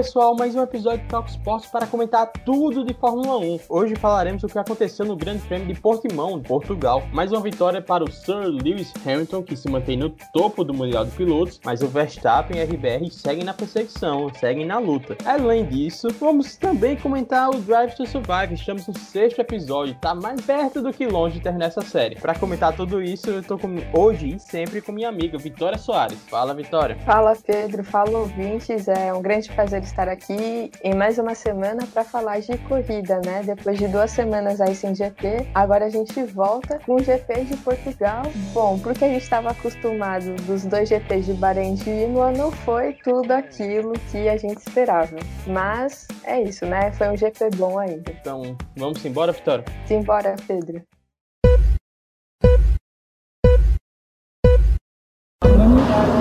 pessoal, 0.00 0.34
mais 0.34 0.54
um 0.54 0.62
episódio 0.62 1.02
de 1.02 1.08
Talk 1.08 1.28
Sports 1.28 1.66
para 1.66 1.86
comentar 1.86 2.26
tudo 2.26 2.82
de 2.82 2.94
Fórmula 2.94 3.36
1. 3.36 3.60
Hoje 3.68 3.94
falaremos 3.96 4.42
o 4.42 4.46
que 4.46 4.58
aconteceu 4.58 5.04
no 5.04 5.14
Grande 5.14 5.46
Prêmio 5.46 5.66
de 5.66 5.78
Portimão, 5.78 6.40
Portugal. 6.40 7.02
Mais 7.12 7.30
uma 7.30 7.42
vitória 7.42 7.82
para 7.82 8.02
o 8.02 8.10
Sir 8.10 8.46
Lewis 8.46 8.94
Hamilton, 9.04 9.42
que 9.42 9.54
se 9.54 9.68
mantém 9.68 9.98
no 9.98 10.08
topo 10.32 10.64
do 10.64 10.72
Mundial 10.72 11.04
de 11.04 11.10
Pilotos, 11.10 11.60
mas 11.62 11.82
o 11.82 11.86
Verstappen 11.86 12.56
e 12.56 12.60
a 12.62 12.64
RBR 12.64 13.10
seguem 13.10 13.44
na 13.44 13.52
perseguição, 13.52 14.32
seguem 14.32 14.64
na 14.64 14.78
luta. 14.78 15.18
Além 15.22 15.66
disso, 15.66 16.08
vamos 16.18 16.56
também 16.56 16.96
comentar 16.96 17.50
o 17.50 17.58
Drive 17.58 17.94
to 17.94 18.06
Survive. 18.06 18.54
Estamos 18.54 18.86
no 18.86 18.98
sexto 18.98 19.40
episódio, 19.40 19.94
tá 20.00 20.14
mais 20.14 20.40
perto 20.40 20.80
do 20.80 20.94
que 20.94 21.06
longe 21.06 21.36
de 21.36 21.42
terminar 21.42 21.66
essa 21.66 21.82
série. 21.82 22.16
Para 22.16 22.34
comentar 22.34 22.74
tudo 22.74 23.02
isso, 23.02 23.28
eu 23.28 23.42
tô 23.42 23.58
com, 23.58 23.68
hoje 23.92 24.36
e 24.36 24.38
sempre 24.38 24.80
com 24.80 24.92
minha 24.92 25.10
amiga 25.10 25.36
Vitória 25.36 25.76
Soares. 25.76 26.18
Fala, 26.30 26.54
Vitória. 26.54 26.96
Fala, 27.04 27.36
Pedro. 27.46 27.84
Fala, 27.84 28.18
ouvintes. 28.18 28.88
É 28.88 29.12
um 29.12 29.20
grande 29.20 29.50
prazer 29.50 29.89
estar 29.90 30.08
aqui 30.08 30.70
em 30.82 30.94
mais 30.94 31.18
uma 31.18 31.34
semana 31.34 31.86
para 31.92 32.04
falar 32.04 32.40
de 32.40 32.56
corrida, 32.58 33.20
né? 33.24 33.42
Depois 33.44 33.78
de 33.78 33.88
duas 33.88 34.10
semanas 34.10 34.60
aí 34.60 34.74
sem 34.74 34.94
GP, 34.94 35.48
agora 35.54 35.86
a 35.86 35.90
gente 35.90 36.22
volta 36.24 36.78
com 36.86 36.94
o 36.94 37.02
GP 37.02 37.44
de 37.44 37.56
Portugal. 37.58 38.22
Bom, 38.52 38.78
porque 38.78 39.04
a 39.04 39.08
gente 39.08 39.22
estava 39.22 39.50
acostumado 39.50 40.34
dos 40.46 40.64
dois 40.64 40.88
GPs 40.88 41.26
de 41.26 41.34
Bahrein 41.34 41.74
e 41.86 42.04
Imola, 42.04 42.32
não 42.32 42.52
foi 42.52 42.94
tudo 43.04 43.32
aquilo 43.32 43.92
que 44.10 44.28
a 44.28 44.36
gente 44.36 44.58
esperava. 44.58 45.16
Mas 45.46 46.06
é 46.24 46.40
isso, 46.40 46.64
né? 46.66 46.92
Foi 46.92 47.08
um 47.08 47.16
GP 47.16 47.50
bom 47.56 47.78
ainda. 47.78 48.12
Então, 48.12 48.56
vamos 48.76 49.04
embora, 49.04 49.32
Vitória? 49.32 49.64
Simbora, 49.86 50.36
Pedro. 50.46 50.82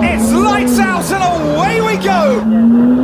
It's 0.02 0.34
lights 0.34 0.80
out 0.80 1.12
and 1.12 1.24
away 1.24 1.82
we 1.82 1.98
go! 1.98 2.99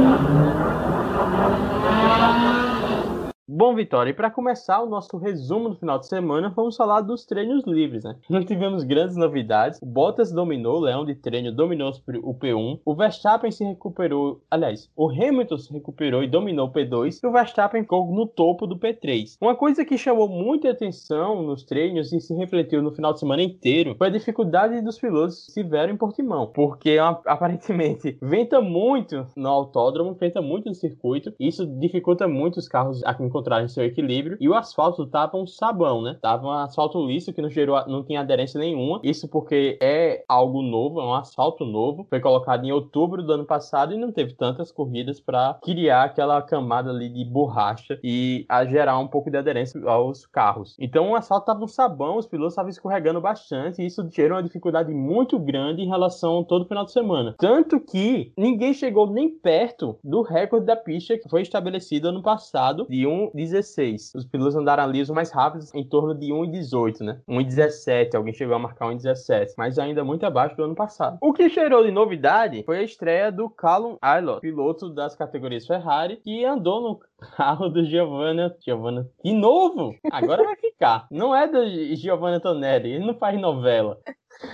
Bom, 3.47 3.75
Vitória, 3.75 4.09
e 4.09 4.13
para 4.13 4.31
começar 4.31 4.81
o 4.81 4.89
nosso 4.89 5.17
resumo 5.17 5.69
do 5.69 5.75
final 5.75 5.99
de 5.99 6.07
semana, 6.07 6.49
vamos 6.49 6.75
falar 6.75 7.01
dos 7.01 7.27
treinos 7.27 7.63
livres, 7.67 8.03
né? 8.03 8.15
Não 8.27 8.43
tivemos 8.43 8.83
grandes 8.83 9.15
novidades. 9.15 9.79
O 9.83 9.85
Bottas 9.85 10.31
dominou, 10.31 10.77
o 10.77 10.79
Leão 10.79 11.05
de 11.05 11.13
treino 11.13 11.51
dominou 11.51 11.91
o 12.23 12.33
P1. 12.33 12.79
O 12.83 12.95
Verstappen 12.95 13.51
se 13.51 13.63
recuperou, 13.63 14.41
aliás, 14.49 14.89
o 14.95 15.07
Hamilton 15.11 15.59
se 15.59 15.71
recuperou 15.71 16.23
e 16.23 16.27
dominou 16.27 16.69
o 16.69 16.73
P2. 16.73 17.19
E 17.21 17.27
o 17.27 17.31
Verstappen 17.31 17.83
ficou 17.83 18.11
no 18.11 18.25
topo 18.25 18.65
do 18.65 18.79
P3. 18.79 19.37
Uma 19.39 19.55
coisa 19.55 19.85
que 19.85 19.95
chamou 19.95 20.27
muita 20.27 20.71
atenção 20.71 21.43
nos 21.43 21.63
treinos 21.63 22.11
e 22.13 22.19
se 22.19 22.33
refletiu 22.33 22.81
no 22.81 22.95
final 22.95 23.13
de 23.13 23.19
semana 23.19 23.43
inteiro 23.43 23.93
foi 23.95 24.07
a 24.07 24.11
dificuldade 24.11 24.81
dos 24.81 24.97
pilotos 24.97 25.45
se 25.45 25.61
tiveram 25.61 25.93
em 25.93 25.97
Portimão, 25.97 26.47
porque 26.47 26.97
aparentemente 27.27 28.17
venta 28.19 28.59
muito 28.59 29.23
no 29.37 29.49
autódromo, 29.49 30.15
venta 30.15 30.41
muito 30.41 30.67
no 30.67 30.73
circuito. 30.73 31.31
E 31.39 31.47
isso 31.47 31.67
dificulta 31.79 32.27
muito 32.27 32.57
os 32.57 32.67
carros 32.67 33.03
a 33.03 33.13
encontrarem 33.35 33.67
seu 33.67 33.83
equilíbrio. 33.83 34.37
E 34.39 34.47
o 34.47 34.55
asfalto 34.55 35.05
tava 35.05 35.37
um 35.37 35.45
sabão, 35.45 36.01
né? 36.01 36.17
Tava 36.21 36.47
um 36.47 36.51
asfalto 36.51 37.05
liso 37.05 37.33
que 37.33 37.41
não 37.41 37.49
gerou, 37.49 37.85
não 37.87 38.03
tinha 38.03 38.21
aderência 38.21 38.59
nenhuma. 38.59 39.01
Isso 39.03 39.27
porque 39.27 39.77
é 39.81 40.23
algo 40.27 40.61
novo, 40.61 41.01
é 41.01 41.03
um 41.03 41.13
asfalto 41.13 41.65
novo. 41.65 42.05
Foi 42.09 42.19
colocado 42.19 42.63
em 42.65 42.71
outubro 42.71 43.21
do 43.21 43.33
ano 43.33 43.45
passado 43.45 43.93
e 43.93 43.97
não 43.97 44.11
teve 44.11 44.33
tantas 44.33 44.71
corridas 44.71 45.19
para 45.19 45.59
criar 45.61 46.03
aquela 46.03 46.41
camada 46.41 46.89
ali 46.89 47.09
de 47.09 47.25
borracha 47.25 47.99
e 48.03 48.45
a 48.47 48.65
gerar 48.65 48.97
um 48.99 49.07
pouco 49.07 49.29
de 49.29 49.37
aderência 49.37 49.81
aos 49.85 50.25
carros. 50.25 50.75
Então 50.79 51.11
o 51.11 51.15
asfalto 51.15 51.45
tava 51.45 51.63
um 51.63 51.67
sabão, 51.67 52.17
os 52.17 52.27
pilotos 52.27 52.53
estavam 52.53 52.69
escorregando 52.69 53.19
bastante 53.19 53.81
e 53.81 53.85
isso 53.85 54.07
gerou 54.11 54.37
uma 54.37 54.43
dificuldade 54.43 54.93
muito 54.93 55.37
grande 55.37 55.81
em 55.81 55.87
relação 55.87 56.39
a 56.39 56.43
todo 56.43 56.67
final 56.67 56.85
de 56.85 56.91
semana. 56.91 57.35
Tanto 57.37 57.79
que 57.79 58.31
ninguém 58.37 58.73
chegou 58.73 59.09
nem 59.09 59.29
perto 59.29 59.97
do 60.03 60.21
recorde 60.21 60.65
da 60.65 60.75
pista 60.75 61.17
que 61.17 61.29
foi 61.29 61.41
estabelecido 61.41 62.09
ano 62.09 62.21
passado 62.21 62.85
de 62.89 63.05
um 63.05 63.24
1,16. 63.33 64.11
Os 64.15 64.25
pilotos 64.25 64.55
andaram 64.55 64.83
ali 64.83 65.01
os 65.01 65.09
mais 65.09 65.31
rápidos 65.31 65.73
em 65.73 65.83
torno 65.83 66.13
de 66.13 66.27
1,18, 66.27 67.01
né? 67.01 67.21
1,17. 67.27 68.15
Alguém 68.15 68.33
chegou 68.33 68.55
a 68.55 68.59
marcar 68.59 68.87
1,17. 68.87 69.53
Mas 69.57 69.79
ainda 69.79 70.03
muito 70.03 70.25
abaixo 70.25 70.55
do 70.55 70.63
ano 70.63 70.75
passado. 70.75 71.17
O 71.21 71.33
que 71.33 71.49
cheirou 71.49 71.83
de 71.83 71.91
novidade 71.91 72.63
foi 72.63 72.79
a 72.79 72.83
estreia 72.83 73.31
do 73.31 73.49
Callum 73.49 73.97
Aylott, 74.01 74.41
piloto 74.41 74.89
das 74.89 75.15
categorias 75.15 75.65
Ferrari, 75.65 76.17
que 76.17 76.45
andou 76.45 76.81
no 76.81 76.99
carro 77.35 77.69
do 77.69 77.83
Giovanna. 77.83 78.55
Giovanna. 78.59 79.09
De 79.23 79.33
novo? 79.33 79.95
Agora 80.11 80.43
vai 80.43 80.55
ficar. 80.55 81.07
Não 81.09 81.35
é 81.35 81.47
do 81.47 81.65
Giovanna 81.95 82.39
Tonelli. 82.39 82.91
Ele 82.91 83.05
não 83.05 83.15
faz 83.15 83.39
novela. 83.39 83.99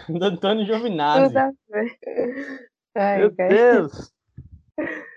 Do 0.07 0.23
Antônio 0.23 0.65
Giovinazzi. 0.65 1.33
Meu 2.95 3.31
Deus! 3.31 4.11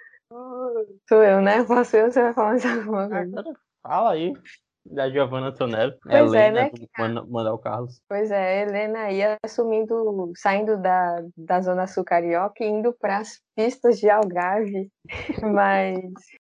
Sou 1.08 1.22
eu, 1.22 1.40
né? 1.40 1.64
Posso 1.64 1.96
eu, 1.96 2.10
você 2.10 2.22
vai 2.22 2.34
falar 2.34 2.48
mais 2.50 2.64
alguma 2.66 3.08
coisa? 3.08 3.40
Agora 3.40 3.56
fala 3.82 4.12
aí 4.12 4.32
da 4.84 5.08
Giovanna 5.10 5.52
Tonelli. 5.52 5.96
Pois 6.02 6.32
é, 6.34 6.48
Helena, 6.48 6.62
né, 6.62 6.70
manda, 6.98 7.24
mandar 7.24 7.54
o 7.54 7.58
Carlos. 7.58 8.02
Pois 8.08 8.30
é, 8.30 8.62
Helena 8.62 9.10
ia 9.10 9.38
assumindo, 9.42 10.32
saindo 10.36 10.76
da, 10.76 11.22
da 11.36 11.60
Zona 11.60 11.86
Sul 11.86 12.04
Carioca 12.04 12.62
e 12.62 12.68
indo 12.68 12.92
para 12.92 13.18
as 13.18 13.40
pistas 13.56 13.98
de 13.98 14.10
Algarve, 14.10 14.90
mas 15.42 15.98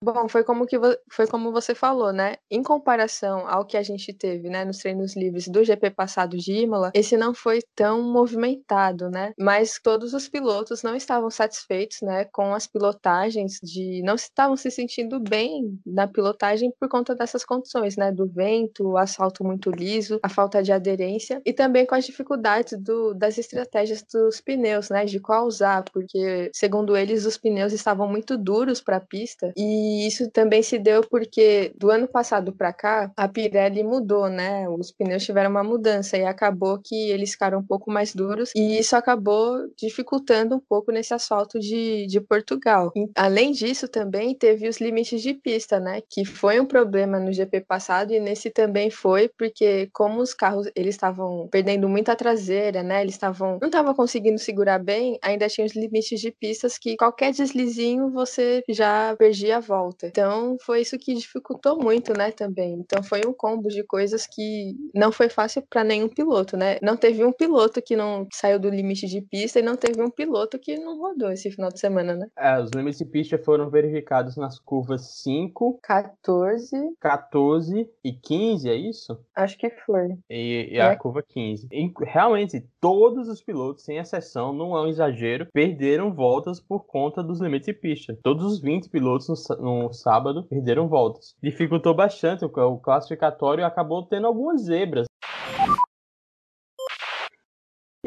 bom, 0.00 0.28
foi 0.28 0.42
como 0.42 0.66
que 0.66 0.76
foi 1.10 1.26
como 1.26 1.52
você 1.52 1.74
falou, 1.74 2.12
né? 2.12 2.36
Em 2.50 2.62
comparação 2.62 3.46
ao 3.48 3.66
que 3.66 3.76
a 3.76 3.82
gente 3.82 4.12
teve, 4.14 4.48
né, 4.48 4.64
nos 4.64 4.78
treinos 4.78 5.14
livres 5.14 5.48
do 5.48 5.62
GP 5.64 5.90
passado 5.90 6.36
de 6.36 6.52
Imola, 6.52 6.90
esse 6.94 7.16
não 7.16 7.34
foi 7.34 7.60
tão 7.74 8.02
movimentado, 8.02 9.10
né? 9.10 9.32
Mas 9.38 9.78
todos 9.82 10.14
os 10.14 10.28
pilotos 10.28 10.82
não 10.82 10.94
estavam 10.94 11.30
satisfeitos, 11.30 11.98
né, 12.02 12.24
com 12.26 12.54
as 12.54 12.66
pilotagens 12.66 13.58
de 13.62 14.02
não 14.02 14.14
estavam 14.14 14.56
se 14.56 14.70
sentindo 14.70 15.20
bem 15.20 15.78
na 15.84 16.06
pilotagem 16.06 16.72
por 16.78 16.88
conta 16.88 17.14
dessas 17.14 17.44
condições, 17.44 17.96
né, 17.96 18.10
do 18.12 18.26
vento, 18.26 18.88
o 18.90 18.96
asfalto 18.98 19.44
muito 19.44 19.70
liso, 19.70 20.18
a 20.22 20.28
falta 20.28 20.62
de 20.62 20.72
aderência 20.72 21.42
e 21.44 21.52
também 21.52 21.84
com 21.84 21.94
as 21.94 22.06
dificuldades 22.06 22.78
do, 22.80 23.12
das 23.14 23.38
estratégias 23.38 24.02
dos 24.02 24.40
pneus, 24.40 24.88
né, 24.90 25.04
de 25.04 25.20
qual 25.20 25.46
usar, 25.46 25.84
porque 25.92 26.50
segundo 26.54 26.96
eles, 26.96 27.26
os 27.26 27.36
pneus 27.36 27.72
estavam 27.72 28.08
muito 28.08 28.36
duros 28.46 28.80
para 28.80 28.98
a 28.98 29.00
pista. 29.00 29.52
E 29.56 30.06
isso 30.06 30.30
também 30.30 30.62
se 30.62 30.78
deu 30.78 31.02
porque 31.02 31.72
do 31.76 31.90
ano 31.90 32.06
passado 32.06 32.52
para 32.52 32.72
cá, 32.72 33.10
a 33.16 33.26
Pirelli 33.26 33.82
mudou, 33.82 34.28
né? 34.28 34.68
Os 34.68 34.92
pneus 34.92 35.24
tiveram 35.24 35.50
uma 35.50 35.64
mudança 35.64 36.16
e 36.16 36.24
acabou 36.24 36.78
que 36.78 37.10
eles 37.10 37.32
ficaram 37.32 37.58
um 37.58 37.66
pouco 37.66 37.90
mais 37.90 38.14
duros. 38.14 38.52
E 38.54 38.78
isso 38.78 38.94
acabou 38.94 39.68
dificultando 39.76 40.54
um 40.54 40.60
pouco 40.60 40.92
nesse 40.92 41.12
asfalto 41.12 41.58
de, 41.58 42.06
de 42.06 42.20
Portugal. 42.20 42.92
E, 42.94 43.10
além 43.16 43.50
disso, 43.50 43.88
também 43.88 44.32
teve 44.34 44.68
os 44.68 44.78
limites 44.78 45.20
de 45.20 45.34
pista, 45.34 45.80
né? 45.80 46.00
Que 46.08 46.24
foi 46.24 46.60
um 46.60 46.66
problema 46.66 47.18
no 47.18 47.32
GP 47.32 47.62
passado 47.62 48.12
e 48.12 48.20
nesse 48.20 48.50
também 48.50 48.90
foi, 48.90 49.28
porque 49.36 49.88
como 49.92 50.20
os 50.20 50.32
carros 50.32 50.70
eles 50.76 50.94
estavam 50.94 51.48
perdendo 51.50 51.88
muita 51.88 52.14
traseira, 52.14 52.82
né? 52.82 53.02
Eles 53.02 53.14
estavam 53.14 53.58
não 53.60 53.68
estavam 53.68 53.92
conseguindo 53.94 54.38
segurar 54.38 54.78
bem, 54.78 55.18
ainda 55.22 55.48
tinha 55.48 55.66
os 55.66 55.74
limites 55.74 56.20
de 56.20 56.30
pistas 56.30 56.78
que 56.78 56.96
qualquer 56.96 57.32
deslizinho 57.32 58.10
você 58.10 58.35
já 58.68 59.14
perdia 59.16 59.56
a 59.58 59.60
volta. 59.60 60.06
Então 60.06 60.56
foi 60.64 60.80
isso 60.80 60.98
que 60.98 61.14
dificultou 61.14 61.76
muito, 61.82 62.12
né, 62.16 62.30
também. 62.30 62.74
Então 62.74 63.02
foi 63.02 63.20
um 63.26 63.32
combo 63.32 63.68
de 63.68 63.82
coisas 63.84 64.26
que 64.26 64.74
não 64.94 65.10
foi 65.12 65.28
fácil 65.28 65.62
para 65.68 65.84
nenhum 65.84 66.08
piloto, 66.08 66.56
né? 66.56 66.78
Não 66.82 66.96
teve 66.96 67.24
um 67.24 67.32
piloto 67.32 67.80
que 67.82 67.96
não 67.96 68.26
saiu 68.32 68.58
do 68.58 68.68
limite 68.70 69.06
de 69.06 69.20
pista 69.20 69.58
e 69.58 69.62
não 69.62 69.76
teve 69.76 70.00
um 70.02 70.10
piloto 70.10 70.58
que 70.58 70.76
não 70.78 70.98
rodou 70.98 71.30
esse 71.30 71.50
final 71.50 71.70
de 71.70 71.80
semana, 71.80 72.14
né? 72.14 72.26
É, 72.38 72.60
os 72.60 72.70
limites 72.70 72.98
de 72.98 73.04
pista 73.06 73.38
foram 73.38 73.70
verificados 73.70 74.36
nas 74.36 74.58
curvas 74.58 75.20
5, 75.22 75.78
14, 75.82 76.76
14 77.00 77.88
e 78.04 78.12
15, 78.12 78.68
é 78.68 78.74
isso? 78.74 79.18
Acho 79.34 79.56
que 79.58 79.70
foi. 79.70 80.16
E, 80.30 80.70
e 80.72 80.80
a 80.80 80.92
É. 80.92 80.96
curva 80.96 81.22
15. 81.22 81.68
E, 81.72 81.90
realmente, 82.04 82.64
todos 82.80 83.28
os 83.28 83.42
pilotos, 83.42 83.84
sem 83.84 83.98
exceção, 83.98 84.52
não 84.52 84.76
é 84.76 84.82
um 84.82 84.88
exagero, 84.88 85.46
perderam 85.52 86.12
voltas 86.14 86.60
por 86.60 86.86
conta 86.86 87.22
dos 87.22 87.40
limites 87.40 87.66
de 87.66 87.72
pista. 87.74 88.16
Todos 88.26 88.54
os 88.54 88.60
20 88.60 88.88
pilotos 88.88 89.28
no, 89.56 89.84
no 89.84 89.92
sábado 89.92 90.42
perderam 90.42 90.88
voltas. 90.88 91.36
Dificultou 91.40 91.94
bastante 91.94 92.44
o, 92.44 92.48
o 92.48 92.80
classificatório 92.80 93.64
acabou 93.64 94.04
tendo 94.04 94.26
algumas 94.26 94.62
zebras. 94.62 95.05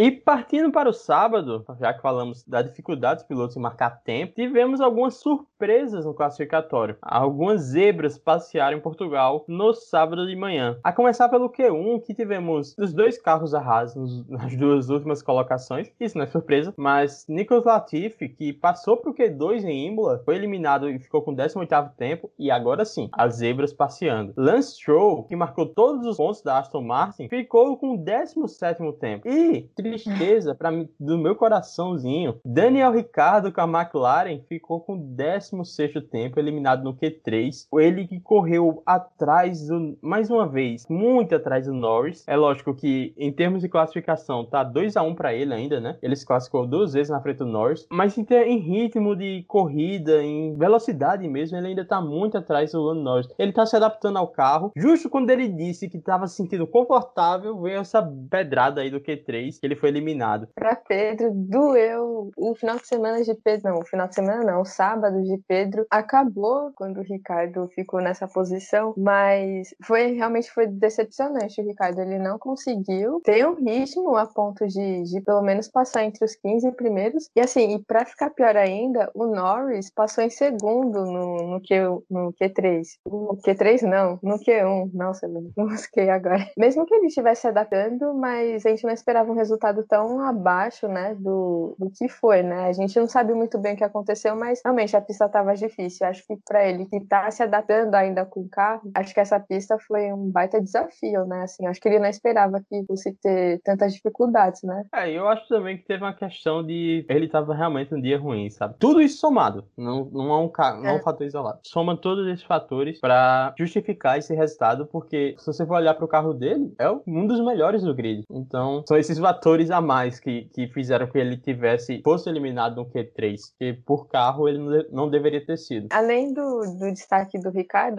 E 0.02 0.10
partindo 0.12 0.72
para 0.72 0.88
o 0.88 0.94
sábado, 0.94 1.66
já 1.78 1.94
que 1.94 2.02
falamos 2.02 2.46
da 2.46 2.62
dificuldade 2.62 3.20
dos 3.20 3.28
pilotos 3.28 3.58
em 3.58 3.60
marcar 3.60 4.02
tempo, 4.02 4.34
tivemos 4.34 4.80
algumas 4.80 5.16
surpresas 5.16 6.06
no 6.06 6.14
classificatório. 6.14 6.96
Algumas 7.02 7.60
zebras 7.64 8.18
passearam 8.18 8.78
em 8.78 8.80
Portugal 8.80 9.44
no 9.46 9.74
sábado 9.74 10.26
de 10.26 10.38
manhã. 10.38 10.78
A 10.86 10.94
começar 10.94 11.28
pelo 11.28 11.50
Q1, 11.50 12.02
que 12.06 12.14
tivemos 12.14 12.74
os 12.80 12.94
dois 12.94 13.22
carros 13.22 13.54
a 13.54 13.60
Haas 13.60 13.94
nos- 13.94 14.26
nas 14.30 14.56
duas 14.56 14.90
últimas 14.90 15.22
colocações. 15.22 15.92
Isso 16.00 16.18
não 16.18 16.24
é 16.24 16.28
surpresa, 16.28 16.74
mas 16.78 17.26
Nicolas 17.28 17.66
Latifi, 17.66 18.30
que 18.30 18.54
passou 18.54 18.96
para 18.96 19.12
o 19.12 19.14
Q2 19.14 19.66
em 19.66 19.88
Imola, 19.88 20.22
foi 20.24 20.38
eliminado 20.38 20.90
e 20.90 20.98
ficou 20.98 21.22
com 21.22 21.32
o 21.32 21.36
18º 21.36 21.92
tempo. 21.98 22.32
E 22.40 22.50
agora 22.50 22.86
sim, 22.86 23.10
as 23.12 23.36
zebras 23.36 23.74
passeando. 23.74 24.34
Lance 24.38 24.76
Stroll, 24.78 25.24
que 25.26 25.36
marcou 25.36 25.66
todos 25.66 26.06
os 26.06 26.16
pontos 26.16 26.42
da 26.42 26.58
Aston 26.58 26.84
Martin, 26.84 27.28
ficou 27.28 27.76
com 27.76 27.96
o 27.96 27.98
17º 27.98 28.94
tempo. 28.94 29.28
E 29.28 29.68
tristeza 29.90 30.54
para 30.54 30.70
do 31.00 31.18
meu 31.18 31.36
coraçãozinho, 31.36 32.40
Daniel 32.46 32.92
Ricardo 32.92 33.52
com 33.52 33.62
a 33.62 33.82
McLaren 33.82 34.42
ficou 34.48 34.80
com 34.82 34.98
16 34.98 35.92
tempo, 36.10 36.40
eliminado 36.40 36.84
no 36.84 36.96
Q3. 36.96 37.68
Ele 37.74 38.08
que 38.08 38.20
correu 38.20 38.82
atrás, 38.86 39.68
do, 39.68 39.98
mais 40.02 40.30
uma 40.30 40.48
vez, 40.48 40.86
muito 40.90 41.36
atrás 41.36 41.66
do 41.66 41.74
Norris. 41.74 42.24
É 42.28 42.36
lógico 42.36 42.74
que, 42.74 43.14
em 43.18 43.32
termos 43.32 43.62
de 43.62 43.70
classificação, 43.70 44.46
tá 44.46 44.64
2 44.64 44.96
a 44.98 45.04
1 45.04 45.16
para 45.16 45.34
ele 45.34 45.54
ainda, 45.54 45.80
né? 45.80 45.98
Ele 46.02 46.16
se 46.16 46.26
classificou 46.26 46.68
duas 46.68 46.94
vezes 46.94 47.10
na 47.10 47.22
frente 47.22 47.38
do 47.38 47.46
Norris. 47.46 47.88
Mas 47.90 48.18
em, 48.18 48.24
ter, 48.24 48.48
em 48.48 48.58
ritmo 48.58 49.16
de 49.16 49.44
corrida, 49.48 50.22
em 50.24 50.56
velocidade 50.58 51.28
mesmo, 51.28 51.58
ele 51.58 51.68
ainda 51.68 51.86
tá 51.86 52.02
muito 52.02 52.38
atrás 52.38 52.72
do 52.72 52.82
Lando 52.82 53.02
Norris. 53.02 53.28
Ele 53.38 53.52
tá 53.52 53.66
se 53.66 53.76
adaptando 53.76 54.18
ao 54.18 54.28
carro. 54.28 54.72
Justo 54.76 55.10
quando 55.10 55.30
ele 55.30 55.48
disse 55.48 55.90
que 55.90 56.00
tava 56.00 56.28
se 56.28 56.36
sentindo 56.36 56.68
confortável, 56.68 57.60
veio 57.62 57.80
essa 57.80 58.02
pedrada 58.30 58.82
aí 58.82 58.90
do 58.90 59.00
Q3, 59.00 59.60
que 59.60 59.66
ele 59.66 59.76
foi 59.80 59.90
eliminado. 59.90 60.48
Pra 60.54 60.76
Pedro, 60.76 61.32
doeu 61.34 62.32
o 62.38 62.56
final 62.56 62.78
de 62.78 62.88
semana 62.88 63.24
de 63.24 63.34
Pedro. 63.34 63.72
Não, 63.72 63.80
o 63.80 63.86
final 63.86 64.08
de 64.08 64.16
semana 64.16 64.44
não, 64.44 64.62
o 64.62 64.66
sábado 64.66 65.22
de 65.24 65.38
Pedro 65.48 65.86
acabou 65.90 66.72
quando 66.76 66.98
o 66.98 67.04
Ricardo 67.04 67.68
ficou 67.70 68.02
nessa 68.02 68.28
posição, 68.28 68.94
mas 68.98 69.70
foi 69.84 70.14
realmente 70.14 70.52
foi 70.52 70.68
decepcionante. 70.68 71.62
O 71.62 71.66
Ricardo 71.66 72.00
ele 72.02 72.20
não 72.20 72.38
conseguiu 72.38 73.22
ter 73.24 73.48
um 73.48 73.56
ritmo 73.56 74.16
a 74.16 74.26
ponto 74.26 74.68
de, 74.68 75.04
de 75.04 75.22
pelo 75.22 75.42
menos 75.42 75.68
passar 75.68 76.04
entre 76.04 76.24
os 76.26 76.36
15 76.36 76.72
primeiros. 76.74 77.30
E 77.36 77.40
assim, 77.40 77.76
e 77.76 77.84
para 77.84 78.06
ficar 78.06 78.30
pior 78.32 78.56
ainda, 78.56 79.10
o 79.14 79.26
Norris 79.26 79.92
passou 79.94 80.24
em 80.24 80.30
segundo 80.30 81.06
no, 81.06 81.48
no, 81.48 81.62
Q, 81.62 82.04
no 82.10 82.34
Q3. 82.34 82.84
No 83.06 83.38
Q3 83.46 83.82
não, 83.84 84.20
no 84.22 84.40
Q1. 84.40 84.92
Nossa, 84.94 85.28
não 85.28 85.68
busquei 85.68 86.10
agora. 86.10 86.50
Mesmo 86.58 86.86
que 86.86 86.94
ele 86.94 87.08
estivesse 87.08 87.42
se 87.42 87.48
adaptando, 87.48 88.14
mas 88.14 88.66
a 88.66 88.70
gente 88.70 88.84
não 88.84 88.94
esperava 88.94 89.32
um 89.32 89.36
resultado 89.36 89.59
tão 89.88 90.22
abaixo, 90.22 90.88
né, 90.88 91.16
do, 91.16 91.76
do 91.78 91.90
que 91.90 92.08
foi, 92.08 92.42
né? 92.42 92.68
A 92.68 92.74
gente 92.74 92.98
não 93.00 93.08
sabe 93.08 93.34
muito 93.34 93.58
bem 93.58 93.74
o 93.74 93.78
que 93.78 93.84
aconteceu, 93.84 94.36
mas 94.36 94.62
realmente 94.64 94.96
a 94.96 95.02
pista 95.02 95.26
estava 95.26 95.56
difícil. 95.56 96.08
Acho 96.08 96.26
que 96.26 96.38
para 96.48 96.68
ele 96.68 96.86
que 96.86 97.00
tá 97.02 97.30
se 97.32 97.44
adaptando 97.44 97.94
ainda 97.96 98.26
com 98.26 98.42
o 98.42 98.50
carro, 98.50 98.90
acho 98.96 99.14
que 99.14 99.20
essa 99.20 99.40
pista 99.40 99.78
foi 99.80 100.12
um 100.12 100.30
baita 100.30 100.62
desafio, 100.62 101.26
né? 101.26 101.44
Assim, 101.44 101.66
acho 101.68 101.80
que 101.80 101.88
ele 101.88 102.00
não 102.00 102.08
esperava 102.08 102.62
que 102.62 102.84
fosse 102.86 103.14
ter 103.22 103.62
tantas 103.64 103.94
dificuldades, 103.94 104.64
né? 104.64 104.86
É, 104.94 105.12
eu 105.12 105.28
acho 105.28 105.48
também 105.48 105.78
que 105.78 105.86
teve 105.86 106.04
uma 106.04 106.14
questão 106.14 106.66
de 106.66 107.06
ele 107.10 107.26
estava 107.26 107.54
realmente 107.54 107.94
um 107.94 108.02
dia 108.02 108.18
ruim, 108.18 108.50
sabe? 108.50 108.76
Tudo 108.80 109.02
isso 109.02 109.20
somado, 109.20 109.66
não, 109.78 110.06
não 110.06 110.32
é 110.32 110.38
um, 110.38 110.52
não 110.82 110.90
é 110.90 110.94
um 110.94 110.98
é. 110.98 111.02
fator 111.02 111.26
isolado. 111.26 111.60
Soma 111.64 111.98
todos 111.98 112.28
esses 112.28 112.44
fatores 112.44 113.00
para 113.00 113.54
justificar 113.58 114.18
esse 114.18 114.34
resultado, 114.34 114.86
porque 114.86 115.36
se 115.38 115.46
você 115.46 115.66
for 115.66 115.76
olhar 115.76 115.94
para 115.94 116.06
o 116.06 116.08
carro 116.08 116.34
dele, 116.34 116.74
é 116.80 116.90
um 116.90 117.28
dos 117.28 117.40
melhores 117.40 117.84
do 117.84 117.94
grid. 117.94 118.24
Então, 118.32 118.84
são 118.88 118.98
esses 118.98 119.18
fatores 119.18 119.49
a 119.72 119.82
mais 119.82 120.20
que, 120.20 120.50
que 120.54 120.68
fizeram 120.68 121.08
que 121.08 121.18
ele 121.18 121.38
tivesse 121.38 122.02
fosse 122.04 122.30
eliminado 122.30 122.76
no 122.76 122.86
Q3, 122.86 123.38
que 123.58 123.74
por 123.74 124.08
carro 124.08 124.48
ele 124.48 124.88
não 124.92 125.10
deveria 125.10 125.46
ter 125.46 125.58
sido. 125.58 125.88
Além 125.92 126.34
do, 126.34 126.62
do 126.78 126.92
destaque 126.92 127.40
do 127.40 127.50
Ricardo, 127.50 127.98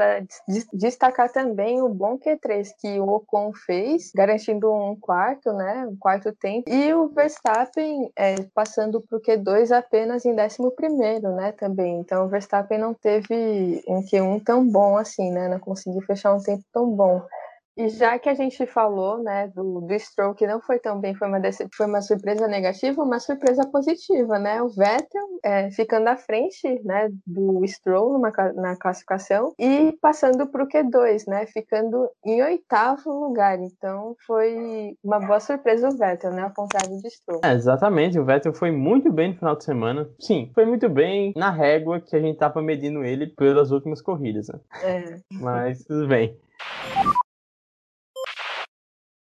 destacar 0.73 1.31
também 1.31 1.83
o 1.83 1.89
bom 1.89 2.19
Q3 2.19 2.69
que 2.79 3.01
o 3.01 3.09
Ocon 3.09 3.53
fez, 3.53 4.13
garantindo 4.15 4.73
um 4.73 4.97
quarto, 4.97 5.53
né, 5.53 5.87
um 5.87 5.97
quarto 5.97 6.33
tempo, 6.33 6.71
e 6.71 6.93
o 6.95 7.09
Verstappen 7.09 8.11
é, 8.17 8.37
passando 8.55 9.01
para 9.01 9.19
o 9.19 9.21
Q2 9.21 9.71
apenas 9.71 10.25
em 10.25 10.33
11 10.33 10.59
primeiro, 10.77 11.35
né, 11.35 11.53
também. 11.53 11.99
Então 12.01 12.25
o 12.25 12.29
Verstappen 12.29 12.79
não 12.79 12.95
teve 12.95 13.83
um 13.87 14.03
Q1 14.03 14.43
tão 14.45 14.67
bom 14.67 14.97
assim, 14.97 15.31
né, 15.31 15.49
não 15.49 15.59
conseguiu 15.59 16.01
fechar 16.03 16.35
um 16.35 16.43
tempo 16.43 16.65
tão 16.73 16.91
bom. 16.91 17.23
E 17.81 17.89
já 17.89 18.19
que 18.19 18.29
a 18.29 18.35
gente 18.35 18.67
falou, 18.67 19.23
né, 19.23 19.49
do, 19.55 19.81
do 19.81 19.99
Stroll 19.99 20.35
que 20.35 20.47
não 20.47 20.61
foi 20.61 20.79
tão 20.79 21.01
bem, 21.01 21.15
foi 21.15 21.29
uma, 21.29 21.41
foi 21.75 21.87
uma 21.87 22.03
surpresa 22.03 22.47
negativa, 22.47 23.03
uma 23.03 23.19
surpresa 23.19 23.67
positiva, 23.71 24.39
né? 24.39 24.61
O 24.61 24.69
Vettel 24.69 25.27
é, 25.43 25.71
ficando 25.71 26.09
à 26.09 26.17
frente, 26.17 26.69
né, 26.85 27.09
do 27.27 27.67
Stroll 27.67 28.13
numa, 28.13 28.31
na 28.55 28.77
classificação 28.77 29.55
e 29.59 29.97
passando 30.03 30.47
para 30.47 30.63
o 30.63 30.69
Q2, 30.69 31.25
né, 31.27 31.47
ficando 31.47 32.07
em 32.23 32.43
oitavo 32.43 33.11
lugar. 33.11 33.59
Então 33.59 34.15
foi 34.27 34.95
uma 35.03 35.19
boa 35.19 35.41
surpresa 35.41 35.89
o 35.89 35.97
Vettel, 35.97 36.33
né, 36.33 36.43
ao 36.43 36.53
contrário 36.53 37.01
do 37.01 37.11
Stroll. 37.11 37.41
É, 37.43 37.55
exatamente, 37.55 38.19
o 38.19 38.25
Vettel 38.27 38.53
foi 38.53 38.71
muito 38.71 39.11
bem 39.11 39.31
no 39.31 39.39
final 39.39 39.57
de 39.57 39.65
semana. 39.65 40.07
Sim, 40.21 40.51
foi 40.55 40.67
muito 40.67 40.87
bem 40.91 41.33
na 41.35 41.51
régua 41.51 41.99
que 41.99 42.15
a 42.15 42.21
gente 42.21 42.35
estava 42.35 42.61
medindo 42.61 43.03
ele 43.03 43.27
pelas 43.29 43.71
últimas 43.71 44.03
corridas, 44.03 44.49
né? 44.49 44.61
É. 44.83 45.21
Mas 45.33 45.83
tudo 45.85 46.07
bem. 46.07 46.39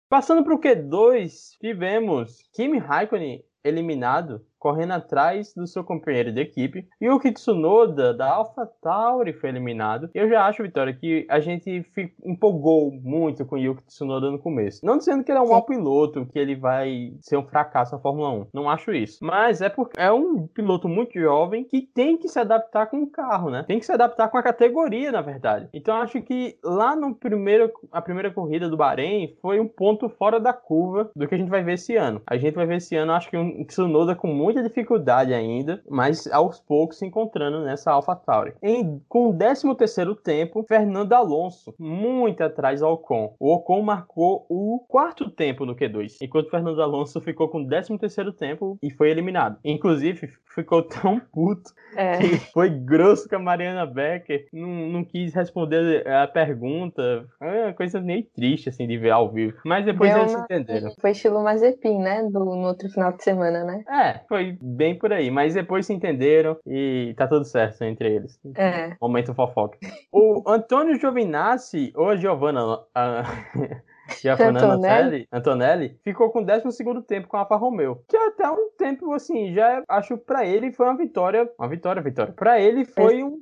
Passando 0.10 0.42
para 0.42 0.56
o 0.56 0.60
Q2, 0.60 1.58
tivemos 1.60 2.48
Kimi 2.54 2.80
Raikkonen 2.80 3.44
eliminado 3.62 4.48
correndo 4.60 4.94
atrás 4.94 5.54
do 5.54 5.68
seu 5.68 5.84
companheiro 5.84 6.32
de 6.32 6.42
equipe. 6.42 6.88
E 7.00 7.10
o 7.10 7.20
Kitsunoda 7.20 8.14
da 8.14 8.30
AlphaTauri 8.32 9.34
foi 9.34 9.50
eliminado. 9.50 10.10
Eu 10.14 10.30
já 10.30 10.46
acho, 10.46 10.64
Vitória, 10.64 10.94
que 10.94 11.26
a 11.30 11.40
gente 11.40 11.86
empolgou 12.24 12.92
muito 12.92 13.46
com 13.46 13.56
o 13.56 13.60
Yuki 13.60 13.84
Tsunoda 13.84 14.32
no 14.32 14.40
começo. 14.40 14.86
Não 14.86 14.98
dizendo 14.98 15.24
que 15.24 15.32
ele 15.32 15.40
é 15.40 15.42
um 15.42 15.50
mau 15.50 15.64
piloto, 15.64 16.26
que 16.26 16.40
ele 16.40 16.56
vai 16.56 17.14
ser 17.20 17.38
um 17.38 17.46
fracasso 17.46 17.96
na 17.96 18.02
Fórmula 18.02 18.32
1. 18.32 18.48
Não 18.54 18.70
acho 18.70 18.92
isso. 18.92 19.20
Mas 19.24 19.62
é 19.62 19.70
porque 19.70 20.00
é 20.00 20.12
um 20.12 20.48
piloto 20.48 20.88
muito 20.88 21.20
jovem 21.20 21.64
que 21.64 21.82
tem 21.82 22.18
que 22.18 22.28
se 22.28 22.40
adaptar 22.40 22.88
com 22.88 23.04
o 23.04 23.10
carro, 23.10 23.50
né? 23.50 23.64
Tem 23.68 23.80
que 23.80 23.86
se 23.86 23.92
adaptar 23.92 24.30
com 24.30 24.38
a 24.38 24.44
categoria, 24.44 25.12
na 25.12 25.22
verdade. 25.22 25.70
Então 25.74 25.96
acho 25.98 26.22
que 26.22 26.58
lá 26.64 26.96
no 26.96 27.16
primeiro, 27.16 27.72
a 27.92 28.02
primeira 28.02 28.32
corrida 28.32 28.70
do 28.70 28.78
Bahrein 28.78 29.36
foi 29.42 29.60
um 29.60 29.68
ponto 29.68 30.10
fora 30.10 30.40
da 30.40 30.54
curva 30.54 31.12
do 31.16 31.28
que 31.28 31.36
a 31.36 31.38
gente 31.38 31.50
vai 31.50 31.64
ver 31.64 31.74
esse 31.74 31.96
ano. 31.96 32.22
A 32.28 32.38
gente 32.38 32.56
vai 32.56 32.66
ver 32.66 32.78
esse 32.78 32.96
ano, 32.96 33.14
acho 33.14 33.30
que 33.30 33.38
um 33.38 33.64
Tsunoda 33.66 34.16
com 34.16 34.28
muito 34.28 34.57
muita 34.58 34.64
dificuldade 34.64 35.34
ainda, 35.34 35.82
mas 35.90 36.28
aos 36.28 36.60
poucos 36.60 36.98
se 36.98 37.06
encontrando 37.06 37.64
nessa 37.64 37.92
AlphaTauri. 37.92 38.54
Em, 38.62 39.02
com 39.08 39.30
o 39.30 39.38
13 39.38 39.76
terceiro 39.76 40.16
tempo, 40.16 40.66
Fernando 40.68 41.14
Alonso, 41.14 41.74
muito 41.80 42.44
atrás 42.44 42.80
do 42.80 42.88
Ocon. 42.88 43.36
O 43.40 43.54
Ocon 43.54 43.82
marcou 43.82 44.46
o 44.50 44.84
quarto 44.88 45.30
tempo 45.30 45.66
no 45.66 45.76
Q2, 45.76 46.18
enquanto 46.22 46.50
Fernando 46.50 46.82
Alonso 46.82 47.22
ficou 47.22 47.48
com 47.50 47.62
o 47.62 47.68
13 47.68 47.98
terceiro 47.98 48.32
tempo 48.32 48.78
e 48.82 48.90
foi 48.90 49.12
eliminado. 49.12 49.58
Inclusive, 49.64 50.30
ficou 50.58 50.82
tão 50.82 51.20
puto 51.20 51.72
é. 51.96 52.18
que 52.18 52.38
foi 52.52 52.70
grosso 52.70 53.30
com 53.30 53.36
a 53.36 53.40
Mariana 53.40 53.86
Becker, 53.86 54.48
não, 54.52 54.68
não 54.68 55.04
quis 55.04 55.34
responder 55.34 56.08
a 56.08 56.28
pergunta. 56.28 57.26
Foi 57.38 57.64
uma 57.64 57.74
coisa 57.74 58.02
meio 58.02 58.24
triste, 58.36 58.70
assim, 58.70 58.88
de 58.88 58.98
ver 58.98 59.12
ao 59.12 59.32
vivo. 59.32 59.58
Mas 59.64 59.86
depois 59.86 60.12
Deu 60.12 60.22
eles 60.22 60.34
uma... 60.34 60.44
entenderam. 60.44 60.94
Foi 61.00 61.12
estilo 61.12 61.44
Mazepin, 61.44 62.00
né? 62.00 62.24
Do, 62.24 62.40
no 62.40 62.68
outro 62.68 62.90
final 62.90 63.14
de 63.14 63.24
semana, 63.24 63.64
né? 63.64 63.84
É, 63.88 64.22
foi 64.28 64.37
foi 64.38 64.58
bem 64.62 64.98
por 64.98 65.12
aí. 65.12 65.32
Mas 65.32 65.56
depois 65.56 65.86
se 65.86 65.94
entenderam 65.94 66.58
e 66.66 67.14
tá 67.18 67.28
tudo 67.28 67.46
certo 67.46 67.84
entre 67.84 68.16
eles. 68.16 68.40
É. 68.56 68.96
Momento 69.02 69.34
fofoca. 69.34 69.78
O 70.12 70.44
Antônio 70.48 71.00
Giovinazzi, 71.00 71.92
ou 71.96 72.10
a 72.10 72.16
Giovanna. 72.16 72.80
A... 72.94 73.24
Giovanna 74.22 74.60
Antonelli. 74.60 75.28
Antonelli 75.30 76.00
ficou 76.02 76.30
com 76.30 76.40
o 76.40 76.46
12 76.46 76.64
tempo 77.06 77.28
com 77.28 77.36
a 77.36 77.42
Alfa 77.42 77.58
Romeo. 77.58 78.02
Que 78.08 78.16
até 78.16 78.50
um 78.50 78.70
tempo, 78.78 79.12
assim, 79.12 79.54
já 79.54 79.84
acho 79.90 80.18
para 80.18 80.46
ele 80.46 80.72
foi 80.72 80.86
uma 80.86 80.96
vitória. 80.96 81.50
Uma 81.60 81.68
vitória, 81.68 82.02
vitória. 82.02 82.32
Para 82.32 82.58
ele 82.58 82.86
foi 82.86 83.22
um 83.22 83.42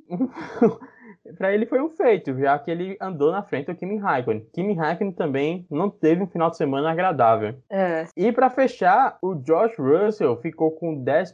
para 1.36 1.52
ele 1.52 1.66
foi 1.66 1.80
um 1.80 1.90
feito, 1.90 2.36
já 2.38 2.58
que 2.58 2.70
ele 2.70 2.96
andou 3.00 3.32
na 3.32 3.42
frente 3.42 3.66
do 3.66 3.74
Kimi 3.74 3.96
Raikkonen. 3.98 4.46
Kimi 4.52 4.74
Raikkonen 4.74 5.12
também 5.12 5.66
não 5.70 5.90
teve 5.90 6.22
um 6.22 6.26
final 6.26 6.50
de 6.50 6.56
semana 6.56 6.90
agradável. 6.90 7.54
É. 7.70 8.06
E 8.16 8.32
para 8.32 8.50
fechar, 8.50 9.18
o 9.22 9.34
Josh 9.34 9.76
Russell 9.78 10.36
ficou 10.36 10.70
com 10.70 10.94
o 10.94 10.98
11 10.98 11.32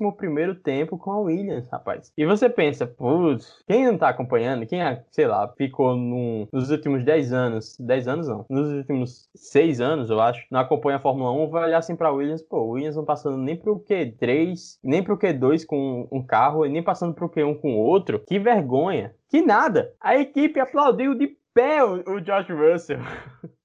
tempo 0.62 0.98
com 0.98 1.10
a 1.10 1.20
Williams, 1.20 1.68
rapaz. 1.68 2.12
E 2.16 2.24
você 2.24 2.48
pensa, 2.48 2.86
putz, 2.86 3.62
quem 3.66 3.86
não 3.86 3.98
tá 3.98 4.08
acompanhando, 4.08 4.66
quem, 4.66 4.80
sei 5.10 5.26
lá, 5.26 5.48
ficou 5.56 5.96
no, 5.96 6.48
nos 6.52 6.70
últimos 6.70 7.04
10 7.04 7.32
anos, 7.32 7.76
10 7.78 8.08
anos 8.08 8.28
não, 8.28 8.46
nos 8.48 8.72
últimos 8.72 9.28
6 9.34 9.80
anos, 9.80 10.10
eu 10.10 10.20
acho, 10.20 10.44
não 10.50 10.60
acompanha 10.60 10.96
a 10.96 11.00
Fórmula 11.00 11.32
1, 11.32 11.50
vai 11.50 11.64
olhar 11.64 11.78
assim 11.78 11.96
pra 11.96 12.12
Williams, 12.12 12.42
pô, 12.42 12.62
Williams 12.64 12.96
não 12.96 13.04
passando 13.04 13.36
nem 13.36 13.56
pro 13.56 13.80
Q3, 13.80 14.78
nem 14.82 15.02
pro 15.02 15.18
Q2 15.18 15.64
com 15.66 16.08
um 16.10 16.22
carro, 16.22 16.66
e 16.66 16.68
nem 16.68 16.82
passando 16.82 17.14
pro 17.14 17.28
Q1 17.28 17.60
com 17.60 17.76
outro. 17.76 18.22
Que 18.26 18.38
vergonha. 18.38 19.14
Que 19.32 19.40
nada. 19.40 19.94
A 19.98 20.14
equipe 20.14 20.60
aplaudiu 20.60 21.14
de 21.14 21.26
pé 21.54 21.82
o, 21.82 21.94
o 22.06 22.20
Josh 22.20 22.50
Russell. 22.50 22.98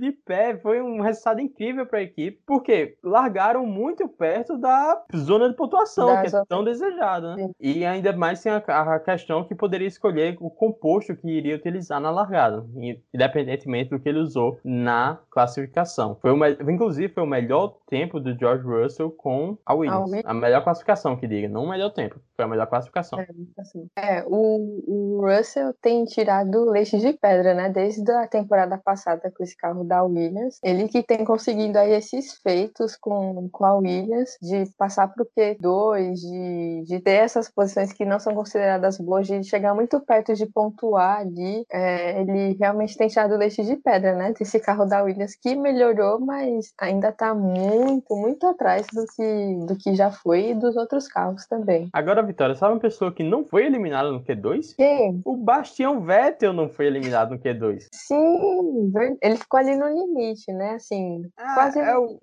De 0.00 0.10
pé, 0.10 0.56
foi 0.56 0.82
um 0.82 1.00
resultado 1.00 1.40
incrível 1.40 1.86
para 1.86 2.00
a 2.00 2.02
equipe, 2.02 2.42
porque 2.44 2.96
largaram 3.02 3.64
muito 3.64 4.08
perto 4.08 4.58
da 4.58 5.04
zona 5.14 5.48
de 5.48 5.54
pontuação, 5.54 6.06
da 6.06 6.22
que 6.22 6.34
é 6.34 6.44
tão 6.48 6.64
desejada. 6.64 7.36
Né? 7.36 7.48
E 7.60 7.86
ainda 7.86 8.12
mais 8.12 8.42
tem 8.42 8.50
a, 8.50 8.56
a, 8.56 8.98
questão 8.98 9.44
que 9.44 9.54
poderia 9.54 9.86
escolher 9.86 10.36
o 10.40 10.50
composto 10.50 11.14
que 11.14 11.28
iria 11.28 11.54
utilizar 11.54 12.00
na 12.00 12.10
largada, 12.10 12.66
independentemente 13.14 13.90
do 13.90 14.00
que 14.00 14.08
ele 14.08 14.18
usou 14.18 14.58
na 14.64 15.20
classificação. 15.30 16.16
Foi 16.20 16.32
uma, 16.32 16.50
inclusive, 16.50 17.12
foi 17.12 17.22
o 17.22 17.26
melhor 17.26 17.76
tempo 17.86 18.18
do 18.18 18.36
George 18.36 18.64
Russell 18.64 19.12
com 19.12 19.56
a 19.64 19.74
Williams. 19.74 20.24
A, 20.24 20.32
a 20.32 20.34
melhor 20.34 20.64
classificação 20.64 21.16
que 21.16 21.28
diga, 21.28 21.48
não 21.48 21.64
o 21.64 21.70
melhor 21.70 21.90
tempo. 21.90 22.20
Foi 22.38 22.44
a 22.44 22.48
melhor 22.48 22.68
classificação. 22.68 23.18
É, 23.18 23.26
assim, 23.58 23.88
é 23.96 24.24
o, 24.24 24.84
o 24.86 25.26
Russell 25.26 25.74
tem 25.82 26.04
tirado 26.04 26.70
leite 26.70 26.96
de 26.96 27.12
pedra, 27.12 27.52
né? 27.52 27.68
Desde 27.68 28.08
a 28.12 28.28
temporada 28.28 28.78
passada 28.78 29.32
com 29.36 29.42
esse 29.42 29.56
carro 29.56 29.82
da 29.82 30.04
Williams. 30.04 30.60
Ele 30.62 30.86
que 30.86 31.02
tem 31.02 31.24
conseguido 31.24 31.76
aí 31.76 31.92
esses 31.92 32.34
feitos 32.40 32.96
com, 32.96 33.48
com 33.50 33.64
a 33.64 33.74
Williams 33.74 34.38
de 34.40 34.70
passar 34.78 35.08
para 35.08 35.24
o 35.24 35.26
Q2, 35.26 36.14
de, 36.14 36.84
de 36.86 37.00
ter 37.00 37.24
essas 37.24 37.50
posições 37.50 37.92
que 37.92 38.04
não 38.04 38.20
são 38.20 38.32
consideradas 38.34 38.98
boas, 38.98 39.26
de 39.26 39.42
chegar 39.42 39.74
muito 39.74 39.98
perto 39.98 40.32
de 40.34 40.46
pontuar 40.46 41.18
ali. 41.18 41.64
É, 41.72 42.20
ele 42.20 42.56
realmente 42.56 42.96
tem 42.96 43.08
tirado 43.08 43.36
leite 43.36 43.64
de 43.64 43.74
pedra, 43.74 44.14
né? 44.14 44.32
Desse 44.38 44.60
carro 44.60 44.84
da 44.84 45.02
Williams 45.02 45.34
que 45.34 45.56
melhorou, 45.56 46.20
mas 46.20 46.72
ainda 46.80 47.08
está 47.08 47.34
muito, 47.34 48.14
muito 48.14 48.46
atrás 48.46 48.86
do 48.92 49.04
que, 49.16 49.66
do 49.66 49.76
que 49.76 49.96
já 49.96 50.12
foi 50.12 50.50
e 50.50 50.54
dos 50.54 50.76
outros 50.76 51.08
carros 51.08 51.44
também. 51.48 51.88
Agora, 51.92 52.27
Vitória, 52.28 52.54
sabe 52.54 52.74
uma 52.74 52.80
pessoa 52.80 53.10
que 53.10 53.22
não 53.22 53.42
foi 53.42 53.64
eliminada 53.64 54.12
no 54.12 54.22
Q2? 54.22 54.74
Quem? 54.76 55.22
O 55.24 55.34
Bastião 55.34 56.00
Vettel 56.02 56.52
não 56.52 56.68
foi 56.68 56.86
eliminado 56.86 57.30
no 57.30 57.38
Q2. 57.38 57.86
Sim, 57.92 58.92
ele 59.22 59.36
ficou 59.36 59.58
ali 59.58 59.74
no 59.74 59.88
limite, 59.88 60.52
né? 60.52 60.74
Assim, 60.74 61.22
ah, 61.38 61.54
quase 61.54 61.80
é 61.80 61.96
o, 61.96 62.18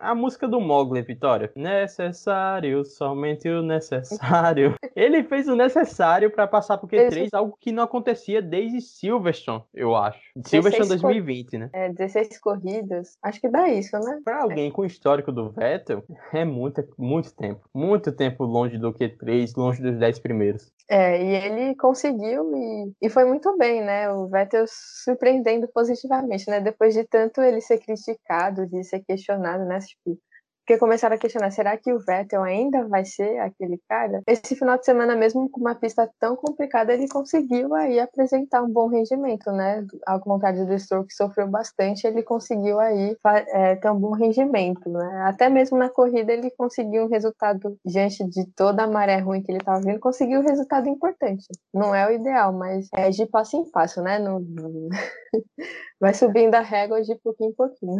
a 0.00 0.14
música 0.14 0.48
do 0.48 0.58
Mogli, 0.58 1.02
Vitória. 1.02 1.52
Necessário, 1.54 2.82
somente 2.84 3.46
o 3.46 3.62
necessário. 3.62 4.74
ele 4.96 5.22
fez 5.22 5.46
o 5.48 5.54
necessário 5.54 6.30
para 6.30 6.46
passar 6.46 6.78
pro 6.78 6.88
Q3, 6.88 7.24
Esse... 7.24 7.36
algo 7.36 7.54
que 7.60 7.72
não 7.72 7.82
acontecia 7.82 8.40
desde 8.40 8.80
Silverstone, 8.80 9.62
eu 9.74 9.94
acho. 9.94 10.18
Silverstone 10.46 10.88
2020, 10.88 11.50
cor... 11.50 11.60
né? 11.60 11.70
É, 11.74 11.92
16 11.92 12.38
corridas. 12.38 13.18
Acho 13.22 13.38
que 13.38 13.50
dá 13.50 13.68
isso, 13.68 13.98
né? 13.98 14.18
Pra 14.24 14.44
alguém 14.44 14.70
com 14.70 14.80
o 14.80 14.86
histórico 14.86 15.30
do 15.30 15.50
Vettel, 15.50 16.02
é 16.32 16.42
muito, 16.42 16.82
muito 16.96 17.34
tempo. 17.34 17.68
Muito 17.74 18.10
tempo 18.12 18.44
longe 18.44 18.78
do 18.78 18.94
Q3, 18.94 19.41
longe 19.56 19.82
dos 19.82 19.98
10 19.98 20.18
primeiros. 20.20 20.72
É, 20.88 21.22
e 21.22 21.34
ele 21.34 21.74
conseguiu 21.76 22.50
e, 22.54 23.06
e 23.06 23.08
foi 23.08 23.24
muito 23.24 23.56
bem, 23.56 23.82
né? 23.82 24.10
O 24.10 24.28
Vettel 24.28 24.64
surpreendendo 24.68 25.68
positivamente, 25.68 26.48
né? 26.50 26.60
Depois 26.60 26.94
de 26.94 27.04
tanto 27.04 27.40
ele 27.40 27.60
ser 27.60 27.78
criticado, 27.78 28.66
de 28.66 28.82
ser 28.84 29.00
questionado, 29.00 29.64
né? 29.64 29.78
Tipo, 29.78 30.18
porque 30.62 30.78
começaram 30.78 31.16
a 31.16 31.18
questionar, 31.18 31.50
será 31.50 31.76
que 31.76 31.92
o 31.92 31.98
Vettel 31.98 32.42
ainda 32.42 32.86
vai 32.86 33.04
ser 33.04 33.38
aquele 33.40 33.80
cara? 33.88 34.22
Esse 34.26 34.54
final 34.54 34.78
de 34.78 34.84
semana, 34.84 35.16
mesmo 35.16 35.50
com 35.50 35.60
uma 35.60 35.74
pista 35.74 36.08
tão 36.20 36.36
complicada, 36.36 36.94
ele 36.94 37.08
conseguiu 37.08 37.74
aí 37.74 37.98
apresentar 37.98 38.62
um 38.62 38.70
bom 38.70 38.86
rendimento, 38.86 39.50
né? 39.50 39.84
Ao 40.06 40.20
contrário 40.20 40.64
do 40.64 40.78
Stroll, 40.78 41.04
que 41.04 41.14
sofreu 41.14 41.48
bastante, 41.48 42.06
ele 42.06 42.22
conseguiu 42.22 42.78
aí 42.78 43.16
é, 43.48 43.74
ter 43.74 43.90
um 43.90 43.98
bom 43.98 44.12
rendimento, 44.12 44.88
né? 44.88 45.22
Até 45.24 45.48
mesmo 45.48 45.76
na 45.76 45.88
corrida 45.88 46.32
ele 46.32 46.50
conseguiu 46.52 47.04
um 47.04 47.08
resultado, 47.08 47.76
diante 47.84 48.24
de 48.28 48.46
toda 48.54 48.84
a 48.84 48.86
maré 48.86 49.18
ruim 49.18 49.42
que 49.42 49.50
ele 49.50 49.58
estava 49.58 49.80
vindo, 49.80 49.98
conseguiu 49.98 50.40
um 50.40 50.46
resultado 50.46 50.88
importante. 50.88 51.44
Não 51.74 51.92
é 51.92 52.08
o 52.08 52.12
ideal, 52.12 52.52
mas 52.52 52.86
é 52.94 53.10
de 53.10 53.26
passo 53.26 53.56
em 53.56 53.68
passo, 53.68 54.00
né? 54.00 54.20
No... 54.20 54.40
vai 56.00 56.14
subindo 56.14 56.54
a 56.54 56.60
régua 56.60 57.02
de 57.02 57.16
pouquinho 57.16 57.50
em 57.50 57.54
pouquinho. 57.54 57.98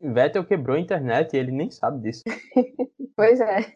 Vettel 0.00 0.44
quebrou 0.44 0.76
a 0.76 0.80
internet 0.80 1.34
e 1.34 1.38
ele 1.38 1.52
nem 1.52 1.70
sabe 1.70 2.02
disso. 2.02 2.22
pois 3.16 3.40
é. 3.40 3.72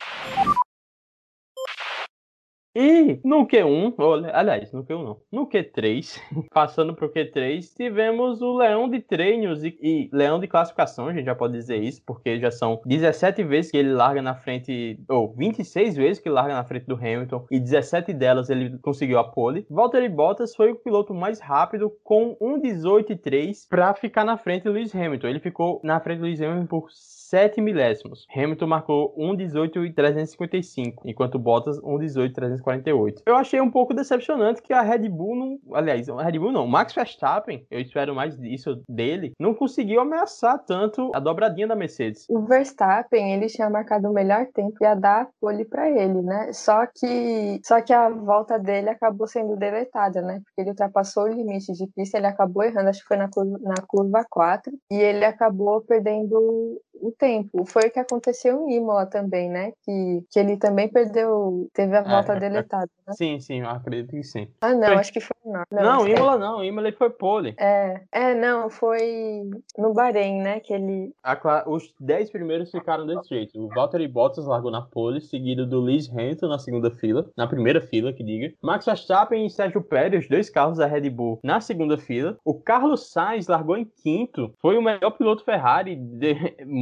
E 2.74 3.20
no 3.22 3.46
Q1, 3.46 3.94
aliás, 4.32 4.72
no 4.72 4.84
Q1 4.84 5.04
não, 5.04 5.20
no 5.30 5.48
Q3, 5.48 6.18
passando 6.52 6.92
pro 6.92 7.08
Q3, 7.08 7.72
tivemos 7.76 8.42
o 8.42 8.56
Leão 8.56 8.90
de 8.90 9.00
Treinos 9.00 9.62
e, 9.62 9.78
e, 9.80 10.10
Leão 10.12 10.40
de 10.40 10.48
Classificação, 10.48 11.06
a 11.06 11.12
gente 11.12 11.26
já 11.26 11.36
pode 11.36 11.52
dizer 11.52 11.76
isso, 11.76 12.02
porque 12.04 12.40
já 12.40 12.50
são 12.50 12.80
17 12.84 13.44
vezes 13.44 13.70
que 13.70 13.76
ele 13.76 13.92
larga 13.92 14.20
na 14.20 14.34
frente, 14.34 14.98
ou 15.08 15.32
26 15.36 15.94
vezes 15.94 16.20
que 16.20 16.28
ele 16.28 16.34
larga 16.34 16.54
na 16.54 16.64
frente 16.64 16.86
do 16.86 16.96
Hamilton, 16.96 17.46
e 17.48 17.60
17 17.60 18.12
delas 18.12 18.50
ele 18.50 18.76
conseguiu 18.78 19.20
a 19.20 19.24
pole. 19.24 19.64
Valtteri 19.70 20.08
Bottas 20.08 20.56
foi 20.56 20.72
o 20.72 20.76
piloto 20.76 21.14
mais 21.14 21.38
rápido 21.38 21.92
com 22.02 22.36
1.18.3 22.40 23.68
para 23.68 23.94
ficar 23.94 24.24
na 24.24 24.36
frente 24.36 24.64
do 24.64 24.72
Lewis 24.72 24.92
Hamilton. 24.92 25.28
Ele 25.28 25.40
ficou 25.40 25.80
na 25.84 26.00
frente 26.00 26.18
do 26.18 26.24
Lewis 26.24 26.40
Hamilton 26.40 26.66
por 26.66 26.90
7 27.28 27.60
milésimos. 27.60 28.26
Hamilton 28.34 28.66
marcou 28.66 29.14
1.18.355, 29.16 30.96
enquanto 31.04 31.38
Bottas 31.38 31.80
1.18.355. 31.80 32.74
48. 32.74 33.22
Eu 33.26 33.36
achei 33.36 33.60
um 33.60 33.70
pouco 33.70 33.94
decepcionante 33.94 34.62
que 34.62 34.72
a 34.72 34.82
Red 34.82 35.08
Bull 35.08 35.36
não. 35.36 35.76
Aliás, 35.76 36.08
a 36.08 36.22
Red 36.22 36.38
Bull 36.38 36.52
não. 36.52 36.66
Max 36.66 36.94
Verstappen, 36.94 37.66
eu 37.70 37.80
espero 37.80 38.14
mais 38.14 38.36
disso 38.38 38.82
dele, 38.88 39.32
não 39.38 39.54
conseguiu 39.54 40.00
ameaçar 40.00 40.58
tanto 40.64 41.10
a 41.14 41.20
dobradinha 41.20 41.68
da 41.68 41.76
Mercedes. 41.76 42.26
O 42.28 42.40
Verstappen, 42.42 43.34
ele 43.34 43.46
tinha 43.46 43.70
marcado 43.70 44.08
o 44.08 44.12
melhor 44.12 44.46
tempo 44.52 44.76
e 44.80 44.84
ia 44.84 44.94
dar 44.94 45.28
pole 45.40 45.64
para 45.64 45.88
ele, 45.88 46.22
né? 46.22 46.52
Só 46.52 46.86
que, 46.86 47.60
só 47.64 47.80
que 47.80 47.92
a 47.92 48.08
volta 48.08 48.58
dele 48.58 48.90
acabou 48.90 49.26
sendo 49.26 49.56
deletada, 49.56 50.20
né? 50.22 50.40
Porque 50.44 50.60
ele 50.60 50.70
ultrapassou 50.70 51.24
o 51.24 51.28
limite 51.28 51.72
de 51.72 51.86
pista, 51.94 52.18
ele 52.18 52.26
acabou 52.26 52.62
errando, 52.62 52.88
acho 52.88 53.00
que 53.00 53.08
foi 53.08 53.16
na 53.16 53.28
curva, 53.28 53.58
na 53.62 53.74
curva 53.86 54.24
4, 54.28 54.72
e 54.90 54.96
ele 54.96 55.24
acabou 55.24 55.80
perdendo 55.82 56.80
o 57.00 57.12
tempo. 57.12 57.64
Foi 57.64 57.82
o 57.86 57.90
que 57.90 57.98
aconteceu 57.98 58.68
em 58.68 58.76
Imola 58.76 59.06
também, 59.06 59.50
né? 59.50 59.72
Que, 59.82 60.24
que 60.30 60.38
ele 60.38 60.56
também 60.56 60.88
perdeu, 60.88 61.68
teve 61.72 61.96
a 61.96 62.00
é, 62.00 62.02
volta 62.02 62.34
é, 62.34 62.40
deletada, 62.40 62.90
né? 63.06 63.14
Sim, 63.14 63.40
sim, 63.40 63.60
eu 63.60 63.68
acredito 63.68 64.10
que 64.10 64.22
sim. 64.22 64.48
Ah, 64.60 64.74
não, 64.74 64.88
foi... 64.88 64.96
acho 64.96 65.12
que 65.12 65.20
foi 65.20 65.36
não. 65.44 65.62
Não, 65.70 65.82
não 65.82 66.08
Imola 66.08 66.38
não, 66.38 66.64
Imola 66.64 66.92
foi 66.92 67.10
pole. 67.10 67.54
É, 67.58 68.00
é, 68.10 68.34
não, 68.34 68.70
foi 68.70 69.42
no 69.76 69.92
Bahrein, 69.92 70.40
né? 70.40 70.60
Que 70.60 70.72
ele. 70.72 71.12
A, 71.22 71.64
os 71.68 71.94
10 72.00 72.30
primeiros 72.30 72.70
ficaram 72.70 73.06
desse 73.06 73.28
jeito. 73.28 73.60
O 73.60 73.68
Valtteri 73.68 74.08
Bottas 74.08 74.46
largou 74.46 74.70
na 74.70 74.82
pole, 74.82 75.20
seguido 75.20 75.66
do 75.66 75.80
Lewis 75.80 76.08
Hamilton 76.10 76.48
na 76.48 76.58
segunda 76.58 76.90
fila, 76.90 77.30
na 77.36 77.46
primeira 77.46 77.80
fila, 77.80 78.12
que 78.12 78.24
diga. 78.24 78.52
Max 78.62 78.86
Verstappen 78.86 79.46
e 79.46 79.50
Sérgio 79.50 79.82
Pérez, 79.82 80.24
os 80.24 80.28
dois 80.28 80.48
carros 80.48 80.78
da 80.78 80.86
Red 80.86 81.10
Bull, 81.10 81.38
na 81.42 81.60
segunda 81.60 81.98
fila. 81.98 82.38
O 82.44 82.54
Carlos 82.54 83.10
Sainz 83.10 83.46
largou 83.46 83.76
em 83.76 83.84
quinto, 83.84 84.52
foi 84.60 84.76
o 84.76 84.82
melhor 84.82 85.10
piloto 85.10 85.44
Ferrari, 85.44 85.96
de... 85.96 86.34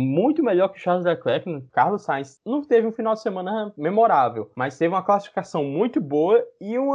muito 0.02 0.42
melhor 0.42 0.68
que 0.68 0.80
Charles 0.80 1.04
Leclerc. 1.04 1.64
Carlos 1.72 2.02
Sainz 2.02 2.40
não 2.44 2.62
teve 2.62 2.86
um 2.86 2.92
final 2.92 3.14
de 3.14 3.22
semana 3.22 3.72
memorável, 3.76 4.50
mas 4.56 4.76
teve 4.76 4.94
uma 4.94 5.02
classificação 5.02 5.64
muito 5.64 6.00
boa 6.00 6.42
e 6.60 6.78
um 6.78 6.90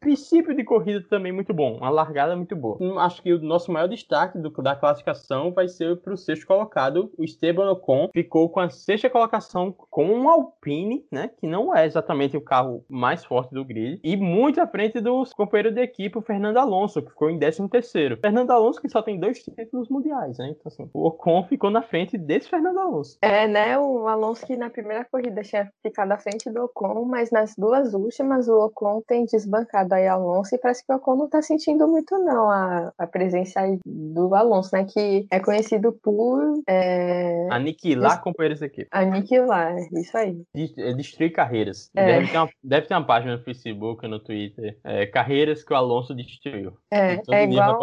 princípio 0.00 0.54
de 0.54 0.64
corrida 0.64 1.04
também 1.08 1.32
muito 1.32 1.52
bom, 1.52 1.76
uma 1.76 1.90
largada 1.90 2.36
muito 2.36 2.54
boa. 2.56 2.76
Hum, 2.80 2.98
acho 2.98 3.22
que 3.22 3.32
o 3.32 3.40
nosso 3.40 3.72
maior 3.72 3.88
destaque 3.88 4.38
do, 4.38 4.50
da 4.62 4.76
classificação 4.76 5.52
vai 5.52 5.68
ser 5.68 5.96
para 6.00 6.14
o 6.14 6.16
sexto 6.16 6.46
colocado, 6.46 7.10
o 7.18 7.24
Esteban 7.24 7.70
Ocon, 7.70 8.08
ficou 8.12 8.48
com 8.48 8.60
a 8.60 8.70
sexta 8.70 9.10
colocação 9.10 9.72
com 9.90 10.06
um 10.06 10.28
Alpine, 10.28 11.04
né, 11.10 11.30
que 11.38 11.46
não 11.46 11.74
é 11.74 11.86
exatamente 11.86 12.36
o 12.36 12.40
carro 12.40 12.84
mais 12.88 13.24
forte 13.24 13.52
do 13.52 13.64
grid, 13.64 14.00
e 14.02 14.16
muito 14.16 14.60
à 14.60 14.66
frente 14.66 15.00
dos 15.00 15.32
companheiros 15.32 15.74
de 15.74 15.80
equipe, 15.80 16.18
o 16.18 16.22
Fernando 16.22 16.58
Alonso, 16.58 17.02
que 17.02 17.10
ficou 17.10 17.30
em 17.30 17.38
décimo 17.38 17.68
terceiro. 17.68 18.18
Fernando 18.20 18.50
Alonso 18.50 18.80
que 18.80 18.88
só 18.88 19.02
tem 19.02 19.18
dois 19.18 19.42
títulos 19.42 19.88
mundiais, 19.88 20.38
né, 20.38 20.50
então 20.50 20.62
assim, 20.66 20.88
o 20.92 21.06
Ocon 21.06 21.44
ficou 21.44 21.70
na 21.70 21.82
frente 21.82 22.16
desse 22.16 22.48
Fernando 22.52 22.78
Alonso. 22.80 23.16
É, 23.22 23.48
né, 23.48 23.78
o 23.78 24.06
Alonso 24.06 24.44
que 24.46 24.56
na 24.56 24.68
primeira 24.68 25.06
corrida 25.06 25.40
tinha 25.42 25.72
ficado 25.82 26.12
à 26.12 26.18
frente 26.18 26.50
do 26.50 26.64
Ocon, 26.64 27.06
mas 27.06 27.30
nas 27.30 27.54
duas 27.56 27.94
últimas 27.94 28.46
o 28.46 28.66
Ocon 28.66 29.00
tem 29.06 29.24
desbancado 29.24 29.94
aí 29.94 30.06
Alonso 30.06 30.54
e 30.54 30.58
parece 30.58 30.84
que 30.84 30.92
o 30.92 30.96
Ocon 30.96 31.16
não 31.16 31.30
tá 31.30 31.40
sentindo 31.40 31.88
muito 31.88 32.18
não 32.18 32.50
a, 32.50 32.92
a 32.98 33.06
presença 33.06 33.60
do 33.86 34.34
Alonso, 34.34 34.68
né? 34.74 34.84
Que 34.84 35.26
é 35.30 35.40
conhecido 35.40 35.92
por... 36.02 36.62
É... 36.68 37.48
Aniquilar 37.50 38.16
Des... 38.16 38.20
companheiros 38.20 38.60
da 38.60 38.66
equipe. 38.66 38.88
Aniquilar, 38.90 39.74
isso 39.94 40.18
aí. 40.18 40.42
É 40.76 40.92
destruir 40.92 41.32
carreiras. 41.32 41.90
É. 41.96 42.04
Deve, 42.04 42.30
ter 42.30 42.38
uma, 42.38 42.50
deve 42.62 42.86
ter 42.86 42.94
uma 42.94 43.06
página 43.06 43.36
no 43.38 43.42
Facebook, 43.42 44.06
no 44.06 44.20
Twitter. 44.20 44.78
É, 44.84 45.06
carreiras 45.06 45.64
que 45.64 45.72
o 45.72 45.76
Alonso 45.76 46.14
destruiu. 46.14 46.76
É, 46.90 47.14
é 47.30 47.44
igual... 47.44 47.78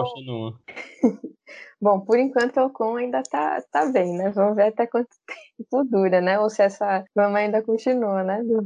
Bom, 1.82 2.02
por 2.02 2.20
enquanto 2.20 2.58
o 2.58 2.66
Ocon 2.66 2.98
ainda 2.98 3.24
tá, 3.24 3.64
tá 3.72 3.86
bem, 3.86 4.18
né? 4.18 4.30
Vamos 4.32 4.56
ver 4.60 4.68
até 4.68 4.86
quanto 4.86 5.10
tempo 5.58 5.84
dura, 5.86 6.22
né? 6.22 6.39
Ou 6.39 6.50
se 6.50 6.62
essa 6.62 7.04
fama 7.13 7.39
ainda 7.39 7.63
continua, 7.63 8.24
né? 8.24 8.44
Do, 8.44 8.66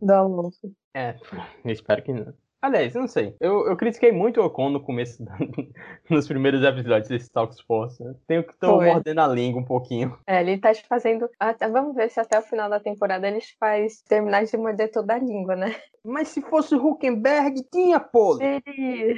do 0.00 0.12
Alonso. 0.12 0.72
É, 0.94 1.16
espero 1.64 2.02
que 2.02 2.12
não. 2.12 2.34
Aliás, 2.60 2.94
não 2.94 3.06
sei. 3.06 3.36
Eu, 3.38 3.66
eu 3.66 3.76
critiquei 3.76 4.10
muito 4.10 4.40
o 4.40 4.44
Ocon 4.46 4.70
no 4.70 4.80
começo, 4.80 5.22
nos 6.08 6.26
primeiros 6.26 6.62
episódios 6.62 7.08
desse 7.08 7.30
Talk 7.30 7.52
Sports. 7.52 7.98
Né? 8.00 8.14
Tenho 8.26 8.42
que 8.42 8.54
estar 8.54 8.68
mordendo 8.68 9.20
a 9.20 9.26
língua 9.26 9.60
um 9.60 9.66
pouquinho. 9.66 10.16
É, 10.26 10.40
ele 10.40 10.56
tá 10.56 10.72
te 10.72 10.82
fazendo. 10.86 11.28
Até, 11.38 11.68
vamos 11.68 11.94
ver 11.94 12.08
se 12.10 12.20
até 12.20 12.38
o 12.38 12.42
final 12.42 12.70
da 12.70 12.80
temporada 12.80 13.28
ele 13.28 13.40
faz 13.60 14.00
terminar 14.08 14.46
de 14.46 14.56
morder 14.56 14.90
toda 14.90 15.12
a 15.12 15.18
língua, 15.18 15.54
né? 15.54 15.76
Mas 16.02 16.28
se 16.28 16.40
fosse 16.40 16.74
o 16.74 16.82
Huckenberg, 16.82 17.62
tinha 17.70 18.00
pole. 18.00 18.38
Seria. 18.38 19.16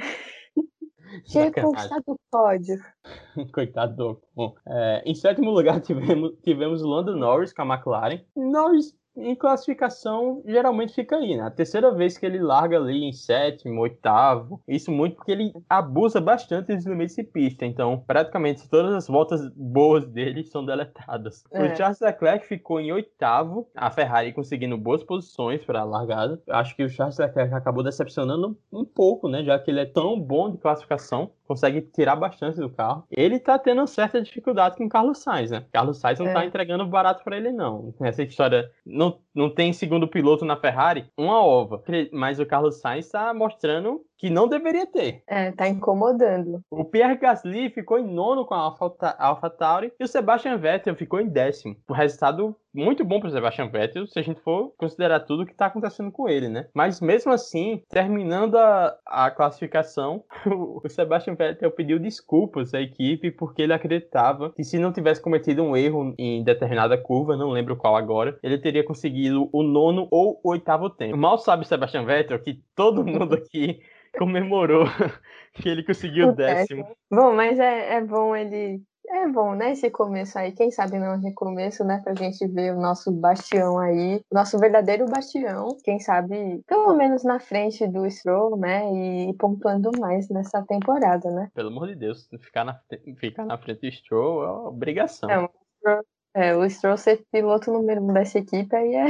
Tinha 1.25 1.51
conquistado 1.51 2.03
o 2.07 2.19
pódio. 2.31 2.75
Coitado 3.53 3.95
do 3.95 4.09
Ocon. 4.09 4.55
É, 4.67 5.03
em 5.05 5.15
sétimo 5.15 5.51
lugar 5.51 5.79
tivemos, 5.81 6.33
tivemos 6.43 6.81
o 6.81 6.87
Lando 6.87 7.15
Norris 7.15 7.53
com 7.53 7.61
a 7.63 7.75
McLaren. 7.75 8.21
Norris 8.35 8.95
em 9.17 9.35
classificação 9.35 10.41
geralmente 10.45 10.93
fica 10.93 11.15
aí, 11.17 11.35
né? 11.35 11.43
A 11.43 11.51
terceira 11.51 11.91
vez 11.91 12.17
que 12.17 12.25
ele 12.25 12.39
larga 12.39 12.77
ali 12.77 13.03
em 13.03 13.13
sétimo, 13.13 13.81
oitavo. 13.81 14.61
Isso 14.67 14.91
muito 14.91 15.15
porque 15.15 15.31
ele 15.31 15.53
abusa 15.69 16.21
bastante 16.21 16.75
dos 16.75 16.85
limites 16.85 17.15
de 17.15 17.23
pista. 17.23 17.65
Então, 17.65 18.03
praticamente 18.05 18.67
todas 18.69 18.93
as 18.93 19.07
voltas 19.07 19.41
boas 19.55 20.05
dele 20.07 20.43
são 20.43 20.65
deletadas. 20.65 21.43
É. 21.51 21.63
O 21.63 21.75
Charles 21.75 21.99
Leclerc 21.99 22.45
ficou 22.45 22.79
em 22.79 22.91
oitavo, 22.91 23.67
a 23.75 23.89
Ferrari 23.89 24.33
conseguindo 24.33 24.77
boas 24.77 25.03
posições 25.03 25.63
para 25.65 25.81
a 25.81 25.85
largada. 25.85 26.41
Acho 26.49 26.75
que 26.75 26.83
o 26.83 26.89
Charles 26.89 27.17
Leclerc 27.17 27.53
acabou 27.53 27.83
decepcionando 27.83 28.57
um 28.71 28.85
pouco, 28.85 29.27
né? 29.27 29.43
Já 29.43 29.57
que 29.59 29.71
ele 29.71 29.81
é 29.81 29.85
tão 29.85 30.19
bom 30.19 30.51
de 30.51 30.57
classificação 30.57 31.31
consegue 31.47 31.81
tirar 31.81 32.15
bastante 32.15 32.59
do 32.59 32.69
carro. 32.69 33.05
Ele 33.09 33.39
tá 33.39 33.57
tendo 33.57 33.87
certa 33.87 34.21
dificuldade 34.21 34.75
com 34.75 34.85
o 34.85 34.89
Carlos 34.89 35.19
Sainz, 35.19 35.49
né? 35.49 35.65
Carlos 35.71 35.97
Sainz 35.97 36.19
não 36.19 36.27
é. 36.27 36.33
tá 36.33 36.45
entregando 36.45 36.85
barato 36.85 37.23
para 37.23 37.37
ele, 37.37 37.51
não. 37.51 37.93
Essa 38.01 38.23
história 38.23 38.69
não, 38.85 39.06
não 39.33 39.49
tem 39.49 39.73
segundo 39.73 40.07
piloto 40.07 40.45
na 40.45 40.57
Ferrari, 40.57 41.05
uma 41.17 41.41
ova. 41.43 41.83
Mas 42.11 42.39
o 42.39 42.45
Carlos 42.45 42.79
Sainz 42.79 43.09
tá 43.09 43.33
mostrando 43.33 44.01
que 44.17 44.29
não 44.29 44.47
deveria 44.47 44.85
ter. 44.85 45.23
É, 45.27 45.51
tá 45.51 45.67
incomodando. 45.67 46.61
O 46.69 46.83
Pierre 46.83 47.17
Gasly 47.17 47.69
ficou 47.69 47.99
em 47.99 48.07
nono 48.07 48.45
com 48.45 48.53
a 48.53 48.59
Alpha, 48.59 49.15
Alpha 49.19 49.49
Tauri 49.49 49.93
e 49.99 50.03
o 50.03 50.07
Sebastian 50.07 50.57
Vettel 50.57 50.95
ficou 50.95 51.19
em 51.19 51.27
décimo. 51.27 51.75
O 51.87 51.93
resultado 51.93 52.55
muito 52.73 53.03
bom 53.03 53.19
para 53.19 53.29
o 53.29 53.31
Sebastian 53.31 53.69
Vettel, 53.69 54.05
se 54.05 54.19
a 54.19 54.21
gente 54.21 54.39
for 54.41 54.71
considerar 54.77 55.21
tudo 55.21 55.43
o 55.43 55.45
que 55.45 55.51
está 55.51 55.65
acontecendo 55.65 56.11
com 56.11 56.29
ele, 56.29 56.47
né? 56.47 56.67
Mas 56.75 57.01
mesmo 57.01 57.31
assim, 57.31 57.81
terminando 57.89 58.55
a, 58.55 58.95
a 59.05 59.31
classificação, 59.31 60.23
o 60.45 60.87
Sebastian 60.87 61.33
Vettel 61.33 61.71
pediu 61.71 61.99
desculpas 61.99 62.73
à 62.73 62.81
equipe 62.81 63.31
porque 63.31 63.63
ele 63.63 63.73
acreditava 63.73 64.51
que 64.51 64.63
se 64.63 64.77
não 64.77 64.93
tivesse 64.93 65.21
cometido 65.21 65.63
um 65.63 65.75
erro 65.75 66.13
em 66.17 66.43
determinada 66.43 66.97
curva, 66.97 67.35
não 67.35 67.49
lembro 67.49 67.75
qual 67.75 67.95
agora, 67.95 68.37
ele 68.43 68.59
teria 68.59 68.83
conseguido 68.83 69.49
o 69.51 69.63
nono 69.63 70.07
ou 70.11 70.39
o 70.43 70.51
oitavo 70.51 70.89
tempo. 70.89 71.17
Mal 71.17 71.37
sabe 71.39 71.63
o 71.63 71.67
Sebastian 71.67 72.05
Vettel 72.05 72.39
que 72.39 72.61
todo 72.75 73.03
mundo 73.05 73.33
aqui 73.33 73.79
comemorou 74.17 74.85
que 75.53 75.69
ele 75.69 75.83
conseguiu 75.83 76.29
o 76.29 76.35
décimo. 76.35 76.87
Bom, 77.11 77.33
mas 77.33 77.59
é, 77.59 77.95
é 77.95 78.01
bom 78.01 78.35
ele 78.35 78.81
é 79.09 79.27
bom, 79.27 79.55
né? 79.55 79.71
Esse 79.71 79.89
começo 79.89 80.37
aí, 80.37 80.51
quem 80.51 80.69
sabe 80.69 80.99
não 80.99 81.19
recomeço, 81.19 81.83
né? 81.83 82.01
Pra 82.03 82.13
gente 82.13 82.45
ver 82.47 82.73
o 82.73 82.79
nosso 82.81 83.11
bastião 83.11 83.79
aí, 83.79 84.21
nosso 84.31 84.59
verdadeiro 84.59 85.05
bastião, 85.05 85.77
quem 85.83 85.99
sabe, 85.99 86.61
pelo 86.67 86.93
menos 86.95 87.23
na 87.23 87.39
frente 87.39 87.87
do 87.87 88.09
Stroll, 88.09 88.57
né? 88.57 88.83
E 88.91 89.33
pontuando 89.35 89.91
mais 89.97 90.27
nessa 90.29 90.61
temporada, 90.63 91.31
né? 91.31 91.49
Pelo 91.53 91.69
amor 91.69 91.87
de 91.87 91.95
Deus, 91.95 92.27
ficar 92.41 92.65
na, 92.65 92.79
ficar 93.17 93.45
na 93.45 93.57
frente 93.57 93.81
do 93.81 93.91
Stroll 93.91 94.43
é 94.43 94.51
uma 94.51 94.67
obrigação. 94.67 95.29
É, 95.29 95.39
o 95.39 95.49
Stroll, 95.77 96.03
é, 96.33 96.55
o 96.55 96.69
Stroll 96.69 96.97
ser 96.97 97.23
piloto 97.31 97.71
número 97.71 98.01
um 98.01 98.11
dessa 98.11 98.39
equipe 98.39 98.75
aí 98.75 98.93
é. 98.93 99.07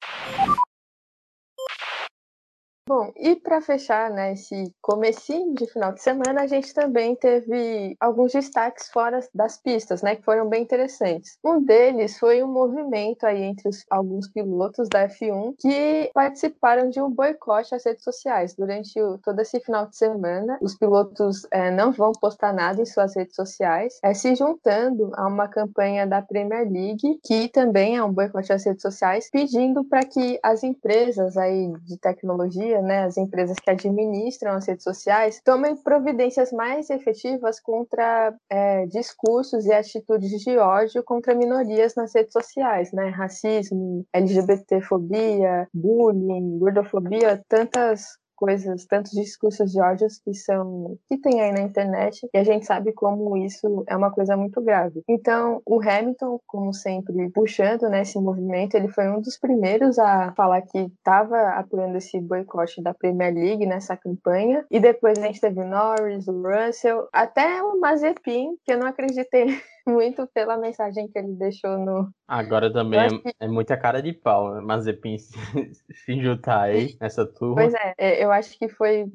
Bom, 2.90 3.12
e 3.16 3.36
para 3.36 3.60
fechar 3.60 4.10
né, 4.10 4.32
esse 4.32 4.74
comecinho 4.82 5.54
de 5.54 5.64
final 5.68 5.92
de 5.92 6.02
semana, 6.02 6.42
a 6.42 6.46
gente 6.48 6.74
também 6.74 7.14
teve 7.14 7.96
alguns 8.00 8.32
destaques 8.32 8.88
fora 8.88 9.20
das 9.32 9.56
pistas, 9.56 10.02
né, 10.02 10.16
que 10.16 10.24
foram 10.24 10.48
bem 10.48 10.64
interessantes. 10.64 11.38
Um 11.44 11.62
deles 11.62 12.18
foi 12.18 12.42
um 12.42 12.48
movimento 12.48 13.24
aí 13.24 13.42
entre 13.44 13.68
os, 13.68 13.86
alguns 13.88 14.26
pilotos 14.26 14.88
da 14.88 15.08
F1 15.08 15.54
que 15.60 16.10
participaram 16.12 16.90
de 16.90 17.00
um 17.00 17.08
boicote 17.08 17.76
às 17.76 17.84
redes 17.84 18.02
sociais. 18.02 18.56
Durante 18.56 19.00
o, 19.00 19.18
todo 19.18 19.38
esse 19.38 19.60
final 19.60 19.86
de 19.86 19.96
semana, 19.96 20.58
os 20.60 20.76
pilotos 20.76 21.46
é, 21.52 21.70
não 21.70 21.92
vão 21.92 22.10
postar 22.10 22.52
nada 22.52 22.82
em 22.82 22.86
suas 22.86 23.14
redes 23.14 23.36
sociais, 23.36 24.00
é, 24.02 24.12
se 24.14 24.34
juntando 24.34 25.12
a 25.14 25.28
uma 25.28 25.46
campanha 25.46 26.08
da 26.08 26.20
Premier 26.20 26.68
League, 26.68 27.20
que 27.22 27.46
também 27.50 27.96
é 27.96 28.02
um 28.02 28.12
boicote 28.12 28.52
às 28.52 28.64
redes 28.64 28.82
sociais, 28.82 29.30
pedindo 29.30 29.84
para 29.84 30.04
que 30.04 30.40
as 30.42 30.64
empresas 30.64 31.36
aí 31.36 31.72
de 31.84 31.96
tecnologia 31.96 32.79
né, 32.82 33.04
as 33.04 33.16
empresas 33.16 33.56
que 33.58 33.70
administram 33.70 34.52
as 34.52 34.66
redes 34.66 34.84
sociais, 34.84 35.40
tomem 35.44 35.76
providências 35.76 36.52
mais 36.52 36.90
efetivas 36.90 37.60
contra 37.60 38.34
é, 38.48 38.86
discursos 38.86 39.66
e 39.66 39.72
atitudes 39.72 40.30
de 40.42 40.56
ódio 40.58 41.02
contra 41.02 41.34
minorias 41.34 41.94
nas 41.94 42.14
redes 42.14 42.32
sociais, 42.32 42.92
né, 42.92 43.08
racismo, 43.08 44.04
LGBTfobia, 44.12 45.68
bullying, 45.72 46.58
gordofobia, 46.58 47.42
tantas 47.48 48.19
coisas, 48.40 48.86
tantos 48.86 49.12
discursos 49.12 49.70
de 49.70 49.78
ódios 49.80 50.18
que 50.18 50.32
são 50.32 50.96
que 51.06 51.18
tem 51.18 51.42
aí 51.42 51.52
na 51.52 51.60
internet 51.60 52.26
e 52.32 52.38
a 52.38 52.42
gente 52.42 52.64
sabe 52.64 52.92
como 52.94 53.36
isso 53.36 53.84
é 53.86 53.94
uma 53.94 54.10
coisa 54.10 54.34
muito 54.34 54.62
grave. 54.62 55.02
Então, 55.06 55.60
o 55.66 55.78
Hamilton, 55.78 56.40
como 56.46 56.72
sempre, 56.72 57.30
puxando 57.30 57.90
nesse 57.90 58.18
né, 58.18 58.24
movimento, 58.24 58.74
ele 58.74 58.88
foi 58.88 59.10
um 59.10 59.20
dos 59.20 59.36
primeiros 59.38 59.98
a 59.98 60.32
falar 60.32 60.62
que 60.62 60.78
estava 60.78 61.50
apoiando 61.50 61.98
esse 61.98 62.18
boicote 62.18 62.82
da 62.82 62.94
Premier 62.94 63.34
League 63.34 63.66
nessa 63.66 63.94
campanha 63.94 64.64
e 64.70 64.80
depois 64.80 65.18
a 65.18 65.26
gente 65.26 65.40
teve 65.40 65.60
o 65.60 65.68
Norris, 65.68 66.26
o 66.26 66.42
Russell, 66.42 67.06
até 67.12 67.62
o 67.62 67.78
Mazepin, 67.78 68.56
que 68.64 68.72
eu 68.72 68.78
não 68.78 68.86
acreditei 68.86 69.60
muito 69.86 70.26
pela 70.28 70.56
mensagem 70.56 71.08
que 71.08 71.18
ele 71.18 71.34
deixou 71.34 71.78
no. 71.78 72.10
Agora 72.26 72.72
também 72.72 73.00
é, 73.00 73.44
é, 73.44 73.48
muita 73.48 73.76
cara 73.76 74.02
de 74.02 74.12
pau, 74.12 74.54
né? 74.54 74.60
Mazepin 74.60 75.18
se, 75.18 75.34
se 75.92 76.22
juntar 76.22 76.62
aí 76.62 76.96
nessa 77.00 77.26
turma. 77.26 77.56
Pois 77.56 77.74
é, 77.74 77.94
é 77.98 78.24
eu 78.24 78.30
acho 78.30 78.58
que 78.58 78.68
foi 78.68 79.06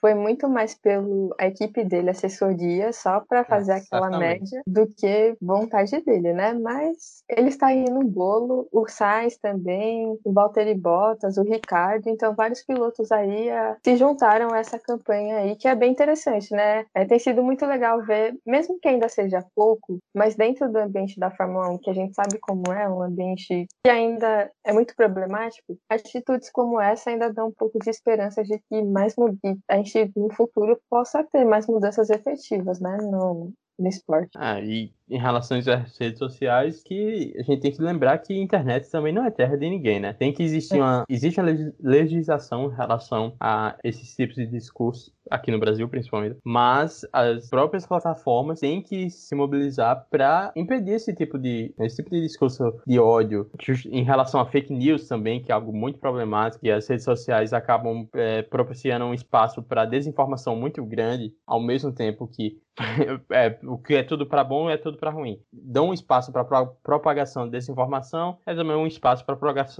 foi 0.00 0.14
muito 0.14 0.48
mais 0.48 0.74
pelo 0.74 1.34
a 1.38 1.46
equipe 1.46 1.84
dele, 1.84 2.10
assessoria, 2.10 2.92
só 2.92 3.20
para 3.20 3.44
fazer 3.44 3.72
é, 3.72 3.76
aquela 3.76 4.18
média, 4.18 4.62
do 4.66 4.86
que 4.86 5.36
vontade 5.40 6.00
dele, 6.02 6.32
né? 6.32 6.52
Mas 6.54 7.22
ele 7.28 7.48
está 7.48 7.68
aí 7.68 7.84
no 7.84 8.04
bolo, 8.04 8.68
o 8.72 8.86
Sainz 8.88 9.36
também, 9.38 10.18
o 10.24 10.32
Valtteri 10.32 10.74
Bottas, 10.74 11.36
o 11.36 11.42
Ricardo, 11.42 12.08
então 12.08 12.34
vários 12.34 12.62
pilotos 12.62 13.10
aí 13.12 13.50
a, 13.50 13.72
ah, 13.72 13.76
se 13.84 13.96
juntaram 13.96 14.52
a 14.52 14.58
essa 14.58 14.78
campanha 14.78 15.38
aí, 15.38 15.56
que 15.56 15.68
é 15.68 15.74
bem 15.74 15.92
interessante, 15.92 16.52
né? 16.52 16.84
É, 16.94 17.04
tem 17.04 17.18
sido 17.18 17.42
muito 17.42 17.64
legal 17.66 18.02
ver, 18.02 18.36
mesmo 18.46 18.78
que 18.80 18.88
ainda 18.88 19.08
seja 19.08 19.44
pouco, 19.54 19.98
mas 20.14 20.34
dentro 20.34 20.70
do 20.70 20.78
ambiente 20.78 21.18
da 21.18 21.30
Fórmula 21.30 21.70
1, 21.70 21.78
que 21.78 21.90
a 21.90 21.94
gente 21.94 22.14
sabe 22.14 22.38
como 22.40 22.72
é, 22.72 22.88
um 22.88 23.02
ambiente 23.02 23.66
que 23.84 23.90
ainda 23.90 24.50
é 24.64 24.72
muito 24.72 24.94
problemático, 24.96 25.78
atitudes 25.88 26.50
como 26.50 26.80
essa 26.80 27.10
ainda 27.10 27.32
dão 27.32 27.48
um 27.48 27.52
pouco 27.52 27.78
de 27.78 27.90
esperança 27.90 28.42
de 28.42 28.58
que 28.68 28.82
mais 28.82 29.14
que 29.36 29.56
a 29.68 29.76
gente 29.76 30.12
no 30.16 30.32
futuro 30.32 30.80
possa 30.88 31.24
ter 31.24 31.44
mais 31.44 31.66
mudanças 31.66 32.10
efetivas, 32.10 32.80
né, 32.80 32.96
no, 32.98 33.52
no 33.78 33.88
esporte. 33.88 34.30
Ah, 34.36 34.60
e 34.60 34.92
em 35.08 35.18
relação 35.18 35.58
às 35.58 35.98
redes 35.98 36.18
sociais, 36.18 36.82
que 36.82 37.34
a 37.38 37.42
gente 37.42 37.60
tem 37.60 37.72
que 37.72 37.82
lembrar 37.82 38.18
que 38.18 38.32
a 38.32 38.42
internet 38.42 38.90
também 38.90 39.12
não 39.12 39.24
é 39.24 39.30
terra 39.30 39.56
de 39.56 39.68
ninguém, 39.68 40.00
né? 40.00 40.12
Tem 40.12 40.32
que 40.32 40.42
existir 40.42 40.78
é. 40.78 40.82
uma, 40.82 41.04
existe 41.08 41.40
uma 41.40 41.48
legislação 41.80 42.70
em 42.70 42.74
relação 42.74 43.34
a 43.40 43.76
esses 43.84 44.14
tipos 44.14 44.36
de 44.36 44.46
discurso, 44.46 45.12
aqui 45.30 45.50
no 45.50 45.58
Brasil 45.58 45.88
principalmente, 45.88 46.36
mas 46.44 47.06
as 47.12 47.48
próprias 47.48 47.86
plataformas 47.86 48.60
têm 48.60 48.82
que 48.82 49.08
se 49.10 49.34
mobilizar 49.34 50.06
para 50.10 50.52
impedir 50.54 50.92
esse 50.92 51.14
tipo 51.14 51.38
de 51.38 51.74
esse 51.78 51.96
tipo 51.96 52.10
de 52.10 52.20
discurso 52.20 52.74
de 52.86 52.98
ódio 52.98 53.50
em 53.90 54.04
relação 54.04 54.40
a 54.40 54.46
fake 54.46 54.72
news 54.72 55.08
também, 55.08 55.42
que 55.42 55.50
é 55.50 55.54
algo 55.54 55.72
muito 55.72 55.98
problemático, 55.98 56.66
e 56.66 56.70
as 56.70 56.86
redes 56.86 57.04
sociais 57.04 57.52
acabam 57.52 58.06
é, 58.14 58.42
propiciando 58.42 59.04
um 59.04 59.14
espaço 59.14 59.62
para 59.62 59.84
desinformação 59.84 60.56
muito 60.56 60.84
grande, 60.84 61.34
ao 61.46 61.60
mesmo 61.60 61.92
tempo 61.92 62.26
que 62.26 62.58
é, 63.30 63.56
o 63.62 63.78
que 63.78 63.94
é 63.94 64.02
tudo 64.02 64.26
para 64.26 64.42
bom 64.42 64.68
é 64.68 64.76
tudo 64.76 64.93
para 64.96 65.10
ruim. 65.10 65.40
Dão 65.52 65.88
um 65.88 65.94
espaço 65.94 66.32
para 66.32 66.44
propagação 66.44 67.44
de 67.44 67.52
desinformação, 67.52 68.38
é 68.46 68.54
também 68.54 68.76
um 68.76 68.86
espaço 68.86 69.24
para 69.24 69.36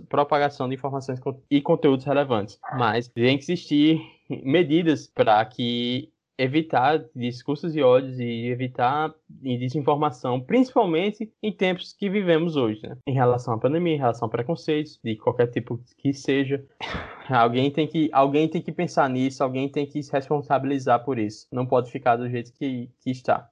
propagação 0.09 0.69
de 0.69 0.75
informações 0.75 1.21
e 1.51 1.61
conteúdos 1.61 2.05
relevantes. 2.05 2.59
Mas 2.79 3.09
tem 3.09 3.37
que 3.37 3.45
existir 3.45 4.01
medidas 4.29 5.07
para 5.07 5.45
que 5.45 6.13
evitar 6.39 7.05
discursos 7.15 7.73
de 7.73 7.83
ódio 7.83 8.21
e 8.21 8.49
evitar 8.49 9.15
desinformação, 9.29 10.41
principalmente 10.41 11.33
em 11.43 11.53
tempos 11.53 11.93
que 11.93 12.11
vivemos 12.11 12.57
hoje, 12.57 12.81
né? 12.83 12.97
Em 13.07 13.15
relação 13.15 13.55
à 13.55 13.59
pandemia, 13.59 13.95
em 13.95 13.99
relação 13.99 14.27
a 14.27 14.31
preconceitos, 14.31 14.99
de 15.03 15.17
qualquer 15.17 15.49
tipo 15.49 15.81
que 15.99 16.13
seja. 16.13 16.65
Alguém 17.29 17.71
tem 17.71 17.87
que, 17.87 18.11
alguém 18.13 18.47
tem 18.47 18.61
que 18.61 18.71
pensar 18.71 19.09
nisso, 19.09 19.43
alguém 19.43 19.67
tem 19.67 19.87
que 19.87 20.03
se 20.03 20.13
responsabilizar 20.13 21.03
por 21.07 21.19
isso. 21.19 21.47
Não 21.51 21.65
pode 21.65 21.91
ficar 21.91 22.17
do 22.17 22.29
jeito 22.29 22.53
que, 22.53 22.91
que 23.01 23.11
está. 23.11 23.49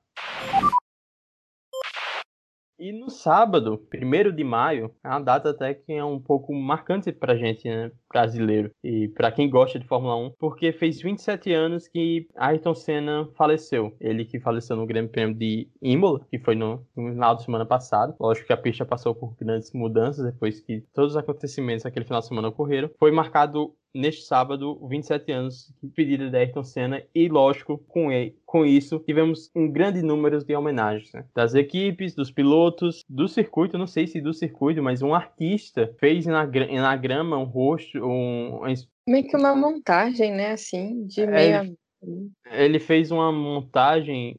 E 2.79 2.91
no 2.93 3.11
sábado, 3.11 3.79
1 3.79 4.33
de 4.33 4.43
maio, 4.45 4.95
é 5.05 5.09
uma 5.09 5.21
data 5.21 5.51
até 5.51 5.75
que 5.75 5.93
é 5.93 6.05
um 6.05 6.21
pouco 6.21 6.53
marcante 6.55 7.13
pra 7.13 7.37
gente, 7.37 7.69
né? 7.69 7.93
Brasileiro 8.13 8.71
e 8.85 9.09
para 9.09 9.33
quem 9.33 9.49
gosta 9.49 9.79
de 9.79 9.87
Fórmula 9.87 10.17
1, 10.17 10.33
porque 10.39 10.73
fez 10.73 11.01
27 11.01 11.53
anos 11.53 11.89
que 11.89 12.29
Ayrton 12.37 12.75
Senna 12.75 13.29
faleceu. 13.35 13.97
Ele 14.01 14.25
que 14.25 14.39
faleceu 14.39 14.77
no 14.77 14.87
Grande 14.87 15.09
Prêmio 15.09 15.35
de 15.35 15.69
Imola, 15.81 16.21
que 16.31 16.39
foi 16.39 16.55
no, 16.55 16.87
final 16.95 17.37
de 17.37 17.45
semana 17.45 17.67
passado. 17.67 18.15
Lógico 18.21 18.47
que 18.47 18.53
a 18.53 18.57
pista 18.57 18.85
passou 18.85 19.15
por 19.15 19.35
grandes 19.37 19.73
mudanças 19.73 20.25
depois 20.25 20.61
que 20.61 20.85
todos 20.95 21.13
os 21.13 21.17
acontecimentos 21.17 21.85
daquele 21.85 22.05
final 22.05 22.21
de 22.21 22.29
semana 22.29 22.49
ocorreram. 22.49 22.91
Foi 22.99 23.11
marcado 23.11 23.75
neste 23.95 24.23
sábado 24.25 24.79
27 24.89 25.31
anos 25.33 25.73
de 25.83 25.91
pedida 25.91 26.31
de 26.31 26.37
Ayrton 26.37 26.65
Senna 26.65 27.03
e, 27.15 27.29
lógico, 27.29 27.79
com, 27.89 28.11
ele, 28.11 28.37
com 28.47 28.65
isso 28.65 28.99
tivemos 29.01 29.51
um 29.55 29.71
grande 29.71 30.03
número 30.03 30.43
de 30.43 30.55
homenagens 30.55 31.13
né? 31.13 31.25
das 31.35 31.55
equipes, 31.55 32.15
dos 32.15 32.31
pilotos, 32.31 33.05
do 33.09 33.29
circuito, 33.29 33.79
não 33.79 33.87
sei 33.87 34.07
se 34.07 34.21
do 34.21 34.33
circuito, 34.33 34.83
mas 34.83 35.03
um 35.03 35.15
artista 35.15 35.95
fez 35.99 36.27
na, 36.27 36.47
na 36.47 36.97
grama 36.97 37.37
um 37.37 37.45
rosto, 37.45 38.02
um, 38.03 38.61
meio 39.09 39.29
que 39.29 39.37
uma 39.37 39.55
montagem, 39.55 40.33
né, 40.33 40.53
assim, 40.53 41.07
de 41.07 41.27
meio 41.27 41.77
ele, 42.03 42.31
ele 42.51 42.79
fez 42.79 43.11
uma 43.11 43.33
montagem 43.33 44.37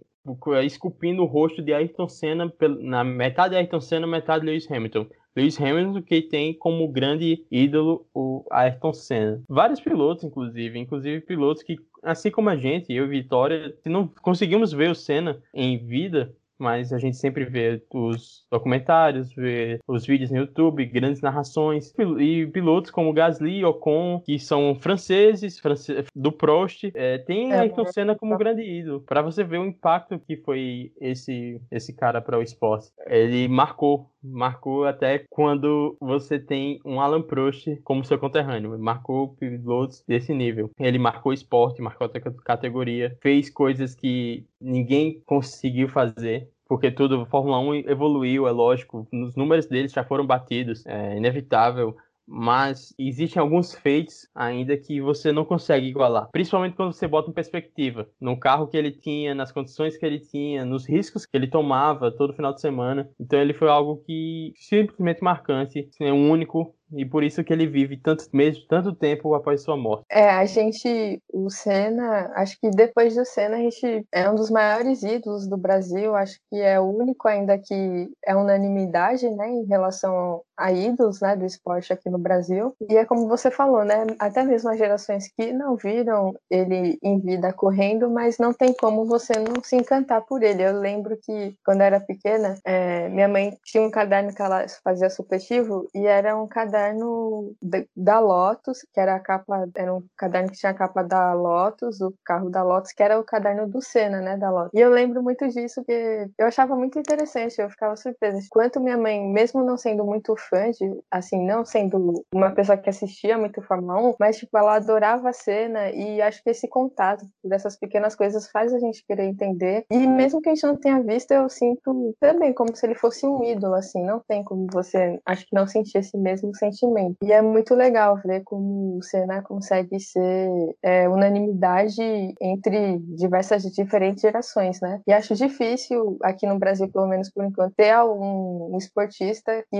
esculpindo 0.63 1.21
o 1.21 1.25
rosto 1.25 1.61
de 1.61 1.73
Ayrton 1.73 2.07
Senna 2.07 2.53
na 2.79 3.03
metade 3.03 3.55
Ayrton 3.55 3.81
Senna, 3.81 4.07
metade 4.07 4.45
Lewis 4.45 4.69
Hamilton. 4.69 5.07
Lewis 5.35 5.59
Hamilton 5.59 6.01
que 6.01 6.21
tem 6.21 6.53
como 6.53 6.87
grande 6.87 7.43
ídolo 7.51 8.05
o 8.13 8.45
Ayrton 8.51 8.93
Senna. 8.93 9.41
Vários 9.49 9.79
pilotos, 9.79 10.23
inclusive, 10.23 10.79
inclusive 10.79 11.21
pilotos 11.21 11.63
que, 11.63 11.77
assim 12.03 12.29
como 12.29 12.49
a 12.49 12.55
gente, 12.55 12.93
eu 12.93 13.05
e 13.05 13.09
Vitória, 13.09 13.75
se 13.81 13.89
não 13.89 14.07
conseguimos 14.21 14.71
ver 14.71 14.91
o 14.91 14.95
Senna 14.95 15.41
em 15.53 15.77
vida, 15.77 16.33
mas 16.63 16.93
a 16.93 16.97
gente 16.97 17.17
sempre 17.17 17.43
vê 17.43 17.83
os 17.93 18.45
documentários, 18.49 19.33
vê 19.35 19.79
os 19.85 20.05
vídeos 20.05 20.31
no 20.31 20.37
YouTube, 20.37 20.85
grandes 20.85 21.21
narrações, 21.21 21.93
e 22.19 22.47
pilotos 22.47 22.89
como 22.89 23.11
Gasly, 23.11 23.65
Ocon, 23.65 24.21
que 24.25 24.39
são 24.39 24.73
franceses, 24.79 25.59
france... 25.59 25.93
do 26.15 26.31
Prost, 26.31 26.85
é, 26.95 27.17
tem 27.17 27.51
é, 27.51 27.59
Ayrton 27.59 27.85
Senna 27.87 28.15
como 28.15 28.37
grande 28.37 28.61
ídolo, 28.61 29.01
para 29.01 29.21
você 29.21 29.43
ver 29.43 29.59
o 29.59 29.65
impacto 29.65 30.17
que 30.17 30.37
foi 30.37 30.93
esse, 31.01 31.61
esse 31.69 31.93
cara 31.93 32.21
para 32.21 32.39
o 32.39 32.41
esporte. 32.41 32.89
Ele 33.07 33.47
marcou 33.49 34.09
marcou 34.23 34.85
até 34.85 35.25
quando 35.29 35.97
você 35.99 36.39
tem 36.39 36.79
um 36.85 37.01
Alan 37.01 37.21
Prost 37.21 37.67
como 37.83 38.05
seu 38.05 38.17
conterrâneo. 38.17 38.79
Marcou 38.79 39.35
pilotos 39.35 40.03
desse 40.07 40.33
nível. 40.33 40.71
Ele 40.79 40.97
marcou 40.97 41.33
esporte, 41.33 41.81
marcou 41.81 42.07
a 42.07 42.43
categoria, 42.43 43.17
fez 43.21 43.49
coisas 43.49 43.93
que 43.93 44.45
ninguém 44.61 45.21
conseguiu 45.25 45.89
fazer 45.89 46.49
porque 46.73 46.89
tudo, 46.89 47.23
Fórmula 47.27 47.59
1 47.59 47.87
evoluiu, 47.87 48.47
é 48.47 48.51
lógico, 48.51 49.07
os 49.13 49.35
números 49.35 49.67
deles 49.67 49.91
já 49.91 50.03
foram 50.03 50.25
batidos, 50.25 50.83
é 50.87 51.15
inevitável, 51.15 51.95
mas 52.27 52.95
existem 52.97 53.39
alguns 53.39 53.75
feitos 53.75 54.27
ainda 54.33 54.75
que 54.75 54.99
você 54.99 55.31
não 55.31 55.45
consegue 55.45 55.85
igualar, 55.85 56.29
principalmente 56.31 56.75
quando 56.75 56.91
você 56.91 57.07
bota 57.07 57.29
em 57.29 57.33
perspectiva, 57.33 58.09
no 58.19 58.35
carro 58.39 58.65
que 58.65 58.75
ele 58.75 58.89
tinha, 58.89 59.35
nas 59.35 59.51
condições 59.51 59.95
que 59.95 60.03
ele 60.03 60.17
tinha, 60.17 60.65
nos 60.65 60.89
riscos 60.89 61.27
que 61.27 61.37
ele 61.37 61.45
tomava 61.45 62.11
todo 62.11 62.33
final 62.33 62.51
de 62.51 62.59
semana. 62.59 63.07
Então 63.19 63.39
ele 63.39 63.53
foi 63.53 63.69
algo 63.69 63.97
que 63.97 64.51
simplesmente 64.55 65.23
marcante, 65.23 65.87
é 66.01 66.11
único 66.11 66.73
e 66.95 67.05
por 67.05 67.23
isso 67.23 67.43
que 67.43 67.51
ele 67.51 67.67
vive 67.67 67.97
tanto 67.97 68.25
mesmo 68.33 68.63
tanto 68.67 68.93
tempo 68.93 69.33
após 69.33 69.61
sua 69.61 69.77
morte. 69.77 70.05
É, 70.09 70.29
a 70.29 70.45
gente, 70.45 71.21
o 71.31 71.49
Senna, 71.49 72.31
acho 72.35 72.59
que 72.59 72.69
depois 72.69 73.15
do 73.15 73.25
Senna 73.25 73.57
a 73.57 73.59
gente 73.59 74.05
é 74.11 74.29
um 74.29 74.35
dos 74.35 74.49
maiores 74.49 75.03
ídolos 75.03 75.47
do 75.47 75.57
Brasil, 75.57 76.15
acho 76.15 76.39
que 76.49 76.59
é 76.59 76.79
o 76.79 76.83
único 76.83 77.27
ainda 77.27 77.57
que 77.57 78.09
é 78.25 78.35
unanimidade, 78.35 79.29
né, 79.29 79.49
em 79.49 79.65
relação 79.65 80.41
a 80.57 80.71
ídolos, 80.71 81.19
né, 81.21 81.35
do 81.35 81.45
esporte 81.45 81.91
aqui 81.91 82.09
no 82.09 82.17
Brasil. 82.17 82.73
E 82.89 82.95
é 82.95 83.05
como 83.05 83.27
você 83.27 83.49
falou, 83.49 83.83
né, 83.83 84.05
até 84.19 84.43
mesmo 84.43 84.69
as 84.69 84.77
gerações 84.77 85.27
que 85.35 85.51
não 85.51 85.75
viram 85.75 86.33
ele 86.49 86.97
em 87.01 87.19
vida 87.19 87.51
correndo, 87.53 88.09
mas 88.09 88.37
não 88.37 88.53
tem 88.53 88.73
como 88.73 89.05
você 89.05 89.33
não 89.33 89.63
se 89.63 89.75
encantar 89.75 90.21
por 90.21 90.43
ele. 90.43 90.63
Eu 90.63 90.79
lembro 90.79 91.17
que 91.21 91.55
quando 91.65 91.81
eu 91.81 91.87
era 91.87 91.99
pequena, 91.99 92.57
é, 92.65 93.09
minha 93.09 93.27
mãe 93.27 93.57
tinha 93.65 93.83
um 93.83 93.91
caderno 93.91 94.33
que 94.33 94.41
ela 94.41 94.65
fazia 94.83 95.09
supletivo 95.09 95.87
e 95.93 96.05
era 96.05 96.37
um 96.37 96.47
caderno 96.47 96.82
caderno 96.83 97.55
da 97.95 98.19
Lotus, 98.19 98.79
que 98.93 98.99
era 98.99 99.15
a 99.15 99.19
capa, 99.19 99.67
era 99.75 99.93
um 99.93 100.03
caderno 100.17 100.49
que 100.49 100.57
tinha 100.57 100.71
a 100.71 100.75
capa 100.75 101.03
da 101.03 101.33
Lotus, 101.33 102.01
o 102.01 102.13
carro 102.25 102.49
da 102.49 102.63
Lotus, 102.63 102.91
que 102.91 103.01
era 103.01 103.19
o 103.19 103.23
caderno 103.23 103.67
do 103.67 103.81
Senna, 103.81 104.21
né, 104.21 104.37
da 104.37 104.49
Lotus. 104.49 104.71
E 104.73 104.79
eu 104.79 104.89
lembro 104.89 105.23
muito 105.23 105.47
disso, 105.47 105.75
porque 105.81 106.27
eu 106.37 106.47
achava 106.47 106.75
muito 106.75 106.99
interessante, 106.99 107.61
eu 107.61 107.69
ficava 107.69 107.95
surpresa. 107.95 108.39
Quanto 108.49 108.81
minha 108.81 108.97
mãe, 108.97 109.21
mesmo 109.25 109.63
não 109.63 109.77
sendo 109.77 110.03
muito 110.03 110.35
fã 110.35 110.69
de, 110.71 110.99
assim, 111.09 111.45
não 111.45 111.63
sendo 111.63 112.23
uma 112.33 112.51
pessoa 112.51 112.77
que 112.77 112.89
assistia 112.89 113.37
muito 113.37 113.61
Fórmula 113.61 113.99
1, 114.09 114.15
mas, 114.19 114.37
tipo, 114.37 114.57
ela 114.57 114.75
adorava 114.75 115.29
a 115.29 115.33
cena 115.33 115.89
e 115.91 116.21
acho 116.21 116.43
que 116.43 116.49
esse 116.49 116.67
contato 116.67 117.25
dessas 117.43 117.77
pequenas 117.77 118.15
coisas 118.15 118.49
faz 118.49 118.73
a 118.73 118.79
gente 118.79 119.05
querer 119.05 119.25
entender. 119.25 119.85
E 119.89 120.07
mesmo 120.07 120.41
que 120.41 120.49
a 120.49 120.55
gente 120.55 120.65
não 120.65 120.75
tenha 120.75 121.01
visto, 121.01 121.31
eu 121.31 121.47
sinto 121.49 122.15
também 122.19 122.53
como 122.53 122.75
se 122.75 122.85
ele 122.85 122.95
fosse 122.95 123.25
um 123.25 123.43
ídolo, 123.43 123.75
assim, 123.75 124.03
não 124.03 124.21
tem 124.27 124.43
como 124.43 124.67
você, 124.71 125.19
acho 125.25 125.45
que 125.45 125.55
não 125.55 125.67
sentir 125.67 125.99
esse 125.99 126.17
mesmo 126.17 126.53
sentimento 126.55 126.72
sentimento. 126.73 127.17
E 127.23 127.31
é 127.31 127.41
muito 127.41 127.73
legal 127.75 128.19
ver 128.23 128.43
como 128.43 128.97
o 128.97 129.03
Senna 129.03 129.41
consegue 129.41 129.99
ser 129.99 130.49
é, 130.81 131.07
unanimidade 131.07 132.01
entre 132.41 132.99
diversas 133.15 133.63
diferentes 133.63 134.21
gerações, 134.21 134.79
né? 134.81 135.01
E 135.07 135.13
acho 135.13 135.35
difícil 135.35 136.17
aqui 136.21 136.47
no 136.47 136.59
Brasil, 136.59 136.89
pelo 136.91 137.07
menos 137.07 137.29
por 137.29 137.45
enquanto, 137.45 137.73
ter 137.75 137.91
algum 137.91 138.75
esportista 138.77 139.63
que 139.71 139.79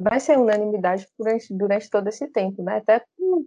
vai 0.00 0.20
ser 0.20 0.38
unanimidade 0.38 1.06
durante, 1.18 1.54
durante 1.54 1.90
todo 1.90 2.08
esse 2.08 2.26
tempo, 2.28 2.62
né? 2.62 2.78
Até 2.78 3.02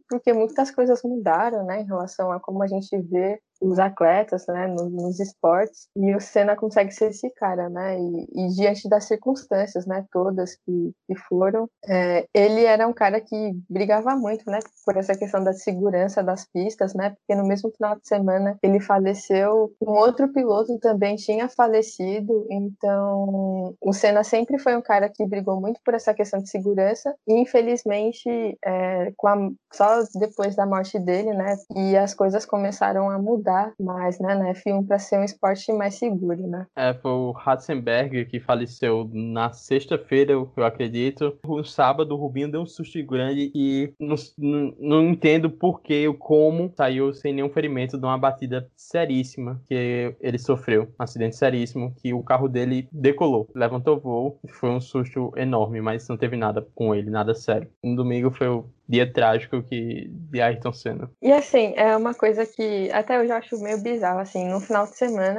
porque 0.10 0.34
muitas 0.34 0.72
coisas 0.72 1.02
mudaram, 1.04 1.66
né, 1.66 1.82
em 1.82 1.86
relação 1.86 2.32
a 2.32 2.40
como 2.40 2.62
a 2.64 2.68
gente 2.68 2.96
vê 3.02 3.40
os 3.62 3.78
atletas, 3.78 4.48
né, 4.48 4.66
nos, 4.66 4.92
nos, 4.92 5.20
esportes, 5.20 5.88
e 5.96 6.16
o 6.16 6.20
Senna 6.20 6.56
consegue 6.56 6.92
ser 6.92 7.12
esse 7.12 7.30
cara, 7.36 7.70
né, 7.70 8.00
e, 8.00 8.28
e 8.34 8.48
diante 8.56 8.90
das 8.90 9.06
circunstâncias, 9.06 9.86
né, 9.86 10.04
todas 10.12 10.56
que, 10.66 10.92
que 11.08 11.16
foram, 11.30 11.70
é, 11.88 12.26
ele 12.34 12.66
era 12.66 12.88
um 12.88 12.94
cara 12.94 13.22
que 13.22 13.52
brigava 13.70 14.16
muito, 14.16 14.50
né, 14.50 14.58
por 14.84 14.98
essa 14.98 15.16
questão 15.16 15.44
da 15.44 15.54
segurança 15.54 16.24
das 16.24 16.44
pistas, 16.52 16.96
né, 16.96 17.12
porque 17.12 17.40
no 17.40 17.48
mesmo 17.48 17.70
final 17.72 17.96
de 17.96 18.08
semana 18.08 18.58
ele 18.64 18.80
faleceu, 18.80 19.72
um 19.80 19.92
outro 19.92 20.34
piloto 20.34 20.80
também 20.80 21.16
tinha 21.16 21.48
falecido, 21.48 22.48
então 22.50 23.76
o 23.80 23.94
Senna 23.94 24.24
sempre 24.24 24.58
foi 24.58 24.76
um 24.76 24.82
cara 24.82 25.08
que 25.08 25.24
brigou 25.24 25.62
muito 25.62 25.80
por 25.86 25.94
essa 25.94 26.16
questão 26.16 26.41
de 26.42 26.50
segurança, 26.50 27.14
e 27.28 27.34
infelizmente, 27.40 28.30
é, 28.66 29.14
a, 29.26 29.50
só 29.72 30.00
depois 30.20 30.56
da 30.56 30.66
morte 30.66 31.00
dele, 31.00 31.34
né, 31.34 31.56
e 31.76 31.96
as 31.96 32.14
coisas 32.14 32.46
começaram 32.46 33.10
a 33.10 33.18
mudar, 33.18 33.74
mais 33.80 34.20
né, 34.20 34.36
na 34.36 34.54
F1 34.54 34.86
para 34.86 35.00
ser 35.00 35.20
um 35.20 35.24
esporte 35.24 35.72
mais 35.74 35.96
seguro, 35.96 36.48
né? 36.48 36.66
É, 36.76 36.94
foi 36.94 37.12
o 37.12 37.32
Ratzenberger 37.32 38.28
que 38.28 38.40
faleceu 38.40 39.10
na 39.14 39.52
sexta-feira, 39.52 40.34
eu 40.34 40.52
acredito. 40.64 41.38
No 41.46 41.64
sábado, 41.64 42.14
o 42.14 42.18
Rubinho 42.18 42.52
deu 42.52 42.62
um 42.62 42.66
susto 42.66 43.02
grande 43.06 43.52
e 43.54 43.94
não, 44.00 44.16
não, 44.38 44.76
não 44.80 45.02
entendo 45.10 45.50
por 45.50 45.82
que 45.82 46.08
ou 46.08 46.14
como 46.14 46.72
saiu 46.76 47.14
sem 47.14 47.34
nenhum 47.34 47.50
ferimento 47.50 47.98
de 47.98 48.06
uma 48.06 48.18
batida 48.18 48.70
seríssima 48.76 49.62
que 49.68 50.16
ele 50.20 50.38
sofreu. 50.38 50.84
Um 51.00 51.04
acidente 51.04 51.36
seríssimo 51.36 51.94
que 51.98 52.14
o 52.14 52.24
carro 52.24 52.48
dele 52.48 52.88
decolou, 52.92 53.50
levantou 53.56 54.00
voo. 54.00 54.40
Foi 54.50 54.70
um 54.70 54.82
susto 54.82 55.32
enorme, 55.36 55.82
mas 55.82 56.08
não 56.08 56.18
teve 56.18 56.31
nada 56.38 56.68
com 56.76 56.94
ele, 56.96 57.10
nada 57.10 57.34
sério. 57.34 57.70
No 57.84 57.96
domingo 57.96 58.32
foi 58.32 58.48
o 58.48 58.66
dia 58.92 59.12
trágico 59.12 59.64
que 59.64 60.10
de 60.12 60.42
Ayrton 60.42 60.74
Senna. 60.74 61.10
E 61.22 61.32
assim, 61.32 61.74
é 61.78 61.96
uma 61.96 62.14
coisa 62.14 62.46
que 62.46 62.92
até 62.92 63.18
eu 63.18 63.26
já 63.26 63.38
acho 63.38 63.58
meio 63.62 63.82
bizarro, 63.82 64.20
assim, 64.20 64.48
no 64.50 64.60
final 64.60 64.86
de 64.86 64.98
semana, 64.98 65.38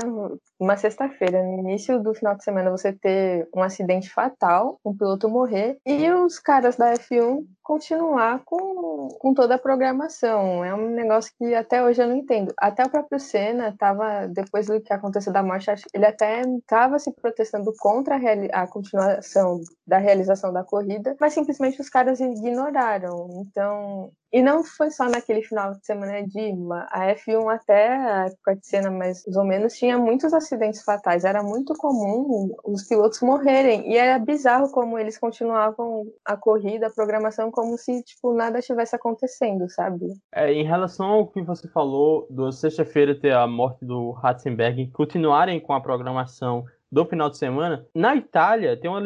uma 0.59 0.77
sexta-feira, 0.77 1.43
no 1.43 1.59
início 1.59 2.03
do 2.03 2.15
final 2.15 2.35
de 2.35 2.45
semana, 2.45 2.71
você 2.71 2.93
ter 2.93 3.49
um 3.55 3.63
acidente 3.63 4.09
fatal, 4.09 4.81
um 4.85 4.97
piloto 4.97 5.29
morrer, 5.29 5.77
e 5.85 6.11
os 6.11 6.39
caras 6.39 6.77
da 6.77 6.95
F1 6.95 7.45
continuar 7.63 8.43
com, 8.45 9.09
com 9.19 9.35
toda 9.35 9.55
a 9.55 9.59
programação. 9.59 10.65
É 10.65 10.75
um 10.75 10.91
negócio 10.91 11.33
que 11.39 11.55
até 11.55 11.83
hoje 11.83 12.03
eu 12.03 12.09
não 12.09 12.17
entendo. 12.17 12.53
Até 12.59 12.85
o 12.85 12.91
próprio 12.91 13.21
Senna 13.21 13.69
estava, 13.69 14.27
depois 14.29 14.67
do 14.67 14.81
que 14.81 14.93
aconteceu 14.93 15.33
da 15.33 15.43
morte, 15.43 15.71
ele 15.95 16.07
até 16.07 16.43
estava 16.43 16.99
se 16.99 17.13
protestando 17.13 17.73
contra 17.79 18.17
a, 18.17 18.63
a 18.63 18.67
continuação 18.67 19.61
da 19.87 19.99
realização 19.99 20.53
da 20.53 20.65
corrida, 20.65 21.17
mas 21.21 21.35
simplesmente 21.35 21.81
os 21.81 21.89
caras 21.89 22.21
ignoraram. 22.21 23.42
Então, 23.43 24.11
e 24.33 24.43
não 24.43 24.65
foi 24.65 24.91
só 24.91 25.09
naquele 25.09 25.43
final 25.43 25.73
de 25.73 25.85
semana 25.85 26.27
de 26.27 26.41
Imola. 26.41 26.87
A 26.91 27.07
F1 27.15 27.55
até 27.55 27.89
a 27.89 28.27
época 28.27 28.57
de 28.57 28.67
cena 28.67 28.91
mais 28.91 29.23
ou 29.37 29.45
menos 29.45 29.75
tinha 29.75 29.99
muitos 29.99 30.33
acidentes 30.33 30.83
fatais. 30.83 31.25
Era 31.25 31.43
muito 31.43 31.75
comum 31.75 32.51
os 32.65 32.87
pilotos 32.89 33.21
morrerem 33.21 33.93
e 33.93 33.97
era 33.97 34.19
bizarro 34.19 34.71
como 34.71 34.99
eles 34.99 35.19
continuavam 35.19 36.05
a 36.25 36.37
corrida, 36.37 36.87
a 36.87 36.91
programação 36.91 37.51
como 37.51 37.77
se 37.77 38.03
tipo 38.03 38.33
nada 38.33 38.59
estivesse 38.59 38.97
acontecendo, 38.97 39.69
sabe? 39.69 40.07
É, 40.33 40.53
em 40.53 40.65
relação 40.65 41.07
ao 41.07 41.27
que 41.27 41.43
você 41.43 41.69
falou 41.69 42.27
do 42.31 42.51
sexta-feira 42.53 43.19
ter 43.19 43.35
a 43.35 43.47
morte 43.47 43.85
do 43.85 44.13
Ratzenberg, 44.13 44.91
continuarem 44.93 45.61
com 45.61 45.75
a 45.75 45.81
programação 45.81 46.65
do 46.91 47.07
final 47.07 47.31
de 47.31 47.39
semana, 47.39 47.87
na 47.95 48.15
Itália 48.15 48.77
tem 48.79 48.91
uma 48.91 49.03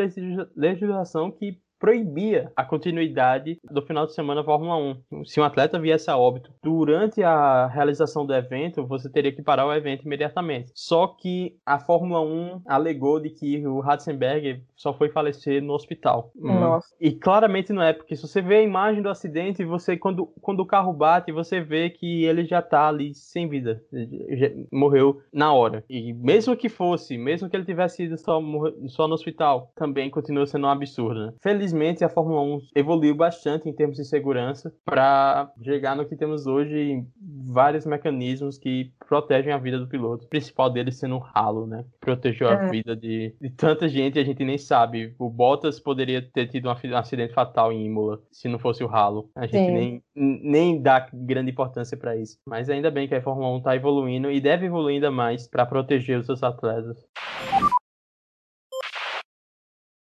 legislação 0.56 1.30
que 1.30 1.56
proibia 1.78 2.50
a 2.56 2.64
continuidade 2.64 3.58
do 3.70 3.82
final 3.82 4.06
de 4.06 4.14
semana 4.14 4.44
Fórmula 4.44 4.76
1. 5.10 5.24
Se 5.24 5.40
um 5.40 5.44
atleta 5.44 5.78
viesse 5.78 6.10
a 6.10 6.16
óbito 6.16 6.52
durante 6.62 7.22
a 7.22 7.66
realização 7.66 8.26
do 8.26 8.34
evento, 8.34 8.86
você 8.86 9.10
teria 9.10 9.32
que 9.32 9.42
parar 9.42 9.66
o 9.66 9.72
evento 9.72 10.04
imediatamente. 10.04 10.72
Só 10.74 11.06
que 11.06 11.56
a 11.64 11.78
Fórmula 11.78 12.20
1 12.20 12.62
alegou 12.66 13.20
de 13.20 13.30
que 13.30 13.66
o 13.66 13.80
Ratzenberger 13.80 14.62
só 14.74 14.92
foi 14.92 15.08
falecer 15.08 15.62
no 15.62 15.74
hospital. 15.74 16.30
Nossa. 16.34 16.94
E 17.00 17.12
claramente 17.12 17.72
não 17.72 17.82
é, 17.82 17.92
porque 17.92 18.16
se 18.16 18.22
você 18.22 18.40
vê 18.40 18.56
a 18.56 18.62
imagem 18.62 19.02
do 19.02 19.08
acidente, 19.08 19.64
você 19.64 19.96
quando, 19.96 20.26
quando 20.40 20.60
o 20.60 20.66
carro 20.66 20.92
bate, 20.92 21.32
você 21.32 21.60
vê 21.60 21.90
que 21.90 22.24
ele 22.24 22.44
já 22.44 22.62
tá 22.62 22.88
ali 22.88 23.14
sem 23.14 23.48
vida. 23.48 23.82
Já 23.92 24.50
morreu 24.72 25.20
na 25.32 25.52
hora. 25.52 25.84
E 25.88 26.12
mesmo 26.12 26.56
que 26.56 26.68
fosse, 26.68 27.16
mesmo 27.18 27.48
que 27.48 27.56
ele 27.56 27.64
tivesse 27.64 28.04
ido 28.04 28.16
só, 28.16 28.40
só 28.86 29.08
no 29.08 29.14
hospital, 29.14 29.70
também 29.74 30.10
continua 30.10 30.46
sendo 30.46 30.66
um 30.66 30.70
absurdo. 30.70 31.26
Né? 31.26 31.32
Felizmente 31.66 32.04
a 32.04 32.08
Fórmula 32.08 32.40
1 32.42 32.60
evoluiu 32.76 33.14
bastante 33.14 33.68
em 33.68 33.72
termos 33.72 33.96
de 33.96 34.04
segurança 34.04 34.72
para 34.84 35.50
chegar 35.64 35.96
no 35.96 36.06
que 36.06 36.14
temos 36.14 36.46
hoje 36.46 37.04
vários 37.44 37.84
mecanismos 37.84 38.56
que 38.56 38.92
protegem 39.08 39.52
a 39.52 39.58
vida 39.58 39.76
do 39.76 39.88
piloto. 39.88 40.26
O 40.26 40.28
principal 40.28 40.70
deles 40.70 40.96
sendo 40.96 41.16
o 41.16 41.18
ralo, 41.18 41.66
né? 41.66 41.84
Protegeu 42.00 42.48
a 42.48 42.52
É. 42.66 42.70
vida 42.70 42.94
de, 42.94 43.34
de 43.40 43.50
tanta 43.50 43.88
gente 43.88 44.16
e 44.16 44.20
a 44.20 44.24
gente 44.24 44.44
nem 44.44 44.56
sabe. 44.56 45.12
O 45.18 45.28
Bottas 45.28 45.80
poderia 45.80 46.22
ter 46.22 46.46
tido 46.46 46.68
um 46.68 46.76
um 46.76 46.96
acidente 46.96 47.32
fatal 47.32 47.72
em 47.72 47.84
Imola 47.84 48.20
se 48.30 48.46
não 48.48 48.60
fosse 48.60 48.84
o 48.84 48.86
ralo. 48.86 49.28
A 49.34 49.46
gente 49.46 49.66
Sim. 49.66 49.72
nem, 49.72 50.02
nem 50.14 50.80
dá 50.80 51.08
grande 51.12 51.50
importância 51.50 51.96
para 51.96 52.16
isso. 52.16 52.38
Mas 52.46 52.70
ainda 52.70 52.92
bem 52.92 53.08
que 53.08 53.14
a 53.14 53.20
Fórmula 53.22 53.48
1 53.56 53.62
tá 53.62 53.74
evoluindo 53.74 54.30
e 54.30 54.40
deve 54.40 54.66
evoluir 54.66 54.94
ainda 54.94 55.10
mais 55.10 55.48
para 55.48 55.66
proteger 55.66 56.20
os 56.20 56.26
seus 56.26 56.44
atletas. 56.44 57.04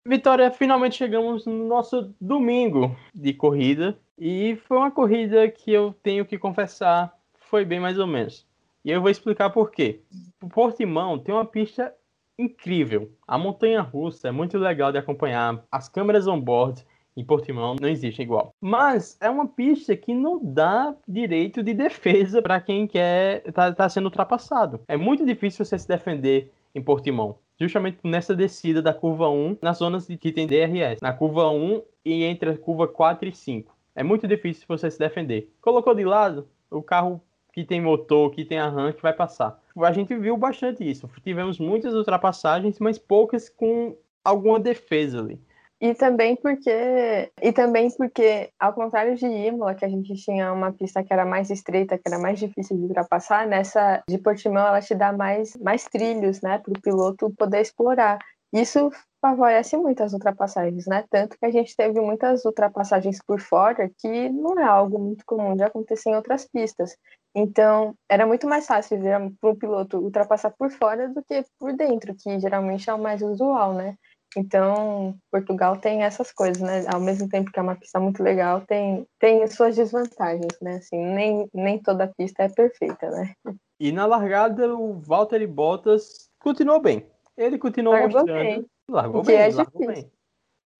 Vitória, 0.05 0.51
finalmente 0.51 0.97
chegamos 0.97 1.45
no 1.45 1.65
nosso 1.65 2.13
domingo 2.19 2.93
de 3.15 3.33
corrida. 3.33 3.97
E 4.19 4.57
foi 4.67 4.77
uma 4.77 4.91
corrida 4.91 5.49
que 5.49 5.71
eu 5.71 5.95
tenho 6.03 6.25
que 6.25 6.37
confessar, 6.37 7.17
foi 7.33 7.63
bem 7.63 7.79
mais 7.79 7.97
ou 7.97 8.05
menos. 8.05 8.45
E 8.83 8.91
eu 8.91 9.01
vou 9.01 9.09
explicar 9.09 9.49
por 9.49 9.71
quê. 9.71 10.01
O 10.41 10.49
Portimão 10.49 11.17
tem 11.17 11.33
uma 11.33 11.45
pista 11.45 11.93
incrível. 12.37 13.11
A 13.25 13.37
montanha 13.37 13.81
russa 13.81 14.27
é 14.27 14.31
muito 14.31 14.57
legal 14.57 14.91
de 14.91 14.97
acompanhar. 14.97 15.63
As 15.71 15.87
câmeras 15.87 16.27
on-board 16.27 16.85
em 17.15 17.23
Portimão 17.23 17.75
não 17.79 17.87
existem 17.87 18.25
igual. 18.25 18.53
Mas 18.59 19.17
é 19.21 19.29
uma 19.29 19.47
pista 19.47 19.95
que 19.95 20.13
não 20.13 20.37
dá 20.43 20.93
direito 21.07 21.63
de 21.63 21.73
defesa 21.73 22.41
para 22.41 22.59
quem 22.59 22.87
quer 22.87 23.41
tá, 23.53 23.71
tá 23.71 23.87
sendo 23.87 24.05
ultrapassado. 24.05 24.81
É 24.87 24.97
muito 24.97 25.25
difícil 25.25 25.63
você 25.63 25.79
se 25.79 25.87
defender 25.87 26.51
em 26.75 26.81
Portimão. 26.81 27.37
Justamente 27.59 27.99
nessa 28.03 28.35
descida 28.35 28.81
da 28.81 28.93
curva 28.93 29.29
1, 29.29 29.57
nas 29.61 29.77
zonas 29.77 30.07
que 30.07 30.31
tem 30.31 30.47
DRS. 30.47 31.01
Na 31.01 31.13
curva 31.13 31.49
1 31.49 31.81
e 32.03 32.23
entre 32.23 32.49
a 32.49 32.57
curva 32.57 32.87
4 32.87 33.29
e 33.29 33.33
5. 33.33 33.75
É 33.95 34.03
muito 34.03 34.27
difícil 34.27 34.65
você 34.67 34.89
se 34.89 34.97
defender. 34.97 35.51
Colocou 35.61 35.93
de 35.93 36.03
lado, 36.03 36.47
o 36.69 36.81
carro 36.81 37.21
que 37.53 37.63
tem 37.63 37.79
motor, 37.79 38.31
que 38.31 38.43
tem 38.43 38.57
arranque, 38.57 39.01
vai 39.01 39.13
passar. 39.13 39.61
A 39.77 39.91
gente 39.91 40.15
viu 40.15 40.35
bastante 40.35 40.89
isso. 40.89 41.07
Tivemos 41.23 41.59
muitas 41.59 41.93
ultrapassagens, 41.93 42.79
mas 42.79 42.97
poucas 42.97 43.47
com 43.47 43.95
alguma 44.23 44.59
defesa 44.59 45.19
ali. 45.19 45.39
E 45.83 45.93
também 45.93 46.37
porque 46.37 47.29
e 47.41 47.51
também 47.51 47.89
porque 47.97 48.49
ao 48.57 48.73
contrário 48.73 49.15
de 49.17 49.25
Imola, 49.25 49.75
que 49.75 49.83
a 49.83 49.89
gente 49.89 50.13
tinha 50.15 50.53
uma 50.53 50.71
pista 50.71 51.03
que 51.03 51.11
era 51.11 51.25
mais 51.25 51.49
estreita, 51.49 51.97
que 51.97 52.03
era 52.07 52.17
mais 52.17 52.39
difícil 52.39 52.77
de 52.77 52.83
ultrapassar, 52.83 53.45
nessa 53.45 54.01
de 54.07 54.17
Portimão 54.17 54.65
ela 54.65 54.79
te 54.79 54.95
dá 54.95 55.11
mais 55.11 55.57
mais 55.57 55.83
trilhos, 55.83 56.39
né, 56.41 56.57
para 56.57 56.71
o 56.71 56.81
piloto 56.81 57.29
poder 57.37 57.59
explorar. 57.59 58.17
Isso 58.53 58.89
favorece 59.21 59.75
muito 59.75 60.01
as 60.01 60.13
ultrapassagens, 60.13 60.85
né? 60.87 61.03
Tanto 61.09 61.37
que 61.37 61.45
a 61.45 61.51
gente 61.51 61.75
teve 61.75 61.99
muitas 61.99 62.45
ultrapassagens 62.45 63.19
por 63.27 63.41
fora, 63.41 63.91
que 63.97 64.29
não 64.29 64.57
é 64.57 64.63
algo 64.63 64.97
muito 64.97 65.25
comum 65.25 65.53
de 65.53 65.63
acontecer 65.63 66.11
em 66.11 66.15
outras 66.15 66.47
pistas. 66.47 66.95
Então, 67.35 67.93
era 68.07 68.25
muito 68.25 68.47
mais 68.47 68.67
fácil 68.67 68.99
para 69.41 69.49
o 69.49 69.55
piloto 69.55 69.97
ultrapassar 69.97 70.51
por 70.51 70.69
fora 70.71 71.09
do 71.09 71.21
que 71.23 71.43
por 71.59 71.73
dentro, 71.73 72.15
que 72.15 72.39
geralmente 72.39 72.89
é 72.89 72.93
o 72.93 72.99
mais 72.99 73.21
usual, 73.21 73.73
né? 73.73 73.97
Então, 74.35 75.15
Portugal 75.31 75.77
tem 75.77 76.03
essas 76.03 76.31
coisas, 76.31 76.61
né? 76.61 76.85
Ao 76.91 76.99
mesmo 76.99 77.29
tempo 77.29 77.51
que 77.51 77.59
é 77.59 77.61
uma 77.61 77.75
pista 77.75 77.99
muito 77.99 78.23
legal, 78.23 78.61
tem, 78.61 79.07
tem 79.19 79.45
suas 79.47 79.75
desvantagens, 79.75 80.57
né? 80.61 80.75
Assim, 80.75 80.97
nem, 80.97 81.47
nem 81.53 81.79
toda 81.79 82.11
pista 82.17 82.43
é 82.43 82.49
perfeita, 82.49 83.09
né? 83.11 83.33
E 83.79 83.91
na 83.91 84.05
largada, 84.05 84.75
o 84.75 84.93
Valtteri 84.93 85.45
Bottas 85.47 86.29
continuou 86.39 86.79
bem. 86.81 87.05
Ele 87.37 87.57
continuou 87.57 87.95
Largou 87.95 88.21
mostrando. 88.21 88.43
bem. 88.43 88.65
Largou 88.89 89.23
bem, 89.23 89.35
é 89.35 89.47
largou 89.49 89.65
difícil. 89.65 89.87
bem. 89.87 90.11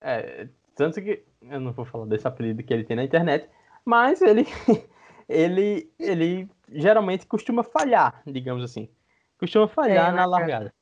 É, 0.01 0.47
tanto 0.75 1.01
que 1.01 1.23
eu 1.41 1.59
não 1.59 1.71
vou 1.71 1.85
falar 1.85 2.05
desse 2.05 2.27
apelido 2.27 2.63
que 2.63 2.73
ele 2.73 2.83
tem 2.83 2.95
na 2.95 3.03
internet, 3.03 3.49
mas 3.85 4.21
ele 4.21 4.45
ele 5.27 5.91
ele 5.99 6.49
geralmente 6.69 7.25
costuma 7.25 7.63
falhar, 7.63 8.21
digamos 8.25 8.63
assim. 8.63 8.89
Costuma 9.37 9.67
falhar 9.67 10.13
É, 10.13 10.15
na 10.15 10.25
largada. 10.25 10.73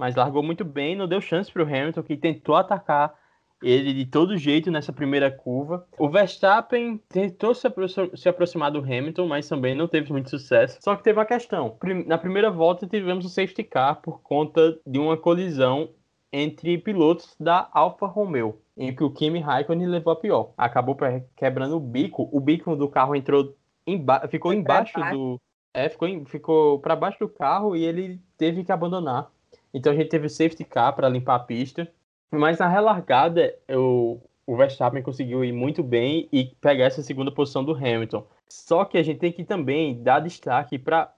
Mas 0.00 0.16
largou 0.16 0.42
muito 0.42 0.64
bem, 0.64 0.96
não 0.96 1.06
deu 1.06 1.20
chance 1.20 1.52
para 1.52 1.62
o 1.62 1.66
Hamilton 1.66 2.02
que 2.02 2.16
tentou 2.16 2.54
atacar 2.56 3.14
ele 3.62 3.92
de 3.92 4.06
todo 4.06 4.34
jeito 4.38 4.70
nessa 4.70 4.94
primeira 4.94 5.30
curva. 5.30 5.86
O 5.98 6.08
Verstappen 6.08 6.98
tentou 7.10 7.54
se, 7.54 7.66
apro- 7.66 8.16
se 8.16 8.26
aproximar 8.26 8.70
do 8.72 8.78
Hamilton, 8.78 9.28
mas 9.28 9.46
também 9.46 9.74
não 9.74 9.86
teve 9.86 10.10
muito 10.10 10.30
sucesso. 10.30 10.78
Só 10.80 10.96
que 10.96 11.04
teve 11.04 11.18
uma 11.18 11.26
questão. 11.26 11.76
Na 12.06 12.16
primeira 12.16 12.50
volta 12.50 12.86
tivemos 12.86 13.26
o 13.26 13.28
safety 13.28 13.62
car 13.62 14.00
por 14.00 14.22
conta 14.22 14.78
de 14.86 14.98
uma 14.98 15.18
colisão 15.18 15.90
entre 16.32 16.78
pilotos 16.78 17.36
da 17.38 17.68
Alfa 17.70 18.06
Romeo, 18.06 18.58
em 18.78 18.96
que 18.96 19.04
o 19.04 19.10
Kimi 19.10 19.40
Raikkonen 19.40 19.86
levou 19.86 20.14
a 20.14 20.16
pior. 20.16 20.52
Acabou 20.56 20.96
quebrando 21.36 21.76
o 21.76 21.80
bico. 21.80 22.26
O 22.32 22.40
bico 22.40 22.74
do 22.74 22.88
carro 22.88 23.14
entrou 23.14 23.54
emba 23.86 24.26
ficou 24.28 24.54
embaixo 24.54 24.98
baixo. 24.98 25.14
do 25.14 25.40
é, 25.74 25.90
ficou 25.90 26.24
ficou 26.24 26.78
para 26.78 26.96
baixo 26.96 27.18
do 27.18 27.28
carro 27.28 27.76
e 27.76 27.84
ele 27.84 28.18
teve 28.38 28.64
que 28.64 28.72
abandonar. 28.72 29.30
Então 29.72 29.92
a 29.92 29.96
gente 29.96 30.08
teve 30.08 30.26
o 30.26 30.30
safety 30.30 30.64
car 30.64 30.94
para 30.94 31.08
limpar 31.08 31.36
a 31.36 31.40
pista. 31.40 31.90
Mas 32.30 32.58
na 32.58 32.68
relargada, 32.68 33.54
eu, 33.66 34.22
o 34.46 34.56
Verstappen 34.56 35.02
conseguiu 35.02 35.44
ir 35.44 35.52
muito 35.52 35.82
bem 35.82 36.28
e 36.32 36.44
pegar 36.60 36.84
essa 36.84 37.02
segunda 37.02 37.32
posição 37.32 37.64
do 37.64 37.74
Hamilton. 37.74 38.24
Só 38.48 38.84
que 38.84 38.98
a 38.98 39.02
gente 39.02 39.18
tem 39.18 39.32
que 39.32 39.44
também 39.44 40.02
dar 40.02 40.20
destaque 40.20 40.78
para 40.78 41.12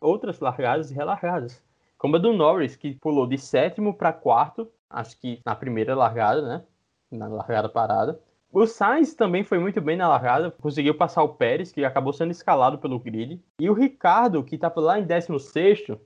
outras 0.00 0.40
largadas 0.40 0.90
e 0.90 0.94
relargadas. 0.94 1.62
Como 1.96 2.16
a 2.16 2.18
do 2.18 2.32
Norris, 2.32 2.76
que 2.76 2.94
pulou 2.94 3.26
de 3.26 3.38
sétimo 3.38 3.94
para 3.94 4.12
quarto, 4.12 4.68
acho 4.90 5.18
que 5.18 5.40
na 5.44 5.54
primeira 5.54 5.94
largada, 5.94 6.42
né? 6.42 6.62
Na 7.10 7.28
largada 7.28 7.68
parada. 7.68 8.20
O 8.52 8.66
Sainz 8.66 9.14
também 9.14 9.42
foi 9.42 9.58
muito 9.58 9.80
bem 9.80 9.96
na 9.96 10.08
largada, 10.08 10.50
conseguiu 10.50 10.94
passar 10.94 11.22
o 11.22 11.30
Pérez, 11.30 11.72
que 11.72 11.84
acabou 11.84 12.12
sendo 12.12 12.30
escalado 12.30 12.78
pelo 12.78 13.00
grid. 13.00 13.42
E 13.58 13.68
o 13.68 13.72
Ricardo, 13.72 14.44
que 14.44 14.54
estava 14.54 14.80
lá 14.80 14.98
em 14.98 15.06
16º, 15.06 15.98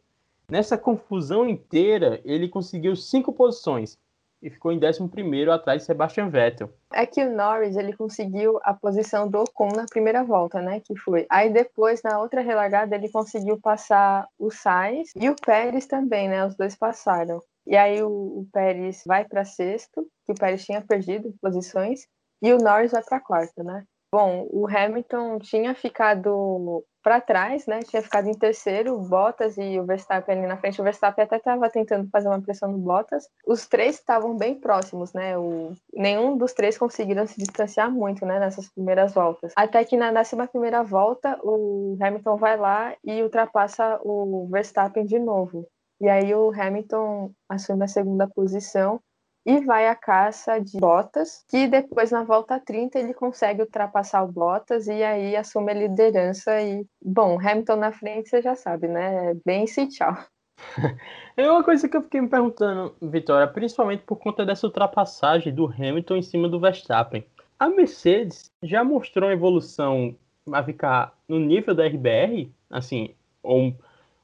nessa 0.50 0.78
confusão 0.78 1.48
inteira, 1.48 2.20
ele 2.24 2.48
conseguiu 2.48 2.96
cinco 2.96 3.32
posições 3.32 3.98
e 4.40 4.48
ficou 4.48 4.70
em 4.70 4.78
11º 4.78 5.50
atrás 5.50 5.82
de 5.82 5.86
Sebastian 5.86 6.28
Vettel. 6.30 6.72
É 6.92 7.04
que 7.04 7.24
o 7.24 7.34
Norris 7.34 7.76
ele 7.76 7.92
conseguiu 7.92 8.58
a 8.62 8.72
posição 8.72 9.28
do 9.28 9.40
Ocon 9.40 9.68
na 9.74 9.84
primeira 9.86 10.22
volta, 10.22 10.62
né? 10.62 10.80
Que 10.80 10.96
foi. 10.96 11.26
Aí 11.28 11.50
depois, 11.52 12.02
na 12.02 12.20
outra 12.20 12.40
relargada, 12.40 12.94
ele 12.94 13.10
conseguiu 13.10 13.60
passar 13.60 14.26
o 14.38 14.50
Sainz 14.50 15.10
e 15.16 15.28
o 15.28 15.34
Pérez 15.34 15.86
também, 15.86 16.28
né? 16.28 16.46
Os 16.46 16.56
dois 16.56 16.76
passaram. 16.76 17.42
E 17.66 17.76
aí 17.76 18.02
o, 18.02 18.08
o 18.08 18.48
Pérez 18.52 19.02
vai 19.04 19.24
para 19.24 19.44
sexto, 19.44 20.06
que 20.24 20.32
o 20.32 20.34
Pérez 20.34 20.64
tinha 20.64 20.80
perdido 20.80 21.34
posições, 21.42 22.06
e 22.40 22.52
o 22.52 22.58
Norris 22.58 22.92
vai 22.92 23.02
para 23.02 23.20
quarto, 23.20 23.62
né? 23.64 23.84
Bom, 24.10 24.46
o 24.50 24.66
Hamilton 24.66 25.38
tinha 25.38 25.74
ficado 25.74 26.82
para 27.02 27.20
trás, 27.20 27.66
né? 27.66 27.80
Tinha 27.80 28.02
ficado 28.02 28.28
em 28.28 28.34
terceiro, 28.34 28.98
Bottas 28.98 29.56
e 29.58 29.78
o 29.78 29.84
Verstappen 29.84 30.38
ali 30.38 30.46
na 30.46 30.56
frente. 30.56 30.80
O 30.80 30.84
Verstappen 30.84 31.24
até 31.24 31.36
estava 31.36 31.68
tentando 31.68 32.08
fazer 32.10 32.28
uma 32.28 32.40
pressão 32.40 32.72
no 32.72 32.78
Bottas. 32.78 33.28
Os 33.46 33.66
três 33.66 33.96
estavam 33.96 34.36
bem 34.36 34.54
próximos, 34.54 35.12
né? 35.12 35.36
O... 35.36 35.72
Nenhum 35.92 36.38
dos 36.38 36.54
três 36.54 36.78
conseguiram 36.78 37.26
se 37.26 37.36
distanciar 37.36 37.90
muito, 37.90 38.24
né? 38.24 38.38
Nessas 38.38 38.68
primeiras 38.70 39.12
voltas. 39.12 39.52
Até 39.56 39.84
que 39.84 39.96
na 39.96 40.10
décima 40.10 40.46
primeira 40.46 40.82
volta, 40.82 41.38
o 41.42 41.96
Hamilton 42.00 42.36
vai 42.36 42.56
lá 42.56 42.94
e 43.04 43.22
ultrapassa 43.22 44.00
o 44.02 44.48
Verstappen 44.50 45.04
de 45.04 45.18
novo. 45.18 45.66
E 46.00 46.08
aí 46.08 46.34
o 46.34 46.50
Hamilton 46.50 47.32
assume 47.48 47.84
a 47.84 47.88
segunda 47.88 48.28
posição 48.28 49.00
e 49.48 49.64
vai 49.64 49.88
à 49.88 49.94
caça 49.94 50.58
de 50.60 50.78
Bottas, 50.78 51.42
que 51.48 51.66
depois 51.66 52.10
na 52.10 52.22
volta 52.22 52.60
30 52.60 52.98
ele 52.98 53.14
consegue 53.14 53.62
ultrapassar 53.62 54.22
o 54.22 54.30
Bottas 54.30 54.86
e 54.86 55.02
aí 55.02 55.34
assume 55.34 55.72
a 55.72 55.74
liderança 55.74 56.60
e, 56.60 56.84
bom, 57.02 57.40
Hamilton 57.40 57.76
na 57.76 57.90
frente 57.90 58.28
você 58.28 58.42
já 58.42 58.54
sabe, 58.54 58.88
né? 58.88 59.32
Bem 59.46 59.66
se 59.66 59.88
tchau. 59.88 60.14
É 61.34 61.48
uma 61.48 61.62
coisa 61.62 61.88
que 61.88 61.96
eu 61.96 62.02
fiquei 62.02 62.20
me 62.20 62.28
perguntando, 62.28 62.92
Vitória, 63.00 63.46
principalmente 63.46 64.02
por 64.02 64.16
conta 64.16 64.44
dessa 64.44 64.66
ultrapassagem 64.66 65.54
do 65.54 65.66
Hamilton 65.66 66.16
em 66.16 66.22
cima 66.22 66.48
do 66.48 66.58
Verstappen. 66.58 67.24
A 67.56 67.68
Mercedes 67.68 68.50
já 68.60 68.82
mostrou 68.82 69.28
uma 69.28 69.32
evolução 69.32 70.16
a 70.52 70.64
ficar 70.64 71.14
no 71.28 71.38
nível 71.38 71.76
da 71.76 71.86
RBR, 71.86 72.52
assim, 72.68 73.14
ou 73.40 73.72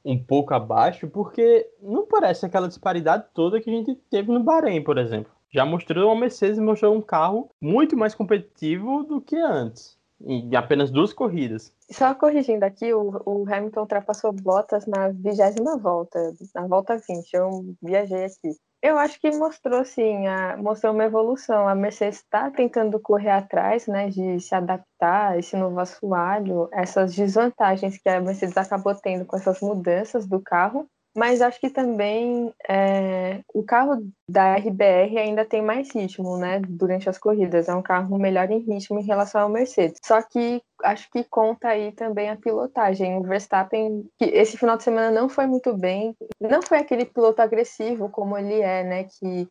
um, 0.04 0.22
pouco 0.22 0.54
abaixo, 0.54 1.08
porque 1.08 1.68
não 1.80 2.06
parece 2.06 2.44
aquela 2.44 2.68
disparidade 2.68 3.26
toda 3.32 3.60
que 3.60 3.70
a 3.70 3.72
gente 3.72 3.94
teve 4.10 4.30
no 4.30 4.42
Bahrein, 4.42 4.82
por 4.82 4.98
exemplo. 4.98 5.32
já 5.50 5.64
mostrou 5.64 6.10
a 6.10 6.16
Mercedes 6.16 6.58
mostrou 6.58 6.94
um 6.94 7.00
carro 7.00 7.50
muito 7.60 7.96
mais 7.96 8.14
competitivo 8.14 9.04
do 9.04 9.20
que 9.20 9.36
antes, 9.36 9.96
em 10.20 10.54
apenas 10.56 10.90
duas 10.90 11.12
corridas. 11.12 11.72
Só 11.90 12.14
corrigindo 12.14 12.64
aqui, 12.64 12.92
o, 12.92 13.22
o 13.24 13.44
Hamilton 13.48 13.80
ultrapassou 13.80 14.32
Bottas 14.32 14.86
na 14.86 15.08
vigésima 15.10 15.76
volta, 15.78 16.18
na 16.54 16.66
volta 16.66 16.96
20. 16.96 17.32
Eu 17.34 17.64
viajei 17.82 18.24
aqui. 18.24 18.56
Eu 18.86 18.98
acho 18.98 19.18
que 19.18 19.30
mostrou, 19.30 19.82
sim, 19.82 20.26
a, 20.26 20.58
mostrou 20.58 20.92
uma 20.92 21.04
evolução. 21.06 21.66
A 21.66 21.74
Mercedes 21.74 22.18
está 22.18 22.50
tentando 22.50 23.00
correr 23.00 23.30
atrás, 23.30 23.86
né, 23.86 24.10
de 24.10 24.38
se 24.40 24.54
adaptar 24.54 25.32
a 25.32 25.38
esse 25.38 25.56
novo 25.56 25.80
assoalho, 25.80 26.68
essas 26.70 27.14
desvantagens 27.14 27.96
que 27.96 28.06
a 28.10 28.20
Mercedes 28.20 28.58
acabou 28.58 28.94
tendo 28.94 29.24
com 29.24 29.36
essas 29.38 29.60
mudanças 29.62 30.26
do 30.26 30.38
carro 30.38 30.86
mas 31.16 31.40
acho 31.40 31.60
que 31.60 31.70
também 31.70 32.52
é, 32.68 33.40
o 33.54 33.62
carro 33.62 34.04
da 34.28 34.56
RBR 34.56 35.16
ainda 35.16 35.44
tem 35.44 35.62
mais 35.62 35.94
ritmo, 35.94 36.36
né? 36.36 36.60
Durante 36.68 37.08
as 37.08 37.18
corridas. 37.18 37.68
É 37.68 37.74
um 37.74 37.82
carro 37.82 38.18
melhor 38.18 38.50
em 38.50 38.58
ritmo 38.58 38.98
em 38.98 39.04
relação 39.04 39.42
ao 39.42 39.48
Mercedes. 39.48 40.00
Só 40.04 40.20
que 40.22 40.60
acho 40.82 41.08
que 41.10 41.22
conta 41.22 41.68
aí 41.68 41.92
também 41.92 42.30
a 42.30 42.36
pilotagem. 42.36 43.16
O 43.16 43.22
Verstappen, 43.22 44.04
que 44.18 44.24
esse 44.24 44.56
final 44.58 44.76
de 44.76 44.82
semana 44.82 45.10
não 45.10 45.28
foi 45.28 45.46
muito 45.46 45.76
bem, 45.76 46.16
não 46.40 46.60
foi 46.60 46.78
aquele 46.78 47.04
piloto 47.04 47.40
agressivo 47.40 48.08
como 48.08 48.36
ele 48.36 48.60
é, 48.60 48.82
né? 48.82 49.04
Que, 49.04 49.48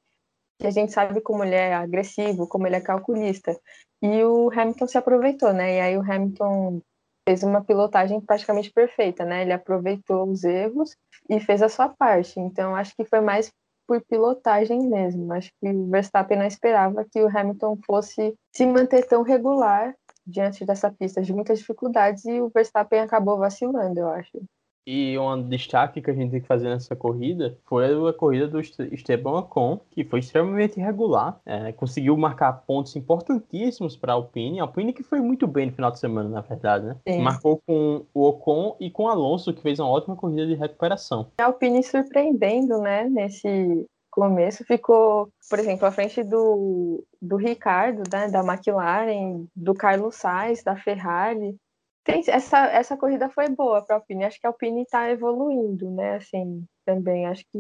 que 0.60 0.68
a 0.68 0.72
gente 0.72 0.92
sabe 0.92 1.22
como 1.22 1.46
ele 1.46 1.56
é 1.56 1.74
agressivo, 1.74 2.46
como 2.46 2.68
ele 2.68 2.76
é 2.76 2.82
calculista. 2.82 3.58
E 4.02 4.22
o 4.24 4.52
Hamilton 4.52 4.88
se 4.88 4.98
aproveitou, 4.98 5.54
né? 5.54 5.78
E 5.78 5.80
aí 5.80 5.98
o 5.98 6.02
Hamilton 6.02 6.82
fez 7.28 7.44
uma 7.44 7.64
pilotagem 7.64 8.20
praticamente 8.22 8.72
perfeita, 8.72 9.26
né? 9.26 9.42
Ele 9.42 9.54
aproveitou 9.54 10.30
os 10.30 10.44
erros 10.44 10.96
e 11.30 11.40
fez 11.40 11.62
a 11.62 11.70
sua 11.70 11.90
parte. 11.90 12.40
Então, 12.40 12.76
acho 12.76 12.96
que 12.96 13.06
foi 13.06 13.22
mais 13.22 13.50
por 13.88 14.02
pilotagem 14.06 14.88
mesmo. 14.88 15.32
Acho 15.34 15.52
que 15.60 15.70
o 15.70 15.90
Verstappen 15.90 16.38
não 16.38 16.46
esperava 16.46 17.06
que 17.10 17.22
o 17.22 17.28
Hamilton 17.28 17.78
fosse 17.86 18.34
se 18.54 18.66
manter 18.66 19.08
tão 19.08 19.22
regular 19.24 19.94
diante 20.26 20.66
dessa 20.66 20.92
pista 20.92 21.22
de 21.22 21.34
muitas 21.34 21.60
dificuldades 21.60 22.26
e 22.26 22.40
o 22.40 22.50
Verstappen 22.50 23.00
acabou 23.02 23.38
vacilando, 23.38 24.00
eu 24.00 24.10
acho. 24.10 24.42
E 24.86 25.18
um 25.18 25.42
destaque 25.42 26.02
que 26.02 26.12
a 26.12 26.14
gente 26.14 26.32
tem 26.32 26.42
que 26.42 26.48
fazer 26.48 26.70
nessa 26.70 26.96
corrida 26.96 27.58
foi 27.66 27.86
a 28.10 28.14
corrida 28.14 28.48
do 28.48 28.60
Esteban 28.60 29.40
Ocon, 29.40 29.80
que 29.92 30.04
foi 30.04 30.20
extremamente 30.20 30.80
irregular. 30.80 31.40
É, 31.46 31.72
conseguiu 31.72 32.18
marcar 32.18 32.64
pontos 32.68 32.96
importantíssimos 32.96 33.96
para 33.96 34.12
a 34.12 34.16
Alpine. 34.16 34.60
A 34.60 34.64
Alpine 34.64 34.94
que 34.94 35.04
foi 35.04 35.20
muito 35.22 35.48
bem 35.48 35.68
no 35.68 35.74
final 35.74 35.92
de 35.92 36.00
semana, 36.00 36.30
na 36.30 36.42
verdade, 36.42 36.86
né? 36.86 36.98
Sim. 37.08 37.22
Marcou 37.22 37.62
com 37.66 38.06
o 38.14 38.28
Ocon 38.28 38.76
e 38.80 38.90
com 38.90 39.04
o 39.04 39.08
Alonso, 39.08 39.54
que 39.54 39.62
fez 39.62 39.80
uma 39.80 39.90
ótima 39.90 40.16
corrida 40.16 40.46
de 40.46 40.56
recuperação. 40.56 41.28
A 41.38 41.46
Alpine 41.46 41.84
surpreendendo, 41.84 42.80
né? 42.80 43.08
Nesse 43.10 43.88
começo 44.14 44.64
ficou, 44.64 45.30
por 45.50 45.58
exemplo, 45.58 45.88
à 45.88 45.92
frente 45.92 46.24
do, 46.24 47.04
do 47.20 47.36
Ricardo, 47.36 48.04
né, 48.12 48.30
da 48.30 48.42
McLaren, 48.42 49.46
do 49.56 49.74
Carlos 49.74 50.16
Sainz, 50.16 50.62
da 50.62 50.76
Ferrari. 50.76 51.56
Tem, 52.04 52.22
essa, 52.28 52.66
essa 52.68 52.98
corrida 52.98 53.30
foi 53.30 53.48
boa 53.50 53.82
para 53.82 53.96
a 53.96 54.00
Alpine. 54.00 54.26
Acho 54.26 54.40
que 54.40 54.46
a 54.46 54.50
Alpine 54.50 54.82
está 54.82 55.10
evoluindo, 55.10 55.90
né? 55.92 56.16
Assim, 56.16 56.66
também. 56.86 57.26
Acho 57.26 57.44
que 57.52 57.60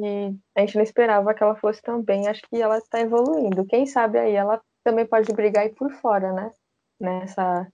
a 0.55 0.59
gente 0.61 0.75
não 0.75 0.83
esperava 0.83 1.33
que 1.33 1.41
ela 1.41 1.55
fosse 1.55 1.81
tão 1.81 2.01
bem. 2.01 2.27
Acho 2.27 2.41
que 2.49 2.61
ela 2.61 2.77
está 2.77 2.99
evoluindo. 2.99 3.65
Quem 3.65 3.85
sabe 3.85 4.19
aí 4.19 4.33
ela 4.33 4.61
também 4.83 5.05
pode 5.05 5.31
brigar 5.33 5.63
aí 5.63 5.69
por 5.69 5.89
fora, 5.91 6.33
né? 6.33 6.51
Nessa 6.99 7.67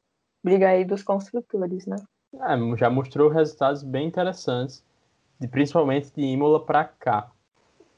briga 0.43 0.69
aí 0.69 0.85
dos 0.85 1.03
construtores, 1.03 1.85
né? 1.87 1.97
É, 2.35 2.77
já 2.77 2.89
mostrou 2.89 3.29
resultados 3.29 3.81
bem 3.81 4.07
interessantes, 4.07 4.85
de, 5.39 5.47
principalmente 5.47 6.13
de 6.13 6.21
Imola 6.21 6.63
para 6.63 6.85
cá. 6.85 7.31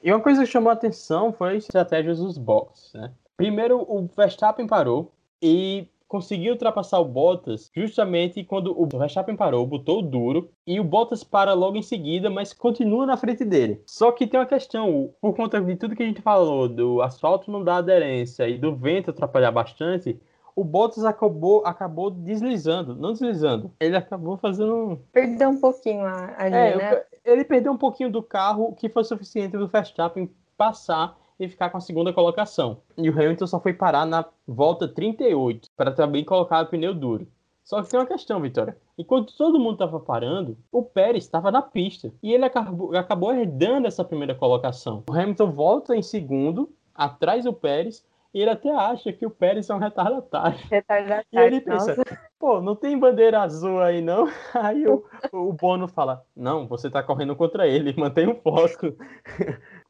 E 0.01 0.11
uma 0.11 0.21
coisa 0.21 0.41
que 0.41 0.49
chamou 0.49 0.69
a 0.69 0.73
atenção 0.73 1.33
foi 1.33 1.57
as 1.57 1.65
estratégias 1.65 2.19
dos 2.19 2.37
boxes, 2.37 2.93
né? 2.93 3.13
Primeiro, 3.35 3.81
o 3.81 4.07
Verstappen 4.07 4.65
parou 4.65 5.11
e 5.41 5.87
conseguiu 6.11 6.51
ultrapassar 6.51 6.99
o 6.99 7.05
Bottas 7.05 7.71
justamente 7.73 8.43
quando 8.43 8.77
o 8.77 8.85
Verstappen 8.85 9.33
parou, 9.33 9.65
botou 9.65 10.01
duro 10.01 10.51
e 10.67 10.77
o 10.77 10.83
Bottas 10.83 11.23
para 11.23 11.53
logo 11.53 11.77
em 11.77 11.81
seguida, 11.81 12.29
mas 12.29 12.51
continua 12.51 13.05
na 13.05 13.15
frente 13.15 13.45
dele. 13.45 13.81
Só 13.87 14.11
que 14.11 14.27
tem 14.27 14.37
uma 14.37 14.45
questão, 14.45 15.13
por 15.21 15.33
conta 15.33 15.61
de 15.61 15.73
tudo 15.77 15.95
que 15.95 16.03
a 16.03 16.05
gente 16.05 16.21
falou, 16.21 16.67
do 16.67 17.01
asfalto 17.01 17.49
não 17.49 17.63
dar 17.63 17.77
aderência 17.77 18.45
e 18.49 18.57
do 18.57 18.75
vento 18.75 19.11
atrapalhar 19.11 19.51
bastante, 19.51 20.19
o 20.53 20.65
Bottas 20.65 21.05
acabou, 21.05 21.65
acabou 21.65 22.11
deslizando, 22.11 22.93
não 22.93 23.13
deslizando, 23.13 23.71
ele 23.79 23.95
acabou 23.95 24.35
fazendo. 24.35 24.99
Perdeu 25.13 25.47
um 25.47 25.61
pouquinho 25.61 26.05
ali, 26.05 26.53
é, 26.53 26.75
né? 26.75 27.03
Ele 27.23 27.45
perdeu 27.45 27.71
um 27.71 27.77
pouquinho 27.77 28.11
do 28.11 28.21
carro 28.21 28.75
que 28.75 28.89
foi 28.89 29.05
suficiente 29.05 29.55
do 29.55 29.69
Verstappen 29.69 30.29
passar 30.57 31.17
e 31.41 31.49
ficar 31.49 31.71
com 31.71 31.77
a 31.77 31.81
segunda 31.81 32.13
colocação. 32.13 32.77
E 32.95 33.09
o 33.09 33.13
Hamilton 33.13 33.47
só 33.47 33.59
foi 33.59 33.73
parar 33.73 34.05
na 34.05 34.23
volta 34.47 34.87
38 34.87 35.69
para 35.75 35.91
também 35.91 36.23
colocar 36.23 36.61
o 36.61 36.67
pneu 36.67 36.93
duro. 36.93 37.27
Só 37.63 37.81
que 37.81 37.89
tem 37.89 37.99
uma 37.99 38.05
questão, 38.05 38.39
Vitória. 38.39 38.77
Enquanto 38.97 39.35
todo 39.35 39.59
mundo 39.59 39.73
estava 39.73 39.99
parando, 39.99 40.55
o 40.71 40.83
Pérez 40.83 41.23
estava 41.23 41.49
na 41.49 41.61
pista 41.61 42.13
e 42.21 42.31
ele 42.31 42.45
acabou, 42.45 42.95
acabou 42.95 43.33
herdando 43.33 43.87
essa 43.87 44.03
primeira 44.03 44.35
colocação. 44.35 45.03
O 45.09 45.13
Hamilton 45.13 45.51
volta 45.51 45.95
em 45.95 46.03
segundo, 46.03 46.69
atrás 46.93 47.45
do 47.45 47.53
Pérez, 47.53 48.05
e 48.33 48.41
ele 48.41 48.49
até 48.49 48.71
acha 48.73 49.11
que 49.11 49.25
o 49.25 49.29
Pérez 49.29 49.69
é 49.69 49.73
um 49.73 49.77
retardatário. 49.77 50.57
Retardatário. 50.69 51.25
E 51.33 51.37
ele 51.37 51.59
pensa, 51.59 51.95
nossa. 51.95 52.19
pô, 52.39 52.61
não 52.61 52.75
tem 52.75 52.97
bandeira 52.97 53.41
azul 53.41 53.81
aí 53.81 54.01
não? 54.01 54.27
Aí 54.55 54.87
o, 54.87 55.03
o 55.33 55.51
Bono 55.51 55.87
fala, 55.87 56.23
não, 56.35 56.65
você 56.65 56.89
tá 56.89 57.03
correndo 57.03 57.35
contra 57.35 57.67
ele, 57.67 57.93
mantém 57.99 58.27
o 58.27 58.35
foco. 58.35 58.95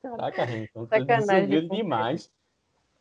Caraca, 0.01 0.43
Hamilton, 0.43 0.85
Sacanagem, 0.87 1.67
demais. 1.67 2.31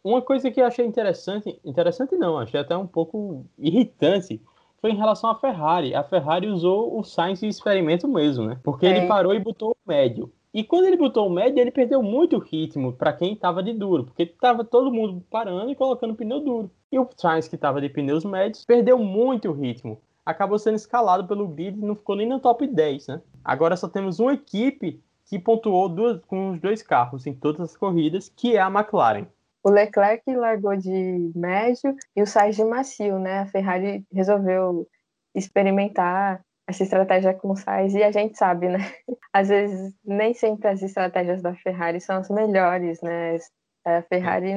Uma 0.02 0.22
coisa 0.22 0.50
que 0.50 0.60
eu 0.60 0.66
achei 0.66 0.84
interessante, 0.84 1.60
interessante 1.64 2.16
não, 2.16 2.38
achei 2.38 2.58
até 2.58 2.76
um 2.76 2.86
pouco 2.86 3.44
irritante, 3.58 4.40
foi 4.80 4.92
em 4.92 4.96
relação 4.96 5.30
à 5.30 5.34
Ferrari. 5.34 5.94
A 5.94 6.02
Ferrari 6.02 6.48
usou 6.48 6.98
o 6.98 7.04
Sainz 7.04 7.40
de 7.40 7.48
experimento 7.48 8.08
mesmo, 8.08 8.46
né? 8.46 8.58
Porque 8.62 8.86
é. 8.86 8.96
ele 8.96 9.06
parou 9.06 9.34
e 9.34 9.38
botou 9.38 9.70
o 9.70 9.88
médio. 9.88 10.32
E 10.52 10.64
quando 10.64 10.86
ele 10.86 10.96
botou 10.96 11.26
o 11.26 11.30
médio, 11.30 11.60
ele 11.60 11.70
perdeu 11.70 12.02
muito 12.02 12.38
ritmo 12.38 12.92
para 12.92 13.12
quem 13.12 13.34
estava 13.34 13.62
de 13.62 13.72
duro, 13.72 14.04
porque 14.04 14.24
estava 14.24 14.64
todo 14.64 14.92
mundo 14.92 15.22
parando 15.30 15.70
e 15.70 15.76
colocando 15.76 16.14
pneu 16.14 16.40
duro. 16.40 16.70
E 16.90 16.98
o 16.98 17.08
Sainz, 17.16 17.46
que 17.46 17.54
estava 17.54 17.80
de 17.80 17.88
pneus 17.88 18.24
médios, 18.24 18.64
perdeu 18.64 18.98
muito 18.98 19.52
ritmo. 19.52 20.00
Acabou 20.26 20.58
sendo 20.58 20.74
escalado 20.74 21.26
pelo 21.26 21.46
grid 21.46 21.78
e 21.78 21.84
não 21.84 21.94
ficou 21.94 22.16
nem 22.16 22.28
no 22.28 22.40
top 22.40 22.66
10, 22.66 23.06
né? 23.06 23.22
Agora 23.44 23.76
só 23.76 23.88
temos 23.88 24.18
uma 24.18 24.34
equipe 24.34 25.00
que 25.30 25.38
pontuou 25.38 25.88
duas, 25.88 26.20
com 26.24 26.50
os 26.50 26.60
dois 26.60 26.82
carros 26.82 27.24
em 27.24 27.32
todas 27.32 27.60
as 27.60 27.76
corridas, 27.76 28.28
que 28.28 28.56
é 28.56 28.60
a 28.60 28.66
McLaren. 28.66 29.26
O 29.62 29.70
Leclerc 29.70 30.24
largou 30.34 30.76
de 30.76 31.30
médio 31.36 31.94
e 32.16 32.22
o 32.22 32.26
Sainz 32.26 32.56
de 32.56 32.64
macio, 32.64 33.16
né? 33.20 33.40
A 33.40 33.46
Ferrari 33.46 34.04
resolveu 34.12 34.88
experimentar 35.32 36.44
essa 36.66 36.82
estratégia 36.82 37.32
com 37.32 37.52
o 37.52 37.56
Sainz 37.56 37.94
e 37.94 38.02
a 38.02 38.10
gente 38.10 38.36
sabe, 38.36 38.68
né? 38.68 38.78
Às 39.32 39.48
vezes 39.48 39.94
nem 40.04 40.34
sempre 40.34 40.66
as 40.66 40.82
estratégias 40.82 41.40
da 41.40 41.54
Ferrari 41.54 42.00
são 42.00 42.16
as 42.16 42.28
melhores, 42.28 43.00
né? 43.00 43.36
A 43.84 44.02
Ferrari 44.02 44.52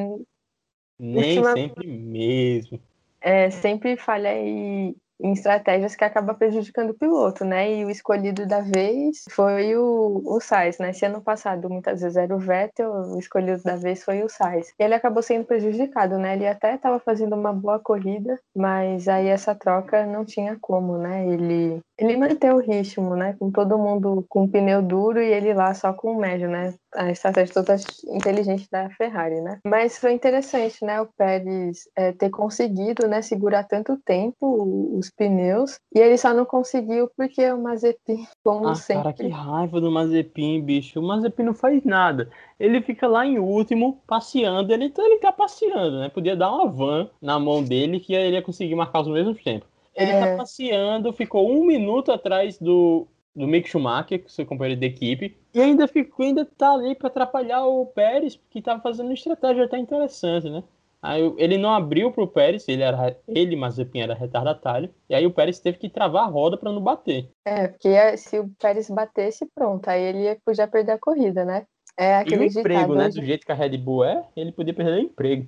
nem 0.97 1.43
sempre 1.43 1.86
mesmo. 1.86 2.81
É, 3.21 3.51
sempre 3.51 3.95
falha 3.95 4.33
e 4.36 4.95
em 5.23 5.31
estratégias 5.31 5.95
que 5.95 6.03
acaba 6.03 6.33
prejudicando 6.33 6.89
o 6.89 6.93
piloto, 6.93 7.45
né? 7.45 7.73
E 7.73 7.86
o 7.86 7.89
escolhido 7.89 8.45
da 8.45 8.59
vez 8.59 9.23
foi 9.31 9.75
o, 9.75 10.21
o 10.25 10.39
Sainz, 10.41 10.77
né? 10.79 10.91
Se 10.91 11.05
ano 11.05 11.21
passado 11.21 11.69
muitas 11.69 12.01
vezes 12.01 12.17
era 12.17 12.36
o 12.36 12.39
Vettel, 12.39 12.91
o 12.91 13.17
escolhido 13.17 13.63
da 13.63 13.77
vez 13.77 14.03
foi 14.03 14.21
o 14.21 14.29
Sainz. 14.29 14.73
E 14.77 14.83
ele 14.83 14.93
acabou 14.93 15.23
sendo 15.23 15.45
prejudicado, 15.45 16.17
né? 16.17 16.36
Ele 16.36 16.45
até 16.45 16.75
estava 16.75 16.99
fazendo 16.99 17.36
uma 17.36 17.53
boa 17.53 17.79
corrida, 17.79 18.38
mas 18.55 19.07
aí 19.07 19.27
essa 19.27 19.55
troca 19.55 20.05
não 20.05 20.25
tinha 20.25 20.57
como, 20.59 20.97
né? 20.97 21.25
Ele 21.25 21.79
ele 21.97 22.17
manteve 22.17 22.53
o 22.53 22.57
ritmo, 22.57 23.15
né? 23.15 23.36
Com 23.39 23.49
todo 23.49 23.77
mundo 23.77 24.25
com 24.27 24.47
pneu 24.47 24.81
duro 24.81 25.21
e 25.21 25.31
ele 25.31 25.53
lá 25.53 25.73
só 25.73 25.93
com 25.93 26.12
o 26.12 26.19
médio, 26.19 26.49
né? 26.49 26.73
A 26.95 27.12
estratégia 27.12 27.53
toda 27.53 27.75
inteligente 28.08 28.67
da 28.71 28.89
Ferrari, 28.91 29.41
né? 29.41 29.60
Mas 29.65 29.97
foi 29.97 30.13
interessante, 30.13 30.84
né? 30.84 31.01
O 31.01 31.08
Pérez 31.17 31.89
é, 31.95 32.12
ter 32.12 32.29
conseguido, 32.29 33.08
né? 33.08 33.21
Segurar 33.21 33.63
tanto 33.63 33.97
tempo 33.97 34.97
os 34.97 35.10
pneus 35.10 35.77
e 35.93 35.99
ele 35.99 36.17
só 36.17 36.34
não 36.34 36.45
conseguiu 36.45 37.10
porque 37.17 37.49
o 37.51 37.62
Mazepin, 37.62 38.25
como 38.43 38.67
ah, 38.67 38.75
sempre. 38.75 39.03
Cara, 39.03 39.13
que 39.13 39.27
raiva 39.27 39.82
do 39.82 39.91
Mazepin, 39.91 40.62
bicho. 40.62 40.99
O 40.99 41.03
Mazepin 41.03 41.43
não 41.43 41.53
faz 41.53 41.84
nada. 41.84 42.29
Ele 42.60 42.82
fica 42.82 43.08
lá 43.08 43.25
em 43.25 43.39
último, 43.39 44.01
passeando. 44.08 44.71
Ele, 44.73 44.93
ele 44.95 45.19
tá 45.19 45.32
passeando, 45.32 45.99
né? 45.99 46.10
Podia 46.10 46.36
dar 46.36 46.51
uma 46.51 46.67
van 46.67 47.10
na 47.21 47.39
mão 47.39 47.63
dele 47.63 47.99
que 47.99 48.13
ele 48.13 48.36
ia 48.36 48.41
conseguir 48.41 48.75
marcar 48.75 49.01
os 49.01 49.08
mesmos 49.08 49.41
tempos. 49.43 49.67
Ele 49.95 50.12
tá 50.12 50.17
é... 50.17 50.32
tá 50.32 50.38
passeando, 50.38 51.13
ficou 51.13 51.49
um 51.51 51.65
minuto 51.65 52.12
atrás 52.12 52.58
do, 52.58 53.08
do 53.35 53.47
Mick 53.47 53.67
Schumacher, 53.69 54.23
seu 54.27 54.45
companheiro 54.45 54.79
de 54.79 54.85
equipe, 54.87 55.35
e 55.53 55.61
ainda 55.61 55.87
ficou, 55.87 56.25
ainda 56.25 56.45
tá 56.45 56.71
ali 56.73 56.95
para 56.95 57.07
atrapalhar 57.07 57.65
o 57.65 57.85
Pérez, 57.87 58.39
que 58.49 58.61
tava 58.61 58.81
fazendo 58.81 59.07
uma 59.07 59.13
estratégia 59.13 59.65
até 59.65 59.77
interessante, 59.77 60.49
né? 60.49 60.63
Aí 61.01 61.21
ele 61.37 61.57
não 61.57 61.73
abriu 61.73 62.11
pro 62.13 62.27
Pérez, 62.27 62.65
ele 62.69 62.81
era 62.81 63.17
ele, 63.27 63.55
Mazepin 63.57 63.99
era 64.01 64.13
retardatário, 64.13 64.89
e 65.09 65.13
aí 65.15 65.25
o 65.25 65.31
Pérez 65.31 65.59
teve 65.59 65.77
que 65.77 65.89
travar 65.89 66.23
a 66.23 66.27
roda 66.29 66.57
para 66.57 66.71
não 66.71 66.81
bater. 66.81 67.29
É, 67.45 67.67
porque 67.67 68.17
se 68.17 68.39
o 68.39 68.49
Pérez 68.57 68.89
batesse, 68.89 69.45
pronto, 69.53 69.87
aí 69.89 70.01
ele 70.01 70.35
podia 70.45 70.65
perder 70.67 70.93
a 70.93 70.97
corrida, 70.97 71.43
né? 71.43 71.65
É 71.97 72.11
E 72.11 72.17
o 72.17 72.21
aquele 72.21 72.45
emprego, 72.45 72.69
ditado, 72.69 72.95
né? 72.95 73.07
hoje- 73.07 73.19
Do 73.19 73.25
jeito 73.25 73.45
que 73.45 73.51
a 73.51 73.55
Red 73.55 73.77
Bull 73.77 74.05
é, 74.05 74.23
ele 74.35 74.51
podia 74.51 74.73
perder 74.73 74.93
o 74.97 74.99
emprego. 75.01 75.47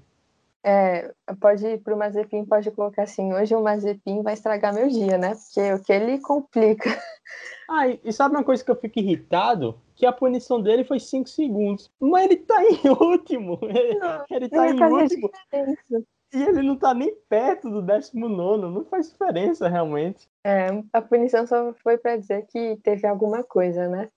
É, 0.67 1.13
pode 1.39 1.63
ir 1.63 1.77
pro 1.77 1.95
Mazepin, 1.95 2.43
pode 2.43 2.71
colocar 2.71 3.03
assim, 3.03 3.31
hoje 3.31 3.53
o 3.53 3.61
Mazepin 3.61 4.23
vai 4.23 4.33
estragar 4.33 4.73
meu 4.73 4.87
dia, 4.87 5.15
né? 5.15 5.35
Porque 5.35 5.73
o 5.73 5.83
que 5.83 5.93
ele 5.93 6.19
complica. 6.19 6.89
Ah, 7.67 7.87
e, 7.87 8.13
sabe 8.13 8.35
uma 8.35 8.43
coisa 8.43 8.63
que 8.63 8.69
eu 8.69 8.75
fico 8.75 8.99
irritado? 8.99 9.81
Que 9.95 10.05
a 10.05 10.11
punição 10.11 10.61
dele 10.61 10.83
foi 10.83 10.99
5 10.99 11.27
segundos. 11.27 11.91
Mas 11.99 12.25
ele 12.25 12.37
tá 12.37 12.63
em 12.63 12.77
último. 13.01 13.57
Ele, 13.63 13.99
ele 14.29 14.49
tá 14.49 14.57
Não 14.57 14.65
em 14.67 15.01
último. 15.01 15.31
diferença. 15.31 16.05
E 16.31 16.43
ele 16.43 16.61
não 16.61 16.75
tá 16.75 16.93
nem 16.93 17.15
perto 17.27 17.67
do 17.71 17.81
19. 17.81 18.61
Não 18.67 18.85
faz 18.85 19.09
diferença, 19.09 19.67
realmente. 19.67 20.29
É, 20.45 20.67
a 20.93 21.01
punição 21.01 21.47
só 21.47 21.73
foi 21.81 21.97
para 21.97 22.17
dizer 22.17 22.45
que 22.45 22.77
teve 22.83 23.07
alguma 23.07 23.43
coisa, 23.43 23.89
né? 23.89 24.09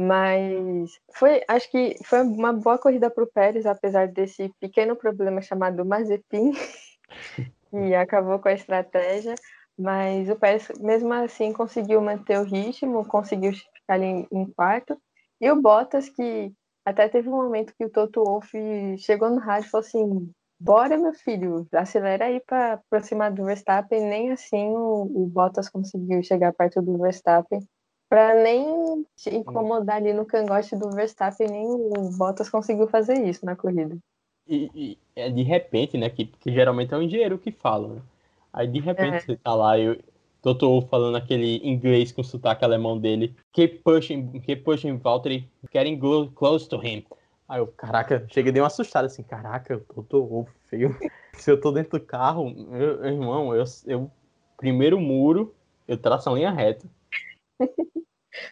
Mas 0.00 0.90
foi, 1.14 1.42
acho 1.46 1.70
que 1.70 1.96
foi 2.04 2.22
uma 2.22 2.52
boa 2.52 2.78
corrida 2.78 3.10
para 3.10 3.24
o 3.24 3.30
Pérez, 3.30 3.66
apesar 3.66 4.08
desse 4.08 4.48
pequeno 4.58 4.96
problema 4.96 5.42
chamado 5.42 5.84
Mazepin, 5.84 6.52
que 7.70 7.94
acabou 7.94 8.38
com 8.38 8.48
a 8.48 8.54
estratégia. 8.54 9.34
Mas 9.78 10.28
o 10.28 10.36
Pérez, 10.36 10.68
mesmo 10.80 11.12
assim, 11.12 11.52
conseguiu 11.52 12.00
manter 12.00 12.38
o 12.38 12.44
ritmo, 12.44 13.06
conseguiu 13.06 13.52
ficar 13.52 13.94
ali 13.94 14.26
em, 14.30 14.46
quarto. 14.52 14.98
E 15.40 15.50
o 15.50 15.60
Bottas, 15.60 16.08
que 16.08 16.52
até 16.84 17.08
teve 17.08 17.28
um 17.28 17.32
momento 17.32 17.74
que 17.76 17.84
o 17.84 17.90
Toto 17.90 18.24
Wolff 18.24 18.50
chegou 18.98 19.30
no 19.30 19.38
rádio 19.38 19.66
e 19.68 19.70
falou 19.70 19.86
assim: 19.86 20.32
Bora, 20.58 20.96
meu 20.96 21.12
filho, 21.12 21.66
acelera 21.72 22.26
aí 22.26 22.40
para 22.40 22.74
aproximar 22.74 23.32
do 23.32 23.44
Verstappen. 23.44 24.00
Nem 24.00 24.32
assim 24.32 24.68
o, 24.68 25.02
o 25.02 25.26
Bottas 25.26 25.68
conseguiu 25.68 26.22
chegar 26.22 26.52
perto 26.52 26.80
do 26.80 26.98
Verstappen. 26.98 27.60
Para 28.12 28.34
nem 28.34 29.06
se 29.16 29.34
incomodar 29.34 29.96
ali 29.96 30.12
no 30.12 30.26
cangote 30.26 30.76
do 30.76 30.90
Verstappen, 30.90 31.48
nem 31.48 31.64
o 31.64 32.10
Bottas 32.10 32.50
conseguiu 32.50 32.86
fazer 32.86 33.26
isso 33.26 33.46
na 33.46 33.56
corrida. 33.56 33.96
E, 34.46 34.70
e 34.74 34.98
é 35.16 35.30
de 35.30 35.42
repente, 35.42 35.96
né? 35.96 36.10
Que, 36.10 36.26
que 36.26 36.52
geralmente 36.52 36.92
é 36.92 36.96
o 36.98 37.00
engenheiro 37.00 37.38
que 37.38 37.50
fala, 37.50 37.88
né? 37.88 38.02
Aí 38.52 38.68
de 38.68 38.80
repente 38.80 39.14
É. 39.14 39.20
você 39.20 39.36
tá 39.36 39.54
lá, 39.54 39.78
eu. 39.78 39.98
Dr. 40.44 40.66
Wolff 40.66 40.90
falando 40.90 41.16
aquele 41.16 41.66
inglês 41.66 42.12
com 42.12 42.22
sotaque 42.22 42.62
alemão 42.62 42.98
dele. 42.98 43.34
Keep 43.50 43.78
pushing, 43.78 44.40
keep 44.40 44.62
pushing 44.62 44.98
Valtteri, 44.98 45.48
getting 45.72 45.98
close 46.34 46.68
to 46.68 46.76
him. 46.86 47.06
Aí 47.48 47.60
eu, 47.60 47.66
caraca, 47.66 48.26
cheguei 48.28 48.52
dei 48.52 48.60
uma 48.60 48.66
assustada 48.66 49.06
assim, 49.06 49.22
caraca, 49.22 49.82
eu 49.96 50.02
tô 50.02 50.22
Wolff, 50.26 50.52
feio. 50.68 50.94
Se 51.32 51.50
eu 51.50 51.58
tô 51.58 51.72
dentro 51.72 51.98
do 51.98 52.04
carro, 52.04 52.50
meu 52.50 53.06
irmão, 53.06 53.56
eu, 53.56 53.64
eu 53.86 54.10
primeiro 54.58 55.00
muro, 55.00 55.54
eu 55.88 55.96
traço 55.96 56.28
a 56.28 56.34
linha 56.34 56.50
reta. 56.50 56.86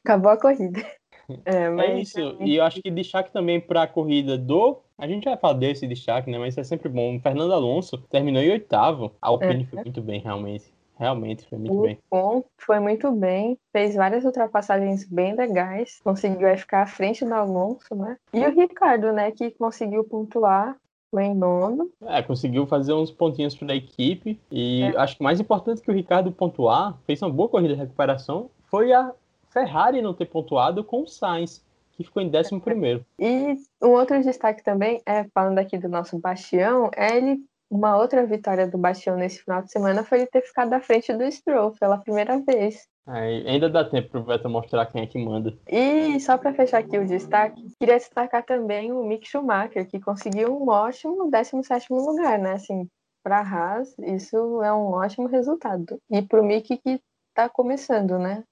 Acabou 0.05 0.31
a 0.33 0.37
corrida. 0.37 0.81
É, 1.45 1.69
mas 1.69 1.89
É 1.89 1.95
isso. 2.01 2.37
E 2.41 2.57
eu 2.57 2.65
acho 2.65 2.83
que 2.83 2.91
destaque 2.91 3.31
também 3.31 3.61
para 3.61 3.83
a 3.83 3.87
corrida 3.87 4.37
do. 4.37 4.79
A 4.99 5.07
gente 5.07 5.27
vai 5.27 5.37
falar 5.37 5.55
desse 5.55 5.87
destaque, 5.87 6.29
né? 6.29 6.37
Mas 6.41 6.59
é 6.59 6.65
sempre 6.65 6.89
bom. 6.89 7.17
O 7.17 7.21
Fernando 7.21 7.53
Alonso 7.55 7.99
terminou 8.11 8.43
em 8.43 8.51
oitavo. 8.51 9.13
A 9.23 9.29
Alpine 9.29 9.63
É. 9.63 9.67
foi 9.67 9.85
muito 9.85 10.03
bem, 10.03 10.21
realmente. 10.21 10.65
Realmente 10.99 11.47
foi 11.49 11.57
muito 11.57 11.81
bem. 11.83 11.99
Ocon 12.11 12.43
foi 12.59 12.81
muito 12.81 13.13
bem, 13.13 13.57
fez 13.73 13.95
várias 13.95 14.25
ultrapassagens 14.25 15.07
bem 15.09 15.37
legais, 15.37 16.01
conseguiu 16.03 16.49
ficar 16.59 16.83
à 16.83 16.87
frente 16.87 17.25
do 17.25 17.33
Alonso, 17.33 17.95
né? 17.95 18.17
E 18.35 18.45
o 18.45 18.51
Ricardo, 18.53 19.13
né, 19.13 19.31
que 19.31 19.53
conseguiu 19.53 20.03
pontuar, 20.03 20.77
foi 21.13 21.25
em 21.25 21.35
nono. 21.35 21.91
É, 22.07 22.21
conseguiu 22.23 22.67
fazer 22.67 22.93
uns 22.93 23.11
pontinhos 23.13 23.57
para 23.57 23.73
a 23.73 23.77
equipe. 23.77 24.39
E 24.51 24.83
É. 24.83 24.97
acho 24.99 25.17
que 25.17 25.23
mais 25.23 25.39
importante 25.41 25.81
que 25.81 25.91
o 25.91 25.95
Ricardo 25.95 26.33
pontuar, 26.33 26.99
fez 27.07 27.23
uma 27.23 27.31
boa 27.31 27.49
corrida 27.49 27.75
de 27.75 27.81
recuperação, 27.81 28.51
foi 28.65 28.93
a 28.93 29.13
Ferrari 29.51 30.01
não 30.01 30.15
ter 30.15 30.27
pontuado 30.27 30.83
com 30.85 31.03
o 31.03 31.09
Sainz, 31.09 31.65
que 31.93 32.05
ficou 32.05 32.23
em 32.23 32.31
décimo 32.31 32.61
primeiro. 32.61 33.05
E 33.19 33.57
um 33.83 33.91
outro 33.91 34.21
destaque 34.23 34.63
também, 34.63 35.03
é 35.07 35.25
falando 35.35 35.59
aqui 35.59 35.77
do 35.77 35.89
nosso 35.89 36.19
Bastião, 36.19 36.91
é 36.97 37.17
ele. 37.17 37.41
Uma 37.71 37.97
outra 37.97 38.27
vitória 38.27 38.67
do 38.67 38.77
Bastião 38.77 39.17
nesse 39.17 39.45
final 39.45 39.63
de 39.63 39.71
semana 39.71 40.03
foi 40.03 40.19
ele 40.19 40.27
ter 40.27 40.43
ficado 40.43 40.73
à 40.73 40.81
frente 40.81 41.13
do 41.13 41.31
Stroll 41.31 41.73
pela 41.79 41.99
primeira 41.99 42.37
vez. 42.41 42.89
Aí, 43.07 43.47
ainda 43.47 43.69
dá 43.69 43.85
tempo 43.85 44.09
pro 44.11 44.25
Vettel 44.25 44.51
mostrar 44.51 44.87
quem 44.87 45.03
é 45.03 45.07
que 45.07 45.19
manda. 45.19 45.57
E 45.69 46.19
só 46.21 46.37
para 46.37 46.53
fechar 46.53 46.79
aqui 46.79 46.99
o 46.99 47.07
destaque, 47.07 47.63
queria 47.79 47.97
destacar 47.97 48.45
também 48.45 48.93
o 48.93 49.05
Mick 49.05 49.27
Schumacher, 49.27 49.89
que 49.89 50.01
conseguiu 50.01 50.57
um 50.57 50.69
ótimo 50.69 51.31
17º 51.31 51.91
lugar, 51.91 52.39
né? 52.39 52.53
Assim, 52.53 52.89
para 53.23 53.39
a 53.39 53.43
Haas, 53.43 53.97
isso 53.99 54.63
é 54.63 54.73
um 54.73 54.93
ótimo 54.93 55.29
resultado. 55.29 55.99
E 56.11 56.23
para 56.23 56.41
o 56.41 56.45
Mick 56.45 56.77
que 56.77 57.01
está 57.31 57.49
começando, 57.49 58.19
né? 58.19 58.43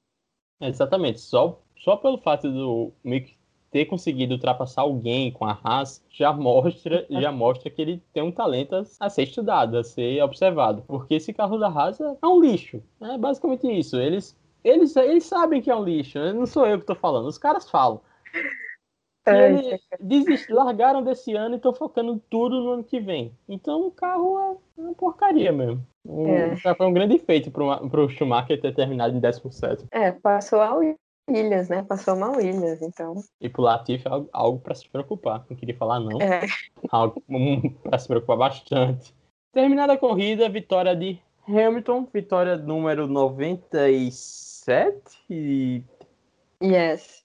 Exatamente. 0.60 1.20
Só, 1.20 1.60
só 1.76 1.96
pelo 1.96 2.18
fato 2.18 2.50
do 2.50 2.92
Mick 3.04 3.36
ter 3.70 3.84
conseguido 3.84 4.34
ultrapassar 4.34 4.82
alguém 4.82 5.30
com 5.30 5.44
a 5.44 5.58
Haas 5.62 6.02
já 6.10 6.32
mostra, 6.32 7.06
já 7.10 7.30
mostra 7.30 7.70
que 7.70 7.82
ele 7.82 8.02
tem 8.12 8.22
um 8.22 8.32
talento 8.32 8.74
a, 8.98 9.10
ser 9.10 9.24
estudado, 9.24 9.76
a 9.76 9.84
ser 9.84 10.22
observado. 10.22 10.82
Porque 10.86 11.14
esse 11.14 11.32
carro 11.32 11.58
da 11.58 11.68
Haas 11.68 12.00
é 12.00 12.26
um 12.26 12.40
lixo. 12.40 12.82
É 13.00 13.18
basicamente 13.18 13.66
isso. 13.66 13.96
Eles, 13.96 14.36
eles, 14.64 14.96
eles 14.96 15.24
sabem 15.24 15.60
que 15.60 15.70
é 15.70 15.76
um 15.76 15.84
lixo. 15.84 16.18
Não 16.32 16.46
sou 16.46 16.66
eu 16.66 16.78
que 16.78 16.84
estou 16.84 16.96
falando. 16.96 17.26
Os 17.26 17.38
caras 17.38 17.68
falam. 17.70 18.00
Ai, 19.30 19.54
eles 19.56 19.80
desist- 20.00 20.50
largaram 20.50 21.02
desse 21.02 21.34
ano 21.34 21.54
e 21.54 21.56
estão 21.56 21.74
focando 21.74 22.20
tudo 22.30 22.60
no 22.62 22.70
ano 22.72 22.84
que 22.84 23.00
vem. 23.00 23.32
Então 23.48 23.86
o 23.86 23.90
carro 23.90 24.60
é 24.76 24.80
uma 24.80 24.94
porcaria 24.94 25.50
mesmo. 25.52 25.84
Um, 26.06 26.28
É. 26.28 26.56
Foi 26.74 26.86
um 26.86 26.92
grande 26.92 27.18
feito 27.18 27.50
para 27.50 28.00
o 28.02 28.08
Schumacher 28.08 28.60
ter 28.60 28.74
terminado 28.74 29.14
em 29.16 29.20
17. 29.20 29.86
É, 29.90 30.12
passou 30.12 30.60
a 30.60 30.74
Williams, 30.74 31.68
né? 31.68 31.82
Passou 31.82 32.14
uma 32.14 32.30
Williams, 32.36 32.80
então. 32.80 33.14
E 33.40 33.48
pro 33.48 33.62
Latifi 33.62 34.06
é 34.08 34.10
algo, 34.10 34.28
algo 34.32 34.58
para 34.60 34.74
se 34.74 34.88
preocupar. 34.88 35.44
Não 35.50 35.56
queria 35.56 35.76
falar, 35.76 36.00
não. 36.00 36.18
É. 36.20 36.46
Algo 36.90 37.22
para 37.82 37.98
se 37.98 38.08
preocupar 38.08 38.36
bastante. 38.38 39.12
Terminada 39.52 39.92
a 39.94 39.98
corrida, 39.98 40.48
vitória 40.48 40.94
de 40.96 41.18
Hamilton, 41.46 42.06
vitória 42.12 42.56
número 42.56 43.06
97 43.06 45.18
e 45.30 45.82
Yes. 46.62 47.24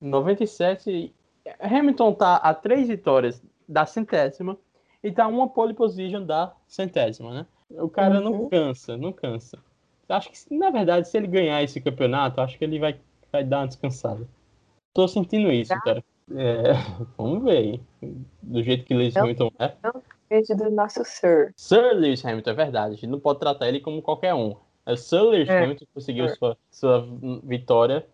97. 0.00 1.14
Hamilton 1.60 2.12
tá 2.14 2.36
a 2.36 2.54
três 2.54 2.88
vitórias 2.88 3.42
da 3.68 3.86
centésima 3.86 4.56
e 5.02 5.10
tá 5.10 5.26
uma 5.26 5.48
pole 5.48 5.74
position 5.74 6.24
da 6.24 6.52
centésima, 6.66 7.32
né? 7.32 7.46
O 7.70 7.88
cara 7.88 8.20
não 8.20 8.32
Uhum. 8.32 8.48
cansa, 8.48 8.96
não 8.96 9.12
cansa. 9.12 9.58
Acho 10.08 10.30
que, 10.30 10.54
na 10.56 10.70
verdade, 10.70 11.08
se 11.08 11.16
ele 11.16 11.26
ganhar 11.28 11.62
esse 11.62 11.80
campeonato, 11.80 12.40
acho 12.40 12.58
que 12.58 12.64
ele 12.64 12.78
vai, 12.80 12.98
vai 13.32 13.44
dar 13.44 13.60
uma 13.60 13.68
descansada. 13.68 14.26
Tô 14.92 15.06
sentindo 15.06 15.52
isso, 15.52 15.72
Tá. 15.72 15.80
cara. 15.80 16.04
É, 16.34 16.62
vamos 17.16 17.42
ver. 17.44 17.56
aí. 17.58 17.80
Do 18.42 18.62
jeito 18.62 18.84
que 18.84 18.92
Lewis 18.94 19.14
Não. 19.14 19.22
Hamilton 19.22 19.50
é. 19.58 19.72
Vídeo 20.28 20.56
do 20.56 20.70
nosso 20.70 21.04
Sir. 21.04 21.52
Sir 21.56 21.92
Lewis 21.94 22.24
Hamilton, 22.24 22.50
é 22.50 22.54
verdade. 22.54 22.86
A 22.92 22.96
gente 22.96 23.06
não 23.06 23.20
pode 23.20 23.38
tratar 23.40 23.68
ele 23.68 23.80
como 23.80 24.02
qualquer 24.02 24.34
um. 24.34 24.54
É 24.84 24.96
Sir 24.96 25.22
Lewis 25.22 25.48
É. 25.48 25.58
Hamilton 25.62 25.84
que 25.86 25.92
conseguiu 25.94 26.28
Sir. 26.28 26.36
sua, 26.38 26.56
sua 26.70 27.08
vitória, 27.44 28.04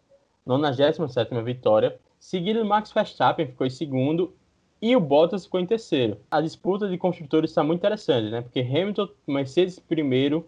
97 0.45 1.35
vitória. 1.43 1.99
Seguido 2.19 2.65
Max 2.65 2.93
Verstappen 2.93 3.47
ficou 3.47 3.67
em 3.67 3.71
segundo 3.71 4.35
e 4.81 4.95
o 4.95 5.01
Bottas 5.01 5.45
ficou 5.45 5.61
em 5.61 5.67
terceiro. 5.67 6.19
A 6.31 6.41
disputa 6.41 6.89
de 6.89 6.99
construtores 6.99 7.51
está 7.51 7.63
muito 7.63 7.81
interessante, 7.81 8.31
né? 8.31 8.43
Porque 8.43 8.61
Hamilton, 8.61 9.09
Mercedes 9.27 9.79
primeiro, 9.79 10.47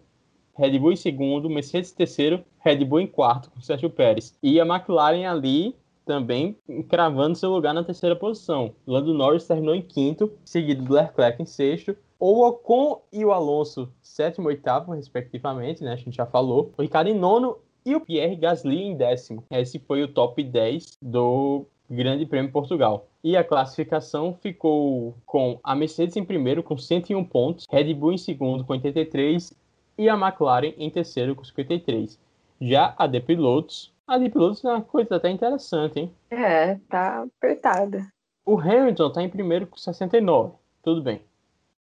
Red 0.55 0.77
Bull 0.77 0.91
em 0.91 0.97
segundo, 0.97 1.49
Mercedes 1.49 1.91
terceiro, 1.91 2.43
Red 2.59 2.83
Bull 2.83 3.01
em 3.01 3.07
quarto 3.07 3.49
com 3.49 3.61
Sérgio 3.61 3.89
Pérez. 3.89 4.37
E 4.43 4.59
a 4.59 4.65
McLaren 4.65 5.25
ali 5.25 5.75
também 6.05 6.57
cravando 6.89 7.37
seu 7.37 7.51
lugar 7.51 7.73
na 7.73 7.83
terceira 7.83 8.15
posição. 8.15 8.73
Lando 8.85 9.13
Norris 9.13 9.45
terminou 9.45 9.75
em 9.75 9.81
quinto, 9.81 10.31
seguido 10.43 10.83
do 10.83 10.93
Leclerc 10.93 11.41
em 11.41 11.45
sexto. 11.45 11.95
O 12.19 12.45
Ocon 12.45 13.01
e 13.13 13.23
o 13.23 13.31
Alonso, 13.31 13.89
sétimo 14.01 14.49
e 14.49 14.53
oitavo, 14.55 14.91
respectivamente, 14.91 15.83
né? 15.83 15.93
A 15.93 15.95
gente 15.95 16.17
já 16.17 16.25
falou. 16.25 16.73
O 16.77 16.81
Ricardo 16.81 17.07
em 17.09 17.17
nono 17.17 17.57
e 17.85 17.95
o 17.95 18.01
Pierre 18.01 18.35
Gasly 18.35 18.81
em 18.81 18.95
décimo. 18.95 19.43
Esse 19.51 19.79
foi 19.79 20.03
o 20.03 20.07
top 20.07 20.43
10 20.43 20.97
do 21.01 21.65
Grande 21.89 22.25
Prêmio 22.25 22.51
Portugal. 22.51 23.07
E 23.23 23.35
a 23.35 23.43
classificação 23.43 24.33
ficou 24.41 25.15
com 25.25 25.59
a 25.63 25.75
Mercedes 25.75 26.15
em 26.15 26.23
primeiro 26.23 26.63
com 26.63 26.77
101 26.77 27.23
pontos, 27.25 27.65
Red 27.69 27.93
Bull 27.93 28.13
em 28.13 28.17
segundo 28.17 28.63
com 28.63 28.73
83 28.73 29.53
e 29.97 30.07
a 30.07 30.13
McLaren 30.13 30.73
em 30.77 30.89
terceiro 30.89 31.35
com 31.35 31.43
53. 31.43 32.19
Já 32.61 32.93
a 32.97 33.07
de 33.07 33.19
pilotos, 33.19 33.91
a 34.07 34.17
de 34.17 34.29
pilotos 34.29 34.63
é 34.63 34.69
uma 34.69 34.81
coisa 34.81 35.15
até 35.15 35.29
interessante, 35.29 35.99
hein? 35.99 36.13
É, 36.29 36.75
tá 36.89 37.23
apertada. 37.23 38.07
O 38.45 38.59
Hamilton 38.59 39.07
está 39.07 39.23
em 39.23 39.29
primeiro 39.29 39.67
com 39.67 39.77
69, 39.77 40.53
tudo 40.83 41.01
bem. 41.01 41.21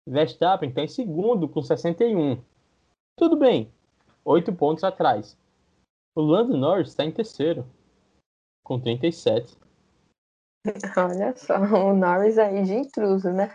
Verstappen 0.07 0.69
está 0.69 0.83
em 0.83 0.89
segundo 0.89 1.49
com 1.49 1.61
61, 1.61 2.39
tudo 3.17 3.37
bem, 3.37 3.69
oito 4.25 4.53
pontos 4.53 4.85
atrás. 4.85 5.37
O 6.17 6.23
Lando 6.23 6.57
Norris 6.57 6.89
está 6.89 7.05
em 7.05 7.13
terceiro 7.13 7.67
com 8.65 8.81
37. 8.81 9.55
Olha 10.97 11.37
só, 11.37 11.57
o 11.59 11.95
Norris 11.95 12.39
aí 12.39 12.65
de 12.65 12.75
intruso, 12.75 13.31
né? 13.31 13.55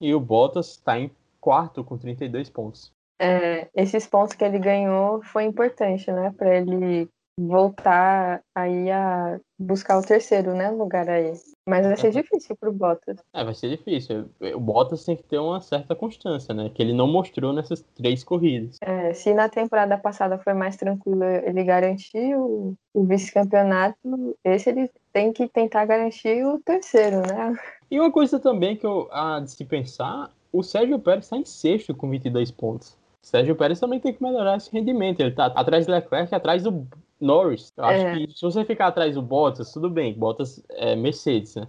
E 0.00 0.14
o 0.14 0.18
Bottas 0.18 0.70
está 0.70 0.98
em 0.98 1.14
quarto 1.38 1.84
com 1.84 1.98
32 1.98 2.48
pontos. 2.48 2.90
É, 3.20 3.68
esses 3.74 4.06
pontos 4.06 4.34
que 4.34 4.42
ele 4.42 4.58
ganhou 4.58 5.22
foi 5.22 5.44
importante, 5.44 6.10
né? 6.10 6.32
Para 6.32 6.56
ele 6.56 7.10
voltar 7.46 8.42
aí 8.54 8.90
a 8.90 9.38
buscar 9.58 9.98
o 9.98 10.02
terceiro, 10.02 10.54
né, 10.54 10.70
lugar 10.70 11.08
aí. 11.08 11.32
Mas 11.68 11.86
vai 11.86 11.96
ser 11.96 12.10
difícil 12.10 12.56
pro 12.56 12.72
Bottas. 12.72 13.18
É, 13.32 13.44
vai 13.44 13.54
ser 13.54 13.68
difícil. 13.68 14.30
O 14.54 14.60
Bottas 14.60 15.04
tem 15.04 15.16
que 15.16 15.22
ter 15.22 15.38
uma 15.38 15.60
certa 15.60 15.94
constância, 15.94 16.54
né? 16.54 16.70
Que 16.74 16.82
ele 16.82 16.92
não 16.92 17.06
mostrou 17.06 17.52
nessas 17.52 17.82
três 17.94 18.24
corridas. 18.24 18.78
É, 18.82 19.12
se 19.12 19.32
na 19.34 19.48
temporada 19.48 19.96
passada 19.98 20.38
foi 20.38 20.54
mais 20.54 20.76
tranquilo, 20.76 21.22
ele 21.22 21.62
garantiu 21.62 22.76
o 22.92 23.04
vice-campeonato, 23.04 23.96
esse 24.44 24.70
ele 24.70 24.90
tem 25.12 25.32
que 25.32 25.48
tentar 25.48 25.84
garantir 25.84 26.44
o 26.44 26.58
terceiro, 26.60 27.20
né? 27.20 27.54
E 27.90 28.00
uma 28.00 28.10
coisa 28.10 28.38
também 28.38 28.76
que 28.76 28.86
eu, 28.86 29.08
há 29.12 29.40
de 29.40 29.50
se 29.50 29.64
pensar, 29.64 30.30
o 30.52 30.62
Sérgio 30.62 30.98
Pérez 30.98 31.26
está 31.26 31.36
em 31.36 31.44
sexto 31.44 31.94
com 31.94 32.10
22 32.10 32.50
pontos. 32.50 32.98
Sérgio 33.22 33.54
Pérez 33.54 33.78
também 33.78 34.00
tem 34.00 34.12
que 34.12 34.22
melhorar 34.22 34.56
esse 34.56 34.72
rendimento. 34.72 35.20
Ele 35.20 35.30
está 35.30 35.46
atrás 35.46 35.86
do 35.86 35.92
Leclerc, 35.92 36.34
atrás 36.34 36.62
do 36.62 36.86
Norris. 37.20 37.72
Eu 37.76 37.84
acho 37.84 38.06
É. 38.06 38.14
que 38.26 38.32
se 38.32 38.42
você 38.42 38.64
ficar 38.64 38.86
atrás 38.88 39.14
do 39.14 39.22
Bottas, 39.22 39.72
tudo 39.72 39.88
bem. 39.90 40.14
Bottas 40.14 40.62
é 40.70 40.96
Mercedes, 40.96 41.54
né? 41.56 41.66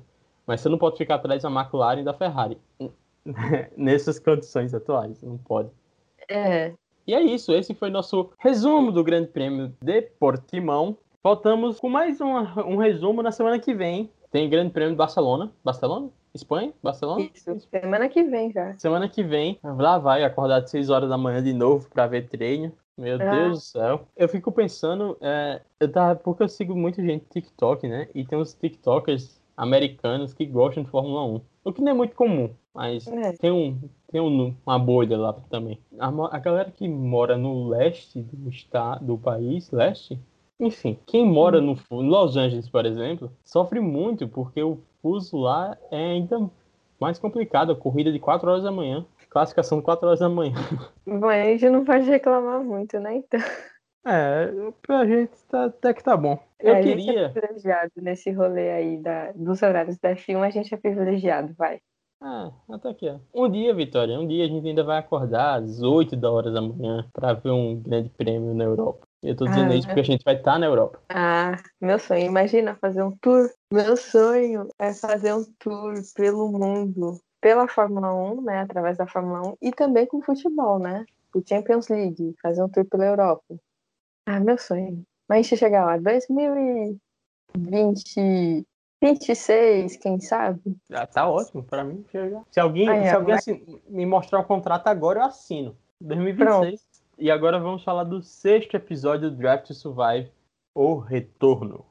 Mas 0.47 0.62
você 0.62 0.70
não 0.70 0.78
pode 0.78 0.97
ficar 0.97 1.16
atrás 1.16 1.43
da 1.43 1.49
McLaren 1.52 2.02
e 2.02 2.04
da 2.04 2.14
Ferrari. 2.14 2.58
Nessas 3.78 4.20
condições 4.20 4.74
atuais, 4.74 5.22
não 5.22 5.38
pode. 5.38 5.70
É, 6.30 6.74
E 7.08 7.14
é 7.14 7.22
isso, 7.22 7.52
esse 7.52 7.74
foi 7.74 7.89
nosso 7.89 8.30
resumo 8.39 8.91
do 8.91 9.04
Grande 9.04 9.28
Prêmio 9.28 9.74
de 9.82 10.02
Portimão. 10.02 10.95
Voltamos 11.24 11.80
com 11.80 11.89
mais 11.89 12.22
uma- 12.22 12.64
um 12.66 12.78
resumo 12.78 13.22
na 13.22 13.32
semana 13.32 13.60
que 13.60 13.74
vem. 13.74 14.10
Tem 14.32 14.49
Grande 14.49 14.72
Prêmio 14.72 14.91
de 14.93 14.97
Barcelona. 14.97 15.52
Barcelona? 15.64 16.10
Espanha? 16.34 16.72
Barcelona? 16.82 17.30
isso. 17.34 17.60
Semana 17.70 18.08
que 18.08 18.24
vem 18.24 18.52
já. 18.54 18.74
Semana 18.78 19.10
que 19.10 19.22
vem, 19.22 19.60
lá 19.64 19.97
vai 19.97 20.24
acordar 20.24 20.62
de 20.62 20.70
6 20.70 20.89
horas 20.89 21.10
da 21.10 21.18
manhã 21.18 21.43
de 21.43 21.52
novo 21.54 21.89
pra 21.89 22.08
ver 22.08 22.28
treino. 22.30 22.72
Meu 22.98 23.16
Ah. 23.22 23.30
Deus 23.32 23.60
do 23.60 23.62
céu. 23.64 24.08
Eu 24.16 24.28
fico 24.30 24.52
pensando, 24.52 25.18
é, 25.22 25.62
eu 25.80 25.92
tava, 25.92 26.16
porque 26.20 26.44
eu 26.44 26.50
sigo 26.50 26.76
muita 26.76 27.02
gente 27.02 27.24
no 27.24 27.30
TikTok, 27.30 27.88
né? 27.88 28.08
E 28.14 28.24
tem 28.26 28.38
uns 28.38 28.54
TikTokers 28.54 29.42
americanos 29.56 30.34
que 30.34 30.46
gostam 30.46 30.84
de 30.84 30.89
Fórmula 30.89 31.24
1. 31.26 31.42
O 31.64 31.72
que 31.74 31.82
não 31.82 31.92
é 31.92 31.96
muito 31.96 32.16
comum, 32.16 32.50
mas 32.74 33.08
É. 33.08 33.34
tem, 33.34 33.52
um, 33.52 33.78
tem 34.12 34.20
um, 34.22 34.56
uma 34.66 34.80
bolha 34.80 35.18
lá 35.18 35.34
também. 35.50 35.80
A, 36.00 36.08
a 36.36 36.39
galera 36.39 36.72
que 36.72 36.88
mora 36.88 37.38
no 37.38 37.68
leste 37.68 38.22
do 38.22 38.50
estado, 38.50 39.06
do 39.06 39.18
país, 39.18 39.70
leste, 39.72 40.20
enfim, 40.60 40.98
quem 41.06 41.26
mora 41.26 41.60
no, 41.62 41.76
fu- 41.76 42.02
em 42.02 42.08
Los 42.10 42.36
Angeles, 42.38 42.68
por 42.70 42.86
exemplo, 42.86 43.32
sofre 43.44 43.80
muito 43.80 44.28
porque 44.28 44.62
o 44.62 44.80
fuso 45.02 45.38
lá 45.38 45.78
é 45.92 45.98
ainda 46.14 46.50
mais 47.00 47.18
complicado. 47.20 47.72
A 47.72 47.76
corrida 47.76 48.12
de 48.12 48.20
4 48.20 48.50
horas 48.50 48.64
da 48.64 48.72
manhã, 48.72 49.06
classificação 49.32 49.80
de 49.80 49.84
4 49.84 50.06
horas 50.08 50.20
da 50.20 50.30
manhã. 50.30 50.54
Bom, 51.08 51.28
a 51.28 51.44
gente 51.46 51.70
não 51.70 51.84
pode 51.84 52.06
reclamar 52.06 52.64
muito, 52.64 53.00
né? 53.00 53.16
Então, 53.16 53.40
É, 54.06 54.48
pra 54.82 55.06
gente 55.06 55.32
tá, 55.48 55.66
até 55.66 55.94
que 55.94 56.04
tá 56.04 56.18
bom. 56.18 56.40
Eu 56.60 56.74
É, 56.74 56.78
a 56.80 56.82
gente 56.82 57.06
queria. 57.06 57.22
é 57.26 57.30
privilegiado 57.30 57.92
nesse 57.98 58.32
rolê 58.32 58.72
aí 58.72 58.98
da, 59.02 59.32
dos 59.34 59.62
horários 59.62 59.98
da 60.00 60.12
F1, 60.16 60.44
a 60.44 60.50
gente 60.50 60.74
é 60.74 60.78
privilegiado, 60.78 61.54
vai. 61.58 61.80
Ah, 62.20 62.52
até 62.70 62.94
que 62.94 63.08
é. 63.08 63.20
Um 63.34 63.50
dia, 63.50 63.74
Vitória, 63.74 64.20
um 64.20 64.28
dia 64.28 64.46
a 64.46 64.48
gente 64.48 64.68
ainda 64.68 64.84
vai 64.84 65.00
acordar 65.00 65.60
às 65.62 65.82
8 65.82 66.16
da 66.16 66.30
hora 66.32 66.52
da 66.52 66.62
manhã 66.62 67.08
pra 67.12 67.34
ver 67.34 67.50
um 67.50 67.82
grande 67.82 68.10
prêmio 68.10 68.54
na 68.54 68.64
Europa. 68.64 69.08
Eu 69.24 69.36
tô 69.36 69.46
dizendo 69.46 69.72
Ah, 69.72 69.76
isso 69.76 69.88
porque 69.88 70.00
a 70.02 70.04
gente 70.04 70.24
vai 70.24 70.36
estar 70.36 70.60
na 70.60 70.68
Europa. 70.68 71.00
Ah, 71.10 71.58
meu 71.80 71.98
sonho, 72.00 72.26
imagina 72.26 72.76
fazer 72.76 73.04
um 73.04 73.16
tour. 73.18 73.50
Meu 73.74 73.96
sonho 73.98 74.68
é 74.80 74.94
fazer 74.94 75.34
um 75.34 75.44
tour 75.60 75.94
pelo 76.16 76.52
mundo, 76.52 77.20
pela 77.42 77.68
Fórmula 77.68 78.14
1, 78.14 78.42
né? 78.42 78.60
Através 78.62 78.98
da 78.98 79.08
Fórmula 79.08 79.42
1 79.50 79.58
e 79.62 79.72
também 79.72 80.06
com 80.06 80.18
o 80.18 80.22
futebol, 80.22 80.80
né? 80.80 81.06
O 81.34 81.42
Champions 81.46 81.88
League, 81.88 82.36
fazer 82.42 82.62
um 82.64 82.70
tour 82.70 82.86
pela 82.86 83.06
Europa. 83.06 83.44
Ah, 84.26 84.39
meu 84.39 84.58
sonho. 84.58 85.04
Mas 85.28 85.39
a 85.39 85.42
gente 85.42 85.58
chegar 85.58 85.86
lá, 85.86 85.98
2020, 85.98 88.66
26, 89.02 89.98
quem 89.98 90.20
sabe? 90.20 90.62
Ah, 90.94 91.08
tá 91.08 91.28
ótimo 91.28 91.64
pra 91.64 91.84
mim. 91.84 92.06
já- 92.14 92.44
Se 92.52 92.60
alguém, 92.60 92.88
Aí, 92.89 93.10
se 93.10 93.16
alguém 93.16 93.34
assin- 93.36 93.82
me 93.89 94.06
mostrar 94.06 94.39
o 94.39 94.44
contrato 94.44 94.88
agora, 94.88 95.22
eu 95.22 95.26
assino. 95.26 95.76
2026. 96.00 96.86
E 97.18 97.32
agora 97.32 97.60
vamos 97.60 97.84
falar 97.84 98.04
do 98.04 98.22
sexto 98.22 98.76
episódio 98.76 99.30
do 99.32 99.38
Draft 99.38 99.68
to 99.68 99.74
Survive, 99.74 100.32
O 100.76 100.96
Retorno. 100.98 101.86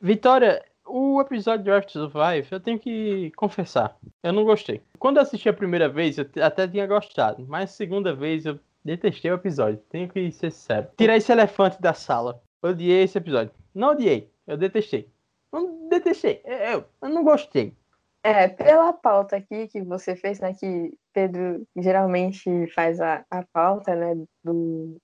Vitória, 0.00 0.62
o 0.96 1.20
episódio 1.20 1.64
Draft 1.64 1.90
to 1.90 2.08
Survive, 2.08 2.46
eu 2.52 2.60
tenho 2.60 2.78
que 2.78 3.32
confessar, 3.32 3.96
eu 4.22 4.32
não 4.32 4.44
gostei. 4.44 4.80
Quando 4.96 5.16
eu 5.16 5.24
assisti 5.24 5.48
a 5.48 5.52
primeira 5.52 5.88
vez, 5.88 6.16
eu 6.18 6.26
até 6.40 6.68
tinha 6.68 6.86
gostado, 6.86 7.44
mas 7.48 7.72
segunda 7.72 8.14
vez 8.14 8.46
eu 8.46 8.60
detestei 8.84 9.28
o 9.32 9.34
episódio, 9.34 9.82
tenho 9.90 10.08
que 10.08 10.30
ser 10.30 10.52
sério. 10.52 10.88
Tirar 10.96 11.16
esse 11.16 11.32
elefante 11.32 11.82
da 11.82 11.94
sala. 11.94 12.40
Odiei 12.62 13.02
esse 13.02 13.18
episódio. 13.18 13.52
Não 13.74 13.88
odiei, 13.88 14.30
eu 14.46 14.56
detestei. 14.56 15.08
Não 15.52 15.88
detestei, 15.88 16.40
eu, 16.44 16.84
eu 17.02 17.08
não 17.08 17.24
gostei. 17.24 17.74
É, 18.22 18.46
pela 18.46 18.92
pauta 18.92 19.36
aqui 19.36 19.66
que 19.66 19.82
você 19.82 20.14
fez, 20.14 20.38
né? 20.38 20.54
Que 20.54 20.96
Pedro 21.12 21.66
geralmente 21.76 22.68
faz 22.68 23.00
a, 23.00 23.24
a 23.28 23.42
pauta, 23.52 23.96
né? 23.96 24.14
Do, 24.44 24.96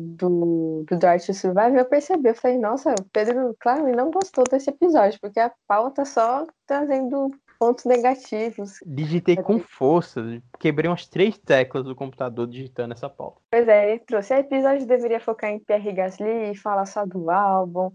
do, 0.00 0.84
do 0.88 0.98
to 0.98 1.34
Survive, 1.34 1.76
eu 1.76 1.84
percebi, 1.84 2.28
eu 2.28 2.34
falei, 2.34 2.58
nossa, 2.58 2.90
o 2.92 3.04
Pedro, 3.12 3.54
claro, 3.60 3.86
ele 3.86 3.96
não 3.96 4.10
gostou 4.10 4.44
desse 4.44 4.70
episódio, 4.70 5.18
porque 5.20 5.38
a 5.38 5.52
pauta 5.66 6.04
só 6.04 6.46
trazendo 6.66 7.30
pontos 7.58 7.84
negativos. 7.84 8.78
Digitei 8.86 9.36
com 9.36 9.58
força, 9.60 10.22
quebrei 10.58 10.90
umas 10.90 11.06
três 11.06 11.36
teclas 11.36 11.84
do 11.84 11.94
computador 11.94 12.46
digitando 12.46 12.94
essa 12.94 13.08
pauta. 13.08 13.40
Pois 13.50 13.68
é, 13.68 13.90
ele 13.90 14.00
trouxe. 14.00 14.32
O 14.32 14.38
episódio 14.38 14.86
deveria 14.86 15.20
focar 15.20 15.50
em 15.50 15.58
Pierre 15.58 15.92
Gasly, 15.92 16.56
falar 16.56 16.86
só 16.86 17.04
do 17.04 17.30
álbum, 17.30 17.92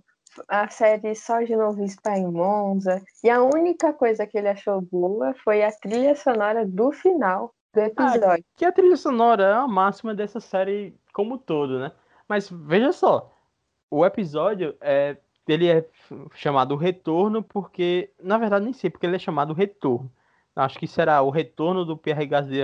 a 0.48 0.68
série 0.70 1.16
só 1.16 1.42
de 1.42 1.56
novo 1.56 1.88
Spa 1.88 2.18
em 2.18 2.28
Monza. 2.28 3.02
E 3.24 3.30
a 3.30 3.42
única 3.42 3.92
coisa 3.94 4.28
que 4.28 4.38
ele 4.38 4.50
achou 4.50 4.82
boa 4.82 5.34
foi 5.44 5.64
a 5.64 5.72
trilha 5.72 6.16
sonora 6.16 6.66
do 6.66 6.92
final 6.92 7.54
do 7.74 7.82
episódio. 7.82 8.46
Que 8.56 8.66
a 8.66 8.72
trilha 8.72 8.98
sonora 8.98 9.44
é 9.44 9.54
a 9.54 9.68
máxima 9.68 10.14
dessa 10.14 10.40
série 10.40 10.94
como 11.16 11.40
todo, 11.40 11.80
né? 11.80 11.92
Mas 12.28 12.50
veja 12.52 12.92
só, 12.94 13.34
o 13.90 14.06
episódio 14.06 14.76
é 14.82 15.18
ele 15.48 15.68
é 15.70 15.88
chamado 16.34 16.76
Retorno 16.76 17.44
porque, 17.44 18.12
na 18.22 18.38
verdade, 18.38 18.66
nem 18.66 18.74
sei 18.74 18.90
porque 18.90 19.06
ele 19.08 19.16
é 19.18 19.20
chamado 19.20 19.54
Retorno. 19.54 20.12
Acho 20.56 20.80
que 20.80 20.88
será 20.88 21.22
o 21.22 21.30
retorno 21.30 21.86
do 21.86 21.98
Pierre 21.98 22.26
Gasly 22.28 22.62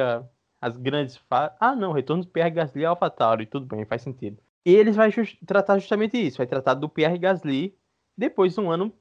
às 0.61 0.77
grandes 0.77 1.17
fa... 1.17 1.55
Ah, 1.59 1.75
não, 1.75 1.91
retorno 1.91 2.23
do 2.23 2.29
Pierre 2.29 2.51
Gasly 2.51 2.85
ao 2.85 2.91
AlphaTauri, 2.93 3.45
tudo 3.45 3.65
bem, 3.65 3.85
faz 3.85 4.01
sentido. 4.01 4.37
E 4.65 4.73
eles 4.73 4.95
vai 4.95 5.11
jus- 5.11 5.37
tratar 5.45 5.77
justamente 5.79 6.17
isso, 6.17 6.37
vai 6.37 6.47
tratar 6.47 6.75
do 6.75 6.87
Pierre 6.89 7.17
Gasly 7.17 7.75
depois 8.17 8.53
de 8.55 8.61
um 8.61 8.71
ano 8.71 8.93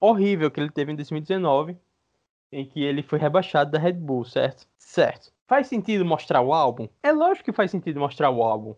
horrível 0.00 0.50
que 0.50 0.60
ele 0.60 0.70
teve 0.70 0.92
em 0.92 0.96
2019, 0.96 1.76
em 2.52 2.66
que 2.66 2.82
ele 2.82 3.02
foi 3.02 3.18
rebaixado 3.18 3.70
da 3.72 3.78
Red 3.78 3.94
Bull, 3.94 4.24
certo? 4.24 4.68
Certo. 4.78 5.32
Faz 5.50 5.66
sentido 5.66 6.04
mostrar 6.04 6.40
o 6.42 6.54
álbum? 6.54 6.88
É 7.02 7.10
lógico 7.10 7.46
que 7.46 7.52
faz 7.52 7.72
sentido 7.72 7.98
mostrar 7.98 8.30
o 8.30 8.40
álbum, 8.40 8.72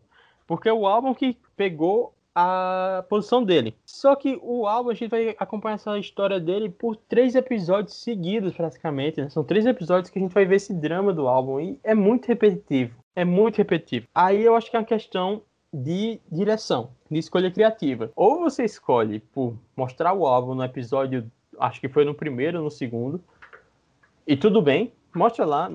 porque 0.47 0.70
é 0.70 0.73
o 0.73 0.87
álbum 0.87 1.12
que 1.12 1.37
pegou 1.55 2.14
a 2.35 3.05
posição 3.11 3.45
dele. 3.45 3.77
Só 3.85 4.16
que 4.16 4.41
o 4.43 4.66
álbum 4.66 4.89
a 4.89 4.95
gente 4.95 5.11
vai 5.11 5.37
acompanhar 5.39 5.75
essa 5.75 5.99
história 5.99 6.41
dele 6.41 6.70
por 6.70 6.97
três 6.97 7.35
episódios 7.35 7.97
seguidos, 7.97 8.55
praticamente. 8.55 9.20
né? 9.20 9.29
São 9.29 9.45
três 9.45 9.66
episódios 9.66 10.09
que 10.09 10.18
a 10.18 10.23
gente 10.23 10.33
vai 10.33 10.47
ver 10.47 10.57
esse 10.57 10.73
drama 10.73 11.12
do 11.12 11.29
álbum 11.29 11.61
e 11.61 11.79
é 11.85 11.95
muito 11.95 12.25
repetitivo. 12.25 12.97
É 13.14 13.23
muito 13.23 13.59
repetitivo. 13.59 14.07
Aí 14.14 14.43
eu 14.43 14.57
acho 14.57 14.70
que 14.70 14.77
é 14.77 14.79
uma 14.79 14.87
questão 14.87 15.43
de 15.70 16.23
direção, 16.31 16.93
de 17.11 17.18
escolha 17.18 17.51
criativa. 17.51 18.11
Ou 18.16 18.41
você 18.41 18.64
escolhe 18.64 19.20
por 19.20 19.59
mostrar 19.77 20.14
o 20.14 20.27
álbum 20.27 20.55
no 20.55 20.64
episódio, 20.64 21.31
acho 21.61 21.79
que 21.79 21.89
foi 21.91 22.07
no 22.07 22.14
primeiro 22.14 22.62
no 22.62 22.70
segundo, 22.70 23.23
e 24.27 24.39
tudo 24.39 24.62
bem, 24.62 24.91
mostra 25.14 25.45
lá, 25.45 25.70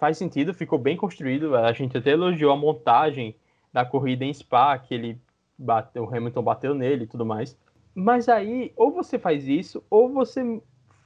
faz 0.00 0.16
sentido, 0.18 0.54
ficou 0.54 0.78
bem 0.78 0.96
construído. 0.96 1.54
A 1.54 1.72
gente 1.72 1.96
até 1.96 2.10
elogiou 2.10 2.52
a 2.52 2.56
montagem 2.56 3.36
da 3.72 3.84
corrida 3.84 4.24
em 4.24 4.32
Spa, 4.32 4.76
que 4.78 4.94
ele 4.94 5.20
bateu, 5.56 6.02
o 6.04 6.12
Hamilton 6.16 6.42
bateu 6.42 6.74
nele 6.74 7.04
e 7.04 7.06
tudo 7.06 7.24
mais. 7.24 7.56
Mas 7.94 8.28
aí, 8.28 8.72
ou 8.76 8.90
você 8.90 9.18
faz 9.18 9.46
isso, 9.46 9.84
ou 9.90 10.08
você 10.08 10.60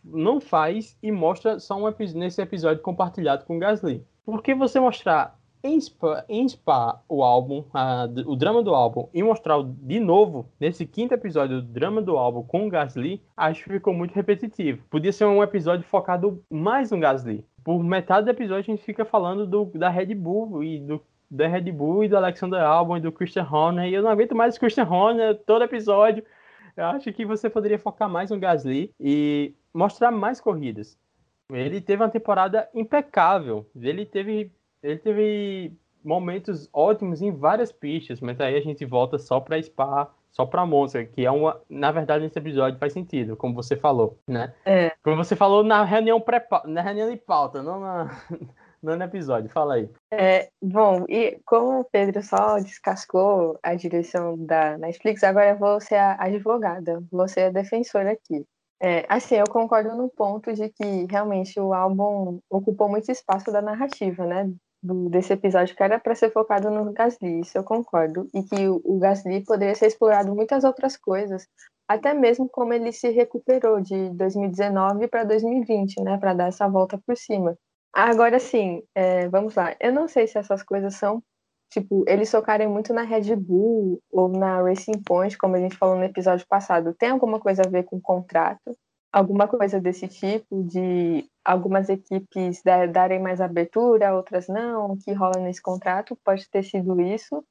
não 0.04 0.40
faz 0.40 0.96
e 1.02 1.10
mostra 1.10 1.58
só 1.58 1.76
um 1.76 1.88
epi- 1.88 2.14
nesse 2.14 2.40
episódio 2.40 2.82
compartilhado 2.82 3.44
com 3.44 3.56
o 3.56 3.58
Gasly. 3.58 4.04
Porque 4.24 4.54
você 4.54 4.78
mostrar 4.78 5.38
em 5.62 5.80
Spa, 5.80 6.24
em 6.28 6.46
Spa 6.46 7.02
o 7.08 7.24
álbum, 7.24 7.64
a- 7.72 8.06
o 8.26 8.36
drama 8.36 8.62
do 8.62 8.74
álbum, 8.74 9.08
e 9.14 9.22
mostrar 9.22 9.62
de 9.62 9.98
novo, 9.98 10.46
nesse 10.60 10.86
quinto 10.86 11.14
episódio, 11.14 11.58
o 11.58 11.62
drama 11.62 12.02
do 12.02 12.18
álbum 12.18 12.42
com 12.42 12.66
o 12.66 12.70
Gasly, 12.70 13.22
acho 13.36 13.64
que 13.64 13.70
ficou 13.70 13.94
muito 13.94 14.14
repetitivo. 14.14 14.84
Podia 14.90 15.10
ser 15.10 15.24
um 15.24 15.42
episódio 15.42 15.84
focado 15.86 16.42
mais 16.50 16.90
no 16.90 17.00
Gasly. 17.00 17.44
Por 17.64 17.82
metade 17.82 18.26
do 18.26 18.30
episódio 18.30 18.60
a 18.60 18.76
gente 18.76 18.84
fica 18.84 19.04
falando 19.04 19.46
do, 19.46 19.64
da 19.74 19.88
Red 19.88 20.14
Bull 20.14 20.62
e 20.62 20.78
do 20.78 21.02
da 21.30 21.48
Red 21.48 21.72
Bull 21.72 22.04
e 22.04 22.08
do 22.08 22.16
Alexander 22.16 22.60
Albon 22.60 22.98
e 22.98 23.00
do 23.00 23.10
Christian 23.10 23.48
Horner. 23.50 23.88
E 23.88 23.94
eu 23.94 24.02
não 24.02 24.10
aguento 24.10 24.36
mais 24.36 24.56
o 24.56 24.60
Christian 24.60 24.88
Horner 24.88 25.34
todo 25.44 25.64
episódio. 25.64 26.24
Eu 26.76 26.84
acho 26.86 27.12
que 27.12 27.24
você 27.24 27.50
poderia 27.50 27.78
focar 27.78 28.08
mais 28.08 28.30
no 28.30 28.38
Gasly 28.38 28.92
e 29.00 29.54
mostrar 29.72 30.10
mais 30.10 30.40
corridas. 30.40 30.98
Ele 31.50 31.80
teve 31.80 32.02
uma 32.02 32.08
temporada 32.08 32.68
impecável. 32.74 33.66
Ele 33.74 34.06
teve, 34.06 34.52
ele 34.82 34.98
teve 34.98 35.72
momentos 36.04 36.68
ótimos 36.72 37.22
em 37.22 37.32
várias 37.32 37.72
pistas, 37.72 38.20
mas 38.20 38.40
aí 38.40 38.56
a 38.56 38.60
gente 38.60 38.84
volta 38.84 39.18
só 39.18 39.40
para 39.40 39.60
Spa, 39.60 40.12
só 40.34 40.44
para 40.44 40.66
Monza, 40.66 41.04
que 41.04 41.24
é 41.24 41.30
uma, 41.30 41.60
na 41.70 41.92
verdade 41.92 42.24
nesse 42.24 42.38
episódio 42.38 42.78
faz 42.78 42.92
sentido, 42.92 43.36
como 43.36 43.54
você 43.54 43.76
falou, 43.76 44.18
né? 44.26 44.52
É. 44.64 44.92
Como 45.02 45.16
você 45.16 45.36
falou 45.36 45.62
na 45.62 45.84
reunião 45.84 46.20
pré 46.20 46.44
na 46.64 46.82
reunião 46.82 47.08
de 47.08 47.16
pauta, 47.16 47.62
não 47.62 47.80
na 47.80 48.10
não 48.82 48.96
no 48.96 49.04
episódio. 49.04 49.48
Fala 49.48 49.74
aí. 49.74 49.88
É, 50.12 50.50
bom, 50.60 51.04
e 51.08 51.40
como 51.46 51.80
o 51.80 51.84
Pedro 51.84 52.22
só 52.22 52.58
descascou 52.58 53.58
a 53.62 53.74
direção 53.74 54.36
da 54.36 54.76
Netflix, 54.76 55.24
agora 55.24 55.50
eu 55.50 55.58
vou 55.58 55.80
ser 55.80 55.96
a 55.96 56.16
advogada, 56.22 57.02
vou 57.10 57.26
ser 57.26 57.44
a 57.44 57.50
defensora 57.50 58.12
aqui. 58.12 58.44
É, 58.82 59.06
assim, 59.08 59.36
eu 59.36 59.46
concordo 59.48 59.96
no 59.96 60.10
ponto 60.10 60.52
de 60.52 60.68
que 60.68 61.06
realmente 61.08 61.58
o 61.58 61.72
álbum 61.72 62.40
ocupou 62.50 62.88
muito 62.88 63.10
espaço 63.10 63.50
da 63.50 63.62
narrativa, 63.62 64.26
né? 64.26 64.52
Do, 64.84 65.08
desse 65.08 65.32
episódio 65.32 65.74
que 65.74 65.82
era 65.82 65.98
para 65.98 66.14
ser 66.14 66.30
focado 66.30 66.70
no 66.70 66.92
Gasly, 66.92 67.40
isso 67.40 67.56
eu 67.56 67.64
concordo. 67.64 68.28
E 68.34 68.42
que 68.42 68.68
o, 68.68 68.82
o 68.84 68.98
Gasly 68.98 69.42
poderia 69.42 69.74
ser 69.74 69.86
explorado 69.86 70.34
muitas 70.34 70.62
outras 70.62 70.94
coisas, 70.94 71.48
até 71.88 72.12
mesmo 72.12 72.48
como 72.50 72.74
ele 72.74 72.92
se 72.92 73.08
recuperou 73.10 73.80
de 73.80 74.10
2019 74.10 75.08
para 75.08 75.24
2020, 75.24 76.02
né? 76.02 76.18
Para 76.18 76.34
dar 76.34 76.48
essa 76.48 76.68
volta 76.68 77.00
por 77.06 77.16
cima. 77.16 77.56
Agora 77.94 78.38
sim, 78.38 78.82
é, 78.94 79.26
vamos 79.28 79.54
lá. 79.54 79.74
Eu 79.80 79.92
não 79.92 80.06
sei 80.06 80.26
se 80.26 80.36
essas 80.36 80.62
coisas 80.62 80.94
são 80.96 81.22
tipo, 81.72 82.04
eles 82.06 82.30
focarem 82.30 82.68
muito 82.68 82.92
na 82.92 83.02
Red 83.02 83.34
Bull 83.34 84.00
ou 84.10 84.28
na 84.28 84.62
Racing 84.62 85.02
Point, 85.04 85.36
como 85.36 85.56
a 85.56 85.58
gente 85.58 85.76
falou 85.76 85.96
no 85.96 86.04
episódio 86.04 86.46
passado, 86.48 86.94
tem 86.94 87.10
alguma 87.10 87.40
coisa 87.40 87.62
a 87.66 87.70
ver 87.70 87.84
com 87.84 88.00
contrato? 88.00 88.76
Alguma 89.12 89.48
coisa 89.48 89.80
desse 89.80 90.06
tipo, 90.08 90.62
de 90.64 91.24
algumas 91.44 91.88
equipes 91.88 92.62
darem 92.92 93.20
mais 93.20 93.40
abertura, 93.40 94.14
outras 94.14 94.48
não, 94.48 94.92
o 94.92 94.96
que 94.96 95.12
rola 95.12 95.38
nesse 95.40 95.60
contrato, 95.60 96.16
pode 96.24 96.48
ter 96.48 96.62
sido 96.64 97.00
isso. 97.00 97.44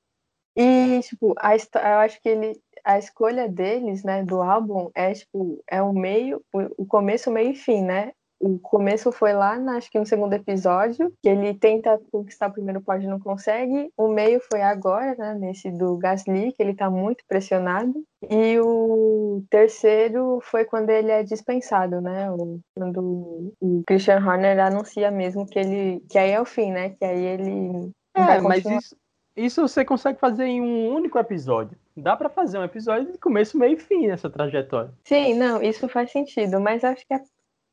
E, 0.56 1.00
tipo, 1.02 1.34
a, 1.38 1.56
eu 1.56 2.00
acho 2.00 2.22
que 2.22 2.30
ele, 2.30 2.62
a 2.84 2.98
escolha 2.98 3.48
deles, 3.50 4.04
né, 4.04 4.24
do 4.24 4.42
álbum 4.42 4.90
é, 4.94 5.14
tipo, 5.14 5.64
é 5.70 5.82
o 5.82 5.94
meio, 5.94 6.44
o 6.54 6.86
começo, 6.86 7.32
meio 7.32 7.52
e 7.52 7.56
fim, 7.56 7.82
né? 7.84 8.14
O 8.44 8.60
começo 8.60 9.10
foi 9.10 9.32
lá, 9.32 9.58
na, 9.58 9.78
acho 9.78 9.90
que 9.90 9.98
no 9.98 10.06
segundo 10.06 10.34
episódio, 10.34 11.14
que 11.22 11.30
ele 11.30 11.54
tenta 11.54 11.98
conquistar 12.12 12.50
o 12.50 12.52
primeiro 12.52 12.82
pódio 12.82 13.08
e 13.08 13.10
não 13.10 13.20
consegue. 13.20 13.90
O 13.96 14.10
meio 14.10 14.42
foi 14.52 14.62
agora, 14.62 15.16
né, 15.18 15.34
nesse 15.36 15.72
do 15.72 15.96
Gasly, 15.96 16.52
que 16.52 16.62
ele 16.62 16.74
tá 16.74 16.90
muito 16.90 17.24
pressionado. 17.26 17.94
E 18.30 18.60
o 18.60 19.44
terceiro 19.50 20.40
foi 20.42 20.66
quando 20.66 20.90
ele 20.90 21.10
é 21.10 21.24
dispensado, 21.24 22.02
né? 22.02 22.28
Quando 22.76 23.54
o 23.62 23.84
Christian 23.88 24.18
Horner 24.18 24.60
anuncia 24.60 25.10
mesmo 25.10 25.46
que 25.46 25.60
ele. 25.60 26.04
que 26.10 26.18
aí 26.18 26.32
é 26.32 26.42
o 26.42 26.46
fim, 26.46 26.72
né? 26.72 26.90
Que 26.90 27.06
aí 27.06 27.24
ele. 27.24 27.92
É, 28.16 28.42
mas 28.42 28.66
isso, 28.66 28.96
isso 29.36 29.62
você 29.62 29.86
consegue 29.86 30.20
fazer 30.20 30.46
em 30.46 30.62
um 30.62 30.94
único 30.94 31.18
episódio. 31.18 31.78
Dá 31.96 32.16
para 32.18 32.30
fazer 32.30 32.58
um 32.58 32.64
episódio 32.64 33.12
de 33.12 33.18
começo, 33.18 33.58
meio 33.58 33.74
e 33.74 33.80
fim 33.80 34.08
nessa 34.08 34.30
trajetória. 34.30 34.92
Sim, 35.06 35.36
não, 35.36 35.62
isso 35.62 35.88
faz 35.88 36.12
sentido, 36.12 36.60
mas 36.60 36.84
acho 36.84 37.06
que 37.06 37.14
é 37.14 37.22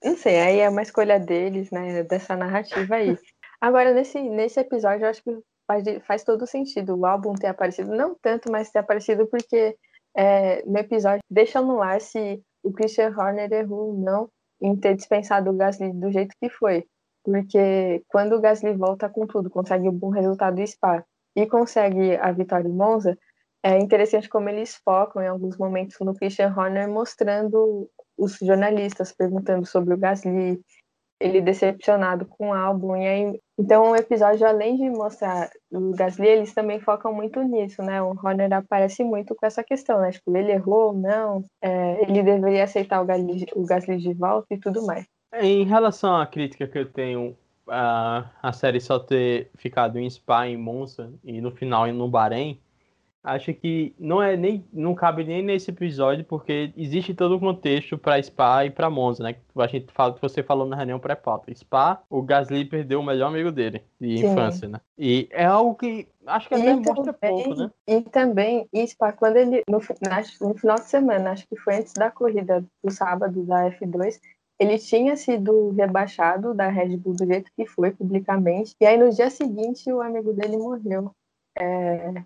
não 0.03 0.17
sei, 0.17 0.41
aí 0.41 0.59
é 0.61 0.69
uma 0.69 0.83
escolha 0.83 1.19
deles, 1.19 1.71
né? 1.71 2.03
Dessa 2.05 2.37
narrativa 2.37 2.97
aí. 2.97 3.17
Agora, 3.61 3.93
nesse, 3.93 4.21
nesse 4.21 4.59
episódio, 4.61 5.05
eu 5.05 5.11
acho 5.11 5.23
que 5.23 5.39
faz, 5.67 5.85
faz 6.07 6.25
todo 6.25 6.47
sentido 6.47 6.97
o 6.97 7.07
álbum 7.07 7.35
ter 7.35 7.49
aparecido. 7.49 7.95
Não 7.95 8.17
tanto, 8.21 8.51
mas 8.51 8.71
ter 8.71 8.79
aparecido 8.79 9.27
porque 9.27 9.77
é, 10.17 10.65
no 10.65 10.79
episódio 10.79 11.21
deixa 11.31 11.61
no 11.61 11.83
ar 11.83 12.01
se 12.01 12.43
o 12.63 12.73
Christian 12.73 13.15
Horner 13.17 13.53
errou 13.53 13.89
ou 13.89 13.95
não 13.95 14.31
em 14.61 14.77
ter 14.77 14.95
dispensado 14.95 15.51
o 15.51 15.57
Gasly 15.57 15.93
do 15.93 16.11
jeito 16.11 16.35
que 16.41 16.49
foi. 16.49 16.87
Porque 17.23 18.03
quando 18.09 18.35
o 18.35 18.41
Gasly 18.41 18.75
volta 18.75 19.09
com 19.09 19.27
tudo, 19.27 19.51
consegue 19.51 19.89
um 19.89 19.93
bom 19.93 20.11
resultado 20.11 20.59
em 20.59 20.67
Spa 20.67 21.05
e 21.37 21.47
consegue 21.47 22.17
a 22.17 22.33
vitória 22.33 22.69
em 22.69 22.73
Monza, 22.73 23.17
é 23.63 23.79
interessante 23.79 24.29
como 24.29 24.49
eles 24.49 24.77
focam 24.77 25.23
em 25.23 25.29
alguns 25.29 25.57
momentos 25.59 25.97
no 26.01 26.15
Christian 26.15 26.55
Horner 26.57 26.89
mostrando 26.89 27.91
os 28.21 28.37
jornalistas 28.41 29.13
perguntando 29.13 29.67
sobre 29.67 29.95
o 29.95 29.99
Gasly, 29.99 30.61
ele 31.19 31.41
decepcionado 31.41 32.25
com 32.25 32.49
o 32.49 32.53
álbum. 32.53 32.97
E 32.97 33.07
aí, 33.07 33.41
então 33.59 33.91
o 33.91 33.97
episódio, 33.97 34.47
além 34.47 34.77
de 34.77 34.91
mostrar 34.91 35.51
o 35.71 35.93
Gasly, 35.93 36.29
eles 36.29 36.55
também 36.55 36.81
focam 36.81 37.13
muito 37.13 37.43
nisso, 37.43 37.83
né? 37.83 38.03
O 38.03 38.17
Horner 38.23 38.53
aparece 38.53 39.05
muito 39.05 39.35
com 39.35 39.47
essa 39.47 39.63
questão, 39.63 40.01
né? 40.01 40.11
Tipo, 40.11 40.37
ele 40.37 40.53
errou 40.53 40.89
ou 40.89 40.93
não, 40.93 41.45
é, 41.63 42.03
ele 42.03 42.23
deveria 42.23 42.65
aceitar 42.65 43.03
o 43.03 43.07
Gasly, 43.07 43.47
o 43.55 43.65
Gasly 43.65 43.97
de 43.99 44.15
volta 44.15 44.47
e 44.55 44.59
tudo 44.59 44.85
mais. 44.87 45.07
Em 45.35 45.65
relação 45.65 46.17
à 46.17 46.27
crítica 46.27 46.67
que 46.67 46.79
eu 46.79 46.91
tenho 46.91 47.37
a, 47.69 48.31
a 48.43 48.53
série 48.53 48.81
só 48.81 48.99
ter 48.99 49.51
ficado 49.57 49.99
em 49.99 50.09
Spa, 50.11 50.47
em 50.49 50.57
Monza 50.57 51.13
e 51.23 51.41
no 51.41 51.53
final 51.53 51.87
no 51.93 52.09
Bahrein, 52.09 52.59
acho 53.23 53.53
que 53.53 53.95
não 53.99 54.23
é 54.23 54.37
nem 54.37 54.65
não 54.73 54.95
cabe 54.95 55.25
nem 55.25 55.43
nesse 55.43 55.71
episódio 55.71 56.25
porque 56.25 56.73
existe 56.77 57.15
todo 57.15 57.37
o 57.37 57.41
contexto 57.41 57.99
para 57.99 58.23
Spa 58.23 58.65
e 58.65 58.71
para 58.71 58.91
Monza, 58.91 59.23
né? 59.23 59.37
A 59.57 59.67
gente 59.67 59.93
fala 59.93 60.15
que 60.15 60.23
você 60.23 60.43
falou 60.43 60.67
na 60.67 60.77
reunião 60.77 60.99
pré-pauta. 60.99 61.55
Spa, 61.55 62.03
o 62.09 62.23
Gasly 62.23 62.65
perdeu 62.65 63.01
o 63.01 63.05
melhor 63.05 63.29
amigo 63.29 63.53
dele 63.53 63.83
de 64.01 64.19
Sim. 64.19 64.27
infância, 64.27 64.69
né? 64.69 64.81
E 64.99 65.29
é 65.31 65.45
algo 65.45 65.75
que 65.75 66.09
acho 66.27 66.49
que 66.49 66.55
até 66.55 66.75
mostra 66.75 67.13
pouco, 67.13 67.55
né? 67.55 67.71
E 67.87 68.03
também 68.03 68.69
Spa 68.87 69.13
quando 69.13 69.37
ele 69.37 69.63
no, 69.69 69.79
no 69.79 70.55
final 70.55 70.77
de 70.77 70.85
semana, 70.85 71.33
acho 71.33 71.47
que 71.47 71.57
foi 71.57 71.77
antes 71.77 71.93
da 71.93 72.11
corrida 72.11 72.65
do 72.83 72.91
sábado 72.91 73.45
da 73.45 73.71
F2, 73.71 74.19
ele 74.59 74.79
tinha 74.79 75.17
sido 75.17 75.71
rebaixado 75.71 76.55
da 76.55 76.69
Red 76.69 76.97
Bull 76.99 77.15
do 77.15 77.27
jeito 77.27 77.51
que 77.57 77.67
foi 77.67 77.91
publicamente. 77.91 78.75
E 78.81 78.87
aí 78.87 78.97
no 78.97 79.11
dia 79.11 79.31
seguinte 79.31 79.91
o 79.91 80.01
amigo 80.03 80.33
dele 80.33 80.59
morreu. 80.59 81.11
É, 81.59 82.23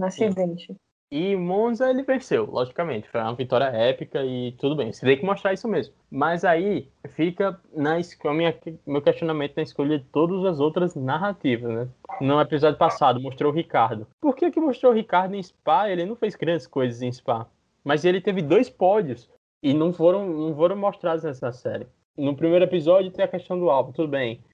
no 0.00 0.06
acidente. 0.06 0.74
E 1.12 1.34
Monza 1.34 1.90
ele 1.90 2.04
venceu, 2.04 2.46
logicamente. 2.46 3.08
Foi 3.08 3.20
uma 3.20 3.34
vitória 3.34 3.64
épica 3.64 4.24
e 4.24 4.52
tudo 4.52 4.76
bem. 4.76 4.92
Você 4.92 5.04
tem 5.04 5.18
que 5.18 5.26
mostrar 5.26 5.52
isso 5.52 5.66
mesmo. 5.66 5.92
Mas 6.08 6.44
aí 6.44 6.88
fica 7.08 7.60
na 7.74 7.96
minha, 8.32 8.56
meu 8.86 9.02
questionamento 9.02 9.56
na 9.56 9.62
escolha 9.64 9.98
de 9.98 10.04
todas 10.04 10.44
as 10.44 10.60
outras 10.60 10.94
narrativas, 10.94 11.74
né? 11.74 11.88
No 12.20 12.40
episódio 12.40 12.78
passado 12.78 13.20
mostrou 13.20 13.50
o 13.50 13.54
Ricardo. 13.54 14.06
Por 14.20 14.36
que, 14.36 14.52
que 14.52 14.60
mostrou 14.60 14.92
o 14.92 14.94
Ricardo 14.94 15.34
em 15.34 15.42
Spa? 15.42 15.90
Ele 15.90 16.06
não 16.06 16.14
fez 16.14 16.36
grandes 16.36 16.68
coisas 16.68 17.02
em 17.02 17.10
Spa. 17.10 17.48
Mas 17.82 18.04
ele 18.04 18.20
teve 18.20 18.40
dois 18.40 18.70
pódios 18.70 19.28
e 19.60 19.74
não 19.74 19.92
foram, 19.92 20.28
não 20.28 20.54
foram 20.54 20.76
mostrados 20.76 21.24
nessa 21.24 21.50
série. 21.50 21.88
No 22.16 22.36
primeiro 22.36 22.64
episódio 22.64 23.10
tem 23.10 23.24
a 23.24 23.28
questão 23.28 23.58
do 23.58 23.68
álbum, 23.68 23.90
tudo 23.90 24.08
bem. 24.08 24.44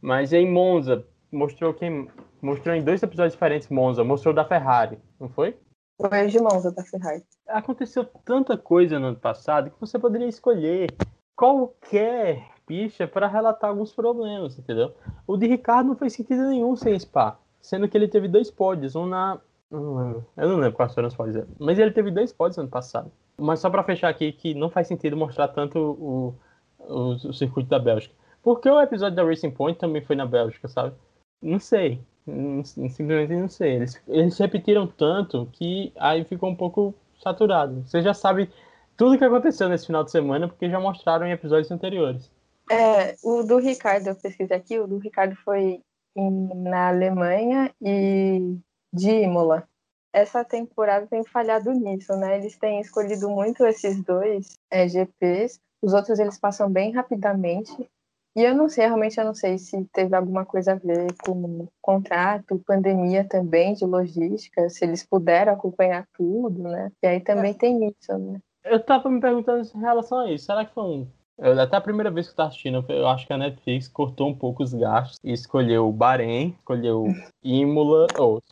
Mas 0.00 0.32
em 0.32 0.50
Monza 0.50 1.06
mostrou 1.30 1.74
quem 1.74 2.08
mostrou 2.46 2.74
em 2.74 2.82
dois 2.82 3.02
episódios 3.02 3.34
diferentes 3.34 3.68
Monza, 3.68 4.04
mostrou 4.04 4.32
da 4.32 4.44
Ferrari, 4.44 4.98
não 5.18 5.28
foi? 5.28 5.58
Foi 6.00 6.26
de 6.28 6.40
Monza 6.40 6.70
da 6.70 6.84
Ferrari. 6.84 7.24
Aconteceu 7.48 8.04
tanta 8.24 8.56
coisa 8.56 8.98
no 8.98 9.08
ano 9.08 9.16
passado 9.16 9.70
que 9.70 9.80
você 9.80 9.98
poderia 9.98 10.28
escolher 10.28 10.94
qualquer 11.34 12.48
pista 12.66 13.06
para 13.06 13.26
relatar 13.26 13.70
alguns 13.70 13.92
problemas, 13.92 14.58
entendeu? 14.58 14.94
O 15.26 15.36
de 15.36 15.46
Ricardo 15.46 15.88
não 15.88 15.96
fez 15.96 16.12
sentido 16.12 16.48
nenhum 16.48 16.76
sem 16.76 16.98
Spa, 16.98 17.38
sendo 17.60 17.88
que 17.88 17.96
ele 17.96 18.08
teve 18.08 18.28
dois 18.28 18.50
pódios, 18.50 18.94
um 18.94 19.06
na 19.06 19.40
eu 19.70 19.80
não 19.80 19.96
lembro, 19.96 20.26
eu 20.36 20.48
não 20.48 20.56
lembro 20.58 20.76
quais 20.76 20.94
foram 20.94 21.08
os 21.08 21.16
pódios, 21.16 21.44
mas 21.58 21.76
ele 21.78 21.90
teve 21.90 22.10
dois 22.10 22.32
pódios 22.32 22.56
no 22.56 22.62
ano 22.62 22.70
passado. 22.70 23.10
Mas 23.36 23.58
só 23.58 23.68
para 23.68 23.82
fechar 23.82 24.08
aqui 24.08 24.32
que 24.32 24.54
não 24.54 24.70
faz 24.70 24.86
sentido 24.86 25.16
mostrar 25.16 25.48
tanto 25.48 25.78
o, 25.78 26.34
o, 26.78 27.10
o 27.28 27.32
circuito 27.32 27.68
da 27.68 27.78
Bélgica. 27.78 28.14
Porque 28.42 28.70
o 28.70 28.80
episódio 28.80 29.16
da 29.16 29.24
Racing 29.24 29.50
Point 29.50 29.78
também 29.78 30.02
foi 30.02 30.14
na 30.14 30.24
Bélgica, 30.24 30.68
sabe? 30.68 30.94
Não 31.42 31.58
sei. 31.58 32.00
Simplesmente 32.26 33.34
não 33.34 33.48
sei. 33.48 33.76
Eles, 33.76 34.02
eles 34.08 34.38
repetiram 34.38 34.86
tanto 34.86 35.48
que 35.52 35.92
aí 35.96 36.24
ficou 36.24 36.50
um 36.50 36.56
pouco 36.56 36.94
saturado. 37.22 37.82
Você 37.86 38.02
já 38.02 38.12
sabe 38.12 38.50
tudo 38.96 39.16
que 39.16 39.24
aconteceu 39.24 39.68
nesse 39.68 39.86
final 39.86 40.02
de 40.02 40.10
semana 40.10 40.48
porque 40.48 40.68
já 40.68 40.80
mostraram 40.80 41.26
em 41.26 41.32
episódios 41.32 41.70
anteriores. 41.70 42.30
É, 42.70 43.14
o 43.22 43.44
do 43.44 43.58
Ricardo, 43.58 44.08
eu 44.08 44.16
pesquisei 44.16 44.56
aqui, 44.56 44.78
o 44.78 44.88
do 44.88 44.98
Ricardo 44.98 45.36
foi 45.36 45.80
em, 46.16 46.48
na 46.62 46.88
Alemanha 46.88 47.72
e 47.80 48.58
de 48.92 49.10
Imola. 49.10 49.68
Essa 50.12 50.44
temporada 50.44 51.06
tem 51.06 51.22
falhado 51.24 51.70
nisso, 51.72 52.16
né? 52.16 52.38
Eles 52.38 52.56
têm 52.58 52.80
escolhido 52.80 53.28
muito 53.28 53.64
esses 53.64 54.02
dois 54.02 54.58
é, 54.70 54.88
GPs. 54.88 55.60
Os 55.80 55.92
outros 55.92 56.18
eles 56.18 56.38
passam 56.38 56.70
bem 56.70 56.90
rapidamente. 56.90 57.88
E 58.36 58.42
eu 58.42 58.54
não 58.54 58.68
sei, 58.68 58.84
realmente 58.84 59.18
eu 59.18 59.24
não 59.24 59.34
sei 59.34 59.56
se 59.56 59.82
teve 59.86 60.14
alguma 60.14 60.44
coisa 60.44 60.72
a 60.72 60.74
ver 60.74 61.06
com 61.24 61.66
contrato, 61.80 62.62
pandemia 62.66 63.26
também, 63.26 63.72
de 63.72 63.86
logística, 63.86 64.68
se 64.68 64.84
eles 64.84 65.02
puderam 65.02 65.54
acompanhar 65.54 66.06
tudo, 66.12 66.64
né? 66.64 66.92
E 67.02 67.06
aí 67.06 67.20
também 67.20 67.52
é. 67.52 67.54
tem 67.54 67.88
isso, 67.88 68.18
né? 68.18 68.38
Eu 68.62 68.78
tava 68.84 69.08
me 69.08 69.22
perguntando 69.22 69.66
em 69.74 69.80
relação 69.80 70.18
a 70.18 70.30
isso. 70.30 70.44
Será 70.44 70.66
que 70.66 70.74
foi 70.74 70.84
um. 70.84 71.08
Eu, 71.38 71.58
até 71.58 71.78
a 71.78 71.80
primeira 71.80 72.10
vez 72.10 72.26
que 72.26 72.32
eu 72.32 72.36
tava 72.36 72.50
assistindo, 72.50 72.84
eu 72.90 73.08
acho 73.08 73.26
que 73.26 73.32
a 73.32 73.38
Netflix 73.38 73.88
cortou 73.88 74.28
um 74.28 74.34
pouco 74.34 74.62
os 74.62 74.74
gastos 74.74 75.18
e 75.24 75.32
escolheu 75.32 75.90
Bahrein, 75.90 76.54
escolheu 76.58 77.04
Imola, 77.42 78.06
ou 78.18 78.42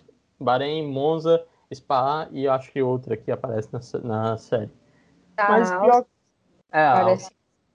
Bahrein, 0.40 0.86
Monza, 0.86 1.44
Spa 1.74 2.26
e 2.32 2.44
eu 2.44 2.52
acho 2.52 2.72
que 2.72 2.80
outra 2.80 3.18
que 3.18 3.30
aparece 3.30 3.68
na, 3.70 3.80
na 4.02 4.38
série. 4.38 4.70
Ah, 5.36 5.50
Mas 5.50 5.70
pior. 5.70 6.06
É, 6.72 6.90
parece 6.90 7.30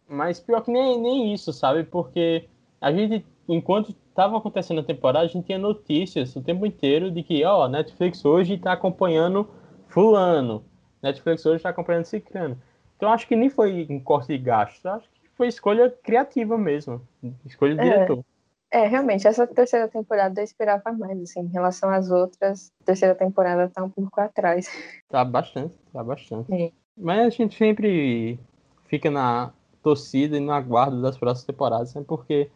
mas 0.10 0.40
pior 0.40 0.62
que 0.62 0.72
nem, 0.72 1.00
nem 1.00 1.34
isso, 1.34 1.54
sabe? 1.54 1.84
Porque 1.84 2.50
a 2.82 2.92
gente, 2.92 3.26
enquanto 3.48 3.94
tava 4.16 4.38
acontecendo 4.38 4.82
a 4.82 4.84
temporada, 4.84 5.26
a 5.26 5.28
gente 5.28 5.46
tinha 5.46 5.58
notícias 5.58 6.36
o 6.36 6.42
tempo 6.42 6.66
inteiro 6.66 7.12
de 7.12 7.24
que, 7.24 7.44
ó, 7.46 7.68
Netflix 7.68 8.26
hoje 8.26 8.58
tá 8.58 8.74
acompanhando 8.74 9.48
fulano, 9.88 10.64
Netflix 11.02 11.46
hoje 11.46 11.64
tá 11.64 11.70
acompanhando 11.70 12.06
ciclano. 12.06 12.60
Então 12.98 13.12
acho 13.12 13.28
que 13.28 13.36
nem 13.36 13.50
foi 13.50 13.88
um 13.90 14.00
corte 14.00 14.28
de 14.28 14.38
gasto, 14.38 14.86
acho 14.88 15.08
que 15.10 15.30
foi 15.38 15.48
escolha 15.48 15.90
criativa 16.04 16.58
mesmo, 16.58 17.02
escolha 17.46 17.76
do 17.76 17.82
É. 17.82 17.84
diretor. 17.84 18.24
É, 18.72 18.86
realmente, 18.86 19.28
essa 19.28 19.48
terceira 19.48 19.88
temporada 19.88 20.40
eu 20.40 20.44
esperava 20.44 20.92
mais, 20.94 21.20
assim, 21.20 21.40
em 21.40 21.48
relação 21.48 21.90
às 21.90 22.12
outras, 22.12 22.72
a 22.82 22.86
terceira 22.86 23.16
temporada 23.16 23.68
tá 23.68 23.84
um 23.84 23.90
pouco 23.90 24.22
atrás. 24.22 24.68
Tá 25.10 25.26
bastante, 25.26 25.74
tá 25.92 26.04
bastante. 26.04 26.72
Mas 26.96 27.20
a 27.20 27.30
gente 27.30 27.58
sempre 27.58 28.38
fica 28.86 29.10
na 29.10 29.52
torcida 29.90 30.38
e 30.38 30.40
no 30.40 30.52
aguardo 30.52 31.02
das 31.02 31.18
próximas 31.18 31.46
temporadas, 31.46 31.96
né? 31.96 32.04
Porque 32.08 32.50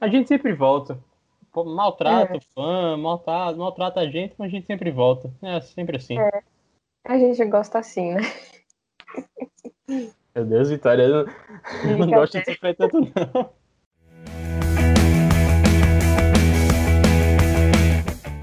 a 0.00 0.08
gente 0.08 0.26
sempre 0.26 0.52
volta. 0.52 0.98
Maltrata 1.54 2.36
o 2.36 2.40
fã, 2.40 2.96
maltrata, 2.96 3.56
maltrata 3.56 4.00
a 4.00 4.06
gente, 4.06 4.34
mas 4.38 4.48
a 4.48 4.50
gente 4.50 4.66
sempre 4.66 4.90
volta. 4.90 5.30
É 5.42 5.60
sempre 5.60 5.96
assim. 5.96 6.16
A 7.04 7.18
gente 7.18 7.44
gosta 7.46 7.78
assim, 7.78 8.12
né? 8.12 8.20
Meu 10.34 10.44
Deus, 10.44 10.70
Vitória, 10.70 11.02
eu 11.02 11.26
não, 11.26 11.32
eu 11.90 11.98
não 11.98 12.10
gosto 12.10 12.38
de 12.38 12.44
sofrer 12.44 12.76
tanto, 12.76 13.00
não. 13.00 13.50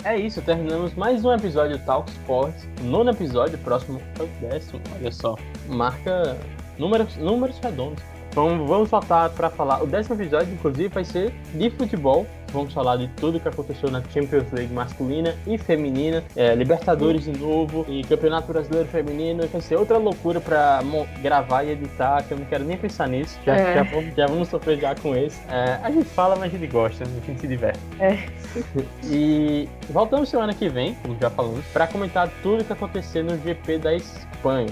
É 0.04 0.18
isso, 0.18 0.42
terminamos 0.42 0.94
mais 0.94 1.24
um 1.24 1.32
episódio 1.34 1.78
do 1.78 1.86
Talk 1.86 2.10
Sports. 2.12 2.68
Nono 2.84 3.12
episódio, 3.12 3.58
próximo 3.60 4.00
é 4.20 4.24
o 4.24 4.28
décimo, 4.50 4.82
olha 5.00 5.12
só. 5.12 5.36
Marca 5.68 6.38
números, 6.78 7.16
números 7.18 7.58
redondos. 7.60 8.04
Então 8.30 8.66
vamos 8.68 8.90
voltar 8.90 9.30
para 9.30 9.50
falar. 9.50 9.82
O 9.82 9.88
décimo 9.88 10.16
episódio, 10.16 10.54
inclusive, 10.54 10.90
vai 10.90 11.06
ser 11.06 11.32
de 11.54 11.70
futebol. 11.70 12.28
Vamos 12.52 12.74
falar 12.74 12.98
de 12.98 13.08
tudo 13.16 13.40
que 13.40 13.48
aconteceu 13.48 13.90
na 13.90 14.02
Champions 14.14 14.52
League 14.52 14.74
masculina 14.74 15.36
e 15.48 15.58
feminina, 15.58 16.22
é, 16.36 16.54
Libertadores 16.54 17.24
de 17.24 17.32
novo 17.32 17.86
e 17.88 18.04
Campeonato 18.04 18.52
Brasileiro 18.52 18.88
Feminino. 18.90 19.48
Vai 19.48 19.62
ser 19.62 19.78
outra 19.78 19.98
loucura 19.98 20.42
para 20.42 20.82
gravar 21.22 21.64
e 21.64 21.72
editar, 21.72 22.24
que 22.24 22.34
eu 22.34 22.38
não 22.38 22.46
quero 22.46 22.66
nem 22.66 22.78
pensar 22.78 23.08
nisso. 23.08 23.40
Já, 23.46 23.56
É. 23.56 23.76
já, 23.76 23.84
vamos, 23.84 24.16
já 24.16 24.28
vamos 24.28 24.48
sofrer 24.50 24.80
já 24.82 24.94
com 24.96 25.16
esse. 25.16 25.40
É, 25.50 25.80
a 25.82 25.90
gente 25.90 26.06
fala, 26.10 26.36
mas 26.36 26.54
a 26.54 26.58
gente 26.58 26.68
gosta, 26.70 27.06
a 27.06 27.08
gente 27.08 27.40
se 27.40 27.48
diverte. 27.48 27.80
É. 28.02 28.18
E 29.10 29.70
voltamos 29.90 30.28
semana 30.30 30.54
que 30.54 30.68
vem, 30.68 30.94
como 30.96 31.16
já 31.22 31.30
falamos, 31.30 31.64
para 31.68 31.88
comentar 31.88 32.30
tudo 32.44 32.64
que 32.66 32.74
aconteceu 32.74 33.24
no 33.24 33.38
GP 33.38 33.78
da 33.78 33.94
Espanha. 33.96 34.70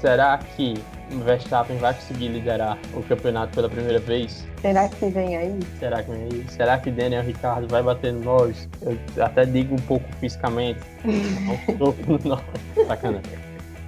Será 0.00 0.38
que 0.38 0.74
Verstappen 1.22 1.76
vai 1.78 1.94
conseguir 1.94 2.28
liderar 2.28 2.78
o 2.94 3.02
campeonato 3.02 3.54
pela 3.54 3.68
primeira 3.68 3.98
vez? 3.98 4.46
Será 4.60 4.88
que 4.88 5.06
vem 5.06 5.36
aí? 5.36 5.58
Será 5.78 6.02
que 6.02 6.10
vem 6.10 6.22
aí? 6.22 6.46
Será 6.48 6.78
que 6.78 6.90
Daniel 6.90 7.22
Ricciardo 7.22 7.68
vai 7.68 7.82
bater 7.82 8.12
no 8.12 8.20
Norris? 8.20 8.68
Eu 8.82 8.98
até 9.24 9.44
digo 9.44 9.74
um 9.74 9.78
pouco 9.78 10.04
fisicamente. 10.20 10.80
um. 11.04 12.86
Sacanagem. 12.86 13.22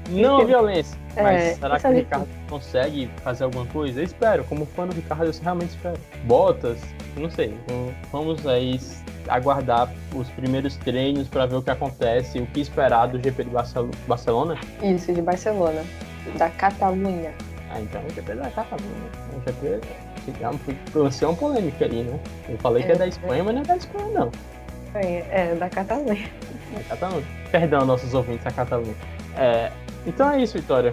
Não 0.08 0.46
violência. 0.46 0.96
Mas 1.16 1.42
É, 1.42 1.54
será 1.54 1.80
que 1.80 1.86
o 1.88 1.90
Ricardo 1.92 2.28
consegue 2.48 3.10
fazer 3.24 3.42
alguma 3.44 3.66
coisa? 3.66 4.00
Eu 4.00 4.04
espero. 4.04 4.44
Como 4.44 4.64
fã 4.66 4.86
do 4.86 4.94
Ricardo, 4.94 5.24
eu 5.24 5.32
realmente 5.42 5.70
espero. 5.70 5.98
Bottas, 6.24 6.78
não 7.16 7.28
sei. 7.30 7.56
Então, 7.64 7.92
Vamos 8.12 8.46
aí 8.46 8.78
aguardar 9.28 9.90
os 10.14 10.28
primeiros 10.30 10.76
treinos 10.76 11.26
para 11.26 11.46
ver 11.46 11.56
o 11.56 11.62
que 11.62 11.70
acontece, 11.70 12.38
o 12.38 12.46
que 12.46 12.60
esperar 12.60 13.06
do 13.08 13.18
GP 13.20 13.44
de 13.44 13.50
Barcel- 13.50 13.90
Barcelona. 14.06 14.56
Isso, 14.80 15.12
de 15.12 15.20
Barcelona, 15.22 15.82
da 16.38 16.50
Catalunha. 16.50 17.32
Ah, 17.70 17.80
então 17.80 18.00
o 18.02 18.10
GP 18.10 18.34
da 18.34 18.50
Catalunha. 18.50 19.10
O 19.36 19.40
GP 19.44 19.80
lançou 20.94 21.30
uma 21.30 21.36
polêmica 21.36 21.84
aí, 21.84 22.02
né? 22.02 22.18
Eu 22.48 22.58
falei 22.58 22.82
que 22.82 22.90
é 22.90 22.94
É, 22.94 22.98
da 22.98 23.06
Espanha, 23.06 23.44
mas 23.44 23.54
não 23.54 23.62
é 23.62 23.64
da 23.64 23.76
Espanha, 23.76 24.08
não. 24.08 24.32
É, 24.94 25.54
da 25.54 25.68
Catalunha. 25.68 26.30
É 26.74 26.82
Catalunha. 26.88 27.26
Perdão, 27.50 27.84
nossos 27.84 28.14
ouvintes 28.14 28.44
da 28.44 28.50
Catalunha. 28.50 28.94
É, 29.36 29.70
então 30.06 30.30
é 30.30 30.42
isso, 30.42 30.58
Vitória. 30.58 30.92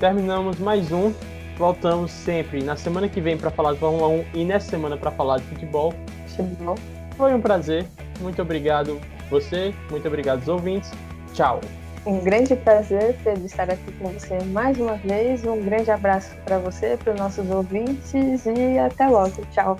Terminamos 0.00 0.58
mais 0.58 0.90
um. 0.92 1.12
Voltamos 1.58 2.10
sempre 2.10 2.62
na 2.62 2.76
semana 2.76 3.08
que 3.08 3.20
vem 3.20 3.36
para 3.36 3.50
falar 3.50 3.74
de 3.74 3.78
Fórmula 3.78 4.08
1 4.08 4.24
e 4.34 4.44
nessa 4.44 4.70
semana 4.70 4.96
para 4.96 5.10
falar 5.10 5.38
de 5.38 5.44
futebol. 5.44 5.94
Futebol. 6.28 6.76
Foi 7.16 7.34
um 7.34 7.40
prazer. 7.40 7.86
Muito 8.20 8.40
obrigado 8.40 9.00
você, 9.30 9.74
muito 9.90 10.06
obrigado 10.06 10.40
aos 10.40 10.48
ouvintes. 10.48 10.90
Tchau. 11.34 11.60
Um 12.04 12.18
grande 12.18 12.56
prazer 12.56 13.16
de 13.22 13.46
estar 13.46 13.70
aqui 13.70 13.92
com 13.92 14.08
você 14.08 14.38
mais 14.46 14.78
uma 14.78 14.96
vez. 14.96 15.44
Um 15.44 15.60
grande 15.60 15.90
abraço 15.90 16.34
para 16.44 16.58
você, 16.58 16.96
para 16.96 17.12
os 17.12 17.18
nossos 17.18 17.48
ouvintes 17.48 18.44
e 18.46 18.78
até 18.78 19.06
logo. 19.06 19.46
Tchau. 19.52 19.78